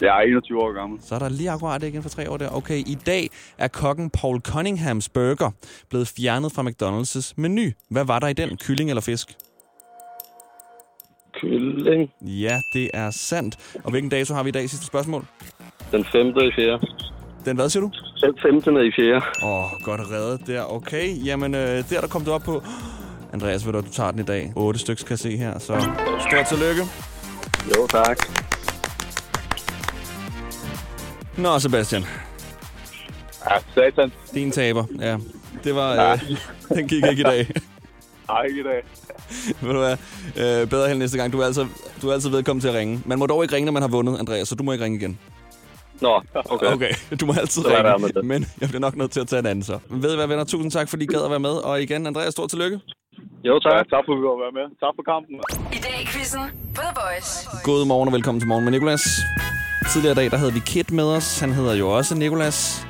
Jeg 0.00 0.08
er 0.08 0.20
21 0.20 0.62
år 0.62 0.72
gammel. 0.72 0.98
Så 1.02 1.14
er 1.14 1.18
der 1.18 1.28
lige 1.28 1.50
akkurat 1.50 1.82
ikke 1.82 1.96
inden 1.96 2.10
for 2.10 2.16
tre 2.16 2.30
år 2.30 2.36
der. 2.36 2.48
Okay, 2.48 2.78
i 2.86 2.98
dag 3.06 3.30
er 3.58 3.68
kokken 3.68 4.10
Paul 4.10 4.40
Cunninghams 4.40 5.08
burger 5.08 5.50
blevet 5.90 6.08
fjernet 6.08 6.52
fra 6.52 6.62
McDonald's 6.62 7.32
menu. 7.36 7.70
Hvad 7.90 8.04
var 8.04 8.18
der 8.18 8.28
i 8.28 8.32
den? 8.32 8.56
Kylling 8.56 8.90
eller 8.90 9.00
fisk? 9.02 9.36
Kylling. 11.40 12.10
Ja, 12.20 12.60
det 12.72 12.90
er 12.94 13.10
sandt. 13.10 13.56
Og 13.84 13.90
hvilken 13.90 14.10
dato 14.10 14.34
har 14.34 14.42
vi 14.42 14.48
i 14.48 14.52
dag? 14.52 14.70
Sidste 14.70 14.86
spørgsmål. 14.86 15.24
Den 15.92 16.04
5. 16.04 16.26
i 16.26 16.32
4. 16.56 16.80
Den 17.44 17.56
hvad 17.56 17.68
siger 17.68 17.80
du? 17.80 17.90
Den 18.20 18.34
15. 18.42 18.76
i 18.76 18.92
4. 18.96 19.16
Åh, 19.16 19.64
oh, 19.64 19.70
godt 19.82 20.00
reddet 20.00 20.46
der. 20.46 20.62
Okay, 20.72 21.24
jamen 21.24 21.54
øh, 21.54 21.60
der 21.60 22.00
der 22.00 22.08
kom 22.08 22.24
du 22.24 22.32
op 22.32 22.42
på... 22.42 22.62
Andreas, 23.32 23.66
ved 23.66 23.72
du, 23.72 23.80
du 23.80 23.92
tager 23.92 24.10
den 24.10 24.20
i 24.20 24.22
dag. 24.22 24.52
8 24.56 24.80
stykker 24.80 25.04
kan 25.04 25.10
jeg 25.10 25.18
se 25.18 25.36
her, 25.36 25.58
så 25.58 25.80
stort 26.30 26.46
tillykke. 26.46 26.82
Jo, 27.76 27.86
tak. 27.86 28.18
Nå, 31.36 31.58
Sebastian. 31.58 32.02
Ja, 33.50 33.58
satan. 33.74 34.12
Din 34.34 34.50
taber, 34.50 34.84
ja. 35.00 35.16
Det 35.64 35.74
var... 35.74 36.12
Øh, 36.12 36.20
den 36.68 36.88
gik 36.88 37.04
ikke 37.04 37.20
i 37.20 37.24
dag. 37.24 37.46
Nej, 38.28 38.42
ikke 38.42 38.60
i 38.60 38.62
dag. 38.62 38.82
Ved 39.66 39.72
du 39.72 39.78
hvad? 39.78 39.96
Øh, 40.62 40.68
bedre 40.70 40.88
held 40.88 40.98
næste 40.98 41.18
gang. 41.18 41.32
Du 41.32 41.40
er, 41.40 41.46
altså, 41.46 41.66
du 42.02 42.08
er 42.08 42.12
altid 42.14 42.30
velkommen 42.30 42.60
til 42.60 42.68
at 42.68 42.74
ringe. 42.74 43.02
Man 43.06 43.18
må 43.18 43.26
dog 43.26 43.42
ikke 43.42 43.54
ringe, 43.54 43.64
når 43.64 43.72
man 43.72 43.82
har 43.82 43.88
vundet, 43.88 44.18
Andreas, 44.18 44.48
så 44.48 44.54
du 44.54 44.62
må 44.62 44.72
ikke 44.72 44.84
ringe 44.84 44.98
igen. 44.98 45.18
Nå, 46.00 46.22
okay. 46.50 46.66
Okay, 46.66 46.92
du 47.20 47.26
må 47.26 47.32
altid 47.40 47.62
Så 47.62 47.68
ringe, 47.68 48.08
det. 48.08 48.24
men 48.24 48.46
jeg 48.60 48.68
bliver 48.68 48.80
nok 48.80 48.96
nødt 48.96 49.10
til 49.10 49.20
at 49.20 49.28
tage 49.28 49.40
en 49.40 49.46
anden 49.46 49.64
så. 49.64 49.78
Ved 49.90 50.12
I 50.12 50.16
hvad, 50.16 50.26
venner? 50.26 50.44
Tusind 50.44 50.70
tak, 50.72 50.88
fordi 50.88 51.04
I 51.04 51.06
gad 51.06 51.24
at 51.24 51.30
være 51.30 51.40
med. 51.40 51.50
Og 51.50 51.82
igen, 51.82 52.06
Andreas, 52.06 52.32
stort 52.32 52.50
tillykke. 52.50 52.80
Jo, 53.44 53.58
tak. 53.58 53.72
Ja, 53.72 53.78
tak 53.78 54.02
for, 54.06 54.12
at 54.12 54.18
vi 54.18 54.22
var 54.22 54.38
være 54.44 54.52
med. 54.60 54.66
Tak 54.82 54.92
for 54.96 55.02
kampen. 55.12 55.34
I 55.72 55.80
dag 55.86 55.96
i 56.02 56.06
quizzen 56.06 56.40
på 56.74 56.80
The 56.86 56.94
Voice. 57.00 57.48
God 57.64 57.86
morgen 57.86 58.08
og 58.08 58.12
velkommen 58.12 58.40
til 58.40 58.48
Morgen 58.48 58.64
med 58.64 58.72
Nicolas. 58.72 59.02
Tidligere 59.92 60.12
i 60.12 60.14
dag, 60.20 60.30
der 60.30 60.36
havde 60.36 60.52
vi 60.52 60.60
Kit 60.66 60.90
med 60.90 61.04
os. 61.04 61.40
Han 61.40 61.52
hedder 61.52 61.74
jo 61.74 61.88
også 61.96 62.14
Nicolas. 62.14 62.86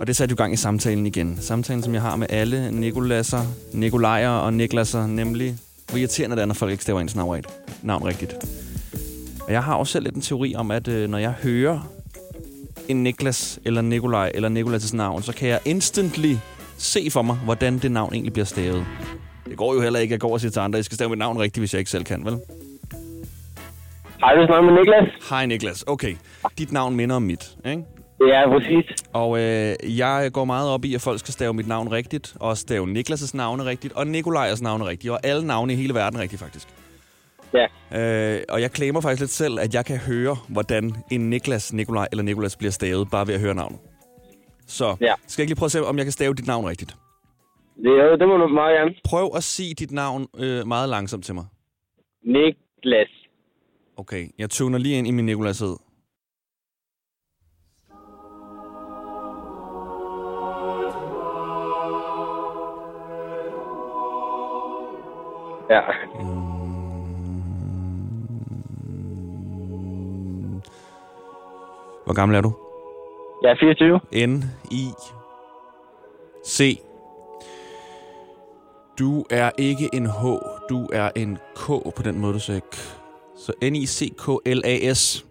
Og 0.00 0.06
det 0.06 0.16
satte 0.16 0.32
jo 0.32 0.36
gang 0.36 0.52
i 0.52 0.56
samtalen 0.56 1.06
igen. 1.06 1.38
Samtalen, 1.40 1.82
som 1.82 1.94
jeg 1.94 2.02
har 2.02 2.16
med 2.16 2.26
alle 2.30 2.70
Nicolasser, 2.70 3.42
Nikolajer 3.72 4.30
og 4.30 4.54
Niklasser, 4.54 5.06
nemlig 5.06 5.56
hvor 5.88 5.98
irriterende 5.98 6.36
det 6.36 6.42
er, 6.42 6.46
når 6.46 6.54
folk 6.54 6.72
ikke 6.72 6.82
staver 6.82 7.00
ens 7.00 7.16
navn, 7.16 7.34
rigtigt. 7.34 7.54
navn 7.82 8.04
rigtigt. 8.04 8.34
Og 9.46 9.52
jeg 9.52 9.64
har 9.64 9.74
også 9.74 9.92
selv 9.92 10.04
lidt 10.04 10.14
en 10.14 10.20
teori 10.20 10.54
om, 10.54 10.70
at 10.70 10.88
øh, 10.88 11.08
når 11.08 11.18
jeg 11.18 11.30
hører 11.30 11.90
en 12.88 13.02
Niklas 13.02 13.60
eller 13.64 13.82
Nikolaj 13.82 14.30
eller 14.34 14.48
Nikolas' 14.48 14.96
navn, 14.96 15.22
så 15.22 15.32
kan 15.32 15.48
jeg 15.48 15.60
instantly 15.64 16.34
se 16.76 17.08
for 17.10 17.22
mig, 17.22 17.36
hvordan 17.36 17.78
det 17.78 17.92
navn 17.92 18.12
egentlig 18.12 18.32
bliver 18.32 18.46
stavet. 18.46 18.86
Det 19.48 19.56
går 19.56 19.74
jo 19.74 19.80
heller 19.80 20.00
ikke, 20.00 20.12
at 20.12 20.16
jeg 20.16 20.20
går 20.20 20.32
og 20.32 20.40
siger 20.40 20.52
til 20.52 20.60
andre, 20.60 20.76
at 20.76 20.78
jeg 20.78 20.84
skal 20.84 20.94
stave 20.94 21.10
mit 21.10 21.18
navn 21.18 21.38
rigtigt, 21.38 21.60
hvis 21.60 21.74
jeg 21.74 21.78
ikke 21.78 21.90
selv 21.90 22.04
kan, 22.04 22.24
vel? 22.24 22.38
Hej, 24.20 24.34
det 24.34 24.50
er 24.50 24.60
med 24.60 24.72
Niklas. 24.72 25.28
Hej 25.30 25.46
Niklas. 25.46 25.84
Okay, 25.86 26.16
dit 26.58 26.72
navn 26.72 26.96
minder 26.96 27.16
om 27.16 27.22
mit, 27.22 27.56
ikke? 27.66 27.82
Ja, 28.20 28.48
præcis. 28.58 29.04
Og 29.12 29.38
øh, 29.38 29.98
jeg 29.98 30.30
går 30.32 30.44
meget 30.44 30.70
op 30.70 30.84
i, 30.84 30.94
at 30.94 31.00
folk 31.00 31.18
skal 31.18 31.32
stave 31.32 31.54
mit 31.54 31.68
navn 31.68 31.92
rigtigt, 31.92 32.36
og 32.40 32.56
stave 32.56 32.86
Niklas' 32.86 33.30
navne 33.36 33.64
rigtigt, 33.64 33.92
og 33.94 34.06
Nikolajs 34.06 34.62
navne 34.62 34.84
rigtigt, 34.86 35.10
og 35.12 35.20
alle 35.22 35.46
navne 35.46 35.72
i 35.72 35.76
hele 35.76 35.94
verden 35.94 36.18
rigtigt, 36.20 36.42
faktisk. 36.42 36.68
Ja. 37.54 37.66
Øh, 38.36 38.42
og 38.48 38.60
jeg 38.60 38.70
claimer 38.70 39.00
faktisk 39.00 39.20
lidt 39.20 39.30
selv, 39.30 39.58
at 39.60 39.74
jeg 39.74 39.84
kan 39.84 39.96
høre, 39.98 40.36
hvordan 40.48 40.94
en 41.10 41.30
Niklas, 41.30 41.72
Nikolaj 41.72 42.06
eller 42.12 42.22
Nikolas 42.22 42.56
bliver 42.56 42.70
stavet, 42.70 43.10
bare 43.10 43.26
ved 43.26 43.34
at 43.34 43.40
høre 43.40 43.54
navnet. 43.54 43.78
Så 44.66 44.84
Ja. 45.00 45.14
skal 45.26 45.42
jeg 45.42 45.44
ikke 45.44 45.50
lige 45.50 45.58
prøve 45.58 45.66
at 45.66 45.72
se, 45.72 45.84
om 45.86 45.96
jeg 45.96 46.04
kan 46.04 46.12
stave 46.12 46.34
dit 46.34 46.46
navn 46.46 46.66
rigtigt? 46.68 46.96
Det, 47.76 48.20
det 48.20 48.28
må 48.28 48.36
du 48.36 48.48
meget 48.48 48.76
gerne. 48.78 48.94
Prøv 49.04 49.30
at 49.36 49.42
sige 49.44 49.74
dit 49.74 49.90
navn 49.92 50.26
øh, 50.38 50.66
meget 50.66 50.88
langsomt 50.88 51.24
til 51.24 51.34
mig. 51.34 51.44
Niklas. 52.24 53.08
Okay, 53.96 54.28
jeg 54.38 54.50
tuner 54.50 54.78
lige 54.78 54.98
ind 54.98 55.06
i 55.06 55.10
min 55.10 55.26
Nikolashed. 55.26 55.76
Ja. 65.70 65.80
Hvor 72.04 72.14
gammel 72.14 72.36
er 72.36 72.40
du? 72.40 72.52
Jeg 73.42 73.50
er 73.50 73.56
24. 73.60 74.00
N, 74.26 74.44
I, 74.70 74.88
C. 76.46 76.80
Du 78.98 79.24
er 79.30 79.50
ikke 79.58 79.88
en 79.92 80.06
H, 80.06 80.22
du 80.68 80.88
er 80.92 81.10
en 81.16 81.38
K 81.56 81.66
på 81.66 82.02
den 82.04 82.18
måde, 82.20 82.34
du 82.34 82.38
sagde 82.38 82.60
k. 82.60 82.74
Så 83.36 83.52
N-I-C-K-L-A-S. 83.62 85.26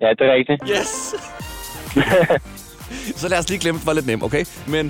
Ja, 0.00 0.10
det 0.18 0.26
er 0.26 0.32
rigtigt. 0.34 0.62
Yes! 0.68 1.14
Så 3.20 3.28
lad 3.28 3.38
os 3.38 3.48
lige 3.48 3.60
glemme, 3.60 3.78
det 3.78 3.86
var 3.86 3.92
lidt 3.92 4.06
nemt, 4.06 4.22
okay? 4.22 4.44
Men 4.68 4.86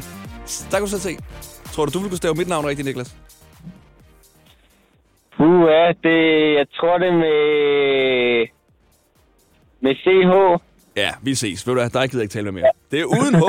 der 0.70 0.76
kan 0.76 0.80
du 0.80 0.86
så 0.86 0.98
se. 1.00 1.16
Tror 1.64 1.84
du, 1.84 1.90
du 1.92 1.98
vil 1.98 2.08
kunne 2.08 2.16
stave 2.16 2.34
mit 2.34 2.48
navn 2.48 2.66
rigtigt, 2.66 2.86
Niklas? 2.86 3.16
Uh, 5.40 5.68
ja, 5.70 5.86
det, 6.06 6.18
jeg 6.58 6.66
tror 6.76 6.98
det 6.98 7.08
er 7.08 7.18
med, 7.26 8.46
med 9.80 9.94
CH. 10.02 10.32
Ja, 10.96 11.10
vi 11.22 11.34
ses. 11.34 11.66
Ved 11.66 11.74
du 11.74 11.80
hvad, 11.80 11.90
der 11.90 12.06
gider 12.06 12.18
jeg 12.18 12.22
ikke 12.22 12.32
tale 12.32 12.44
med 12.44 12.52
mere. 12.52 12.70
Det 12.90 13.00
er 13.00 13.04
uden 13.04 13.34
H. 13.34 13.44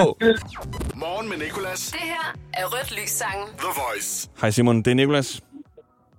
Morgen 1.03 1.29
med 1.29 1.37
Nicolas. 1.37 1.91
Det 1.91 1.99
her 2.13 2.27
er 2.53 2.65
Rødt 2.73 2.91
Lys 2.97 3.09
sangen. 3.09 3.47
The 3.57 3.71
Voice. 3.81 4.29
Hej 4.41 4.49
Simon, 4.49 4.77
det 4.77 4.91
er 4.91 4.95
Niklas. 4.95 5.41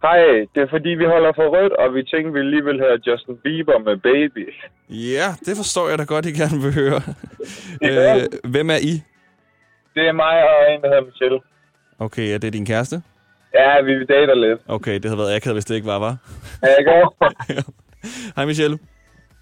Hej, 0.03 0.19
det 0.55 0.61
er 0.63 0.71
fordi, 0.71 0.89
vi 0.89 1.05
holder 1.05 1.33
for 1.37 1.47
rødt, 1.57 1.73
og 1.73 1.95
vi 1.95 2.03
tænkte, 2.13 2.33
vi 2.33 2.43
lige 2.43 2.65
vil 2.65 2.79
høre 2.85 2.97
Justin 3.07 3.37
Bieber 3.45 3.79
med 3.79 3.97
Baby. 3.97 4.45
Ja, 4.91 5.27
det 5.47 5.57
forstår 5.57 5.89
jeg 5.89 5.99
da 5.99 6.05
godt, 6.05 6.27
I 6.27 6.33
gerne 6.33 6.59
vil 6.65 6.75
høre. 6.75 7.01
Ja. 7.83 8.17
øh, 8.17 8.23
hvem 8.45 8.71
er 8.71 8.81
I? 8.93 8.95
Det 9.95 10.03
er 10.09 10.13
mig 10.13 10.37
og 10.51 10.75
en, 10.75 10.81
der 10.83 10.89
hedder 10.89 11.05
Michelle. 11.05 11.41
Okay, 11.99 12.35
er 12.35 12.39
det 12.39 12.53
din 12.53 12.67
kæreste? 12.67 13.03
Ja, 13.55 13.83
vi 13.83 13.93
dater 14.05 14.35
lidt. 14.35 14.61
Okay, 14.69 14.95
det 14.95 15.05
havde 15.05 15.19
været 15.19 15.35
akavet, 15.37 15.55
hvis 15.55 15.65
det 15.65 15.75
ikke 15.75 15.87
var, 15.87 15.99
var. 15.99 16.17
Ja, 16.63 16.69
jeg 16.69 16.85
går. 16.85 17.17
Hej 18.37 18.45
Michelle. 18.45 18.79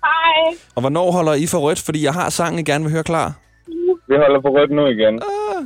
Hej. 0.05 0.57
Og 0.75 0.81
hvornår 0.81 1.11
holder 1.11 1.35
I 1.35 1.47
for 1.47 1.59
rødt? 1.59 1.83
Fordi 1.85 2.05
jeg 2.05 2.13
har 2.13 2.29
sangen, 2.31 2.59
I 2.59 2.63
gerne 2.63 2.85
vil 2.85 2.93
høre 2.93 3.03
klar. 3.03 3.33
Vi 4.09 4.17
holder 4.17 4.41
for 4.41 4.51
rødt 4.59 4.71
nu 4.71 4.87
igen. 4.87 5.23
Ah. 5.23 5.65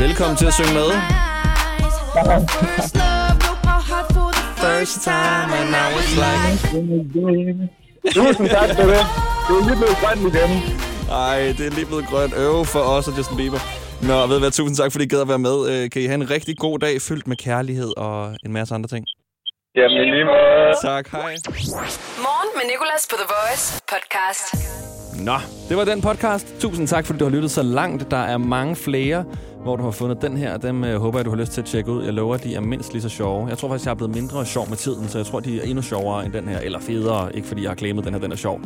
Velkommen 0.00 0.36
til 0.36 0.46
at 0.46 0.54
synge 0.54 0.74
med. 0.74 0.88
First 4.56 5.02
time 5.02 5.50
and 5.60 5.74
I 5.74 5.86
was 5.96 6.08
like... 6.16 7.85
Tusind 8.14 8.48
tak 8.48 8.68
for 8.76 8.82
det. 8.92 9.02
Det 9.48 9.52
er 9.60 9.64
lige 9.68 9.76
blevet 9.82 9.96
grønt 10.02 10.20
igen. 10.34 10.50
Ej, 11.10 11.38
det 11.58 11.66
er 11.66 11.70
lige 11.70 11.86
blevet 11.86 12.06
grønt 12.06 12.34
øve 12.36 12.64
for 12.64 12.78
os 12.78 13.08
og 13.08 13.18
Justin 13.18 13.36
Bieber. 13.36 13.58
Nå, 14.02 14.26
ved 14.26 14.38
hvad, 14.38 14.50
tusind 14.50 14.76
tak, 14.76 14.92
fordi 14.92 15.04
I 15.04 15.08
gad 15.08 15.20
at 15.20 15.28
være 15.28 15.38
med. 15.38 15.56
Øh, 15.70 15.90
Kan 15.90 16.02
I 16.02 16.06
have 16.06 16.14
en 16.14 16.30
rigtig 16.30 16.56
god 16.58 16.78
dag, 16.78 17.02
fyldt 17.02 17.26
med 17.26 17.36
kærlighed 17.36 17.92
og 17.96 18.36
en 18.46 18.52
masse 18.52 18.74
andre 18.74 18.88
ting. 18.88 19.04
Jamen, 19.76 20.02
lige 20.14 20.24
måde. 20.24 20.74
Tak, 20.82 21.08
hej. 21.10 21.20
Morgen 22.26 22.50
med 22.56 22.64
Nicolas 22.72 23.02
på 23.10 23.16
The 23.22 23.28
Voice 23.36 23.82
podcast. 23.92 24.46
Nå, 25.28 25.36
det 25.68 25.76
var 25.76 25.84
den 25.84 26.00
podcast. 26.02 26.54
Tusind 26.60 26.88
tak, 26.88 27.06
fordi 27.06 27.18
du 27.18 27.24
har 27.24 27.32
lyttet 27.32 27.50
så 27.50 27.62
langt. 27.62 28.10
Der 28.10 28.16
er 28.34 28.38
mange 28.38 28.76
flere, 28.76 29.24
hvor 29.66 29.76
du 29.76 29.82
har 29.82 29.90
fundet 29.90 30.22
den 30.22 30.36
her. 30.36 30.56
Dem 30.56 30.84
øh, 30.84 31.00
håber 31.00 31.18
jeg, 31.18 31.24
du 31.24 31.30
har 31.30 31.36
lyst 31.36 31.52
til 31.52 31.60
at 31.60 31.66
tjekke 31.66 31.90
ud. 31.90 32.04
Jeg 32.04 32.12
lover, 32.12 32.36
de 32.36 32.54
er 32.54 32.60
mindst 32.60 32.92
lige 32.92 33.02
så 33.02 33.08
sjove. 33.08 33.48
Jeg 33.48 33.58
tror 33.58 33.68
faktisk, 33.68 33.84
jeg 33.86 33.90
er 33.90 33.94
blevet 33.94 34.14
mindre 34.14 34.46
sjov 34.46 34.68
med 34.68 34.76
tiden, 34.76 35.08
så 35.08 35.18
jeg 35.18 35.26
tror, 35.26 35.40
de 35.40 35.60
er 35.60 35.64
endnu 35.64 35.82
sjovere 35.82 36.24
end 36.24 36.32
den 36.32 36.48
her. 36.48 36.58
Eller 36.58 36.78
federe, 36.80 37.36
ikke 37.36 37.48
fordi 37.48 37.62
jeg 37.62 37.70
har 37.70 37.74
klemmet 37.74 38.04
den 38.04 38.14
her, 38.14 38.20
den 38.20 38.32
er 38.32 38.36
sjov. 38.36 38.60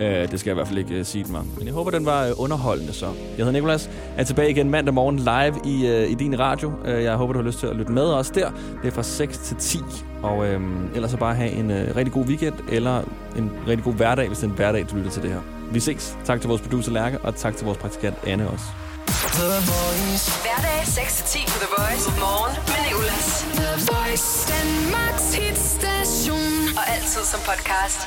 Øh, 0.00 0.30
det 0.30 0.40
skal 0.40 0.50
jeg 0.50 0.54
i 0.54 0.54
hvert 0.54 0.68
fald 0.68 0.78
ikke 0.78 0.94
øh, 0.94 1.04
sige 1.04 1.24
til 1.24 1.32
mig. 1.32 1.42
Men 1.58 1.66
jeg 1.66 1.74
håber, 1.74 1.90
den 1.90 2.06
var 2.06 2.26
øh, 2.26 2.32
underholdende 2.36 2.92
så. 2.92 3.06
Jeg 3.06 3.36
hedder 3.36 3.52
Nikolas, 3.52 3.90
er 4.16 4.24
tilbage 4.24 4.50
igen 4.50 4.70
mandag 4.70 4.94
morgen 4.94 5.18
live 5.18 5.74
i, 5.74 5.86
øh, 5.86 6.10
i 6.10 6.14
din 6.14 6.38
radio. 6.38 6.72
Øh, 6.84 7.02
jeg 7.02 7.16
håber, 7.16 7.32
du 7.32 7.38
har 7.38 7.46
lyst 7.46 7.58
til 7.58 7.66
at 7.66 7.76
lytte 7.76 7.92
med 7.92 8.06
os 8.06 8.30
der. 8.30 8.50
Det 8.82 8.88
er 8.88 8.92
fra 8.92 9.02
6 9.02 9.38
til 9.38 9.56
10. 9.56 9.78
Og 10.22 10.46
øh, 10.46 10.60
ellers 10.94 11.10
så 11.10 11.16
bare 11.16 11.34
have 11.34 11.50
en 11.50 11.70
øh, 11.70 11.96
rigtig 11.96 12.12
god 12.12 12.24
weekend, 12.24 12.54
eller 12.72 13.02
en 13.38 13.50
rigtig 13.66 13.84
god 13.84 13.94
hverdag, 13.94 14.26
hvis 14.26 14.38
det 14.38 14.44
er 14.44 14.50
en 14.50 14.56
hverdag, 14.56 14.86
du 14.90 14.96
lytter 14.96 15.10
til 15.10 15.22
det 15.22 15.30
her. 15.30 15.40
Vi 15.72 15.80
ses. 15.80 16.18
Tak 16.24 16.40
til 16.40 16.48
vores 16.48 16.62
producer 16.62 16.92
Lærke, 16.92 17.18
og 17.18 17.36
tak 17.36 17.56
til 17.56 17.66
vores 17.66 17.78
praktikant 17.78 18.16
Anne 18.26 18.50
også. 18.50 18.87
Hverdag 19.18 20.82
6-10 20.82 21.46
på 21.52 21.58
The 21.58 21.68
Voice. 21.78 22.10
Morgen 22.20 22.56
med 22.66 22.80
Nicolas. 22.86 23.46
The 23.54 23.70
Voice. 23.92 24.28
Danmarks 24.52 25.34
hitstation. 25.34 26.76
Og 26.78 26.84
altid 26.94 27.24
som 27.32 27.40
podcast. 27.40 28.00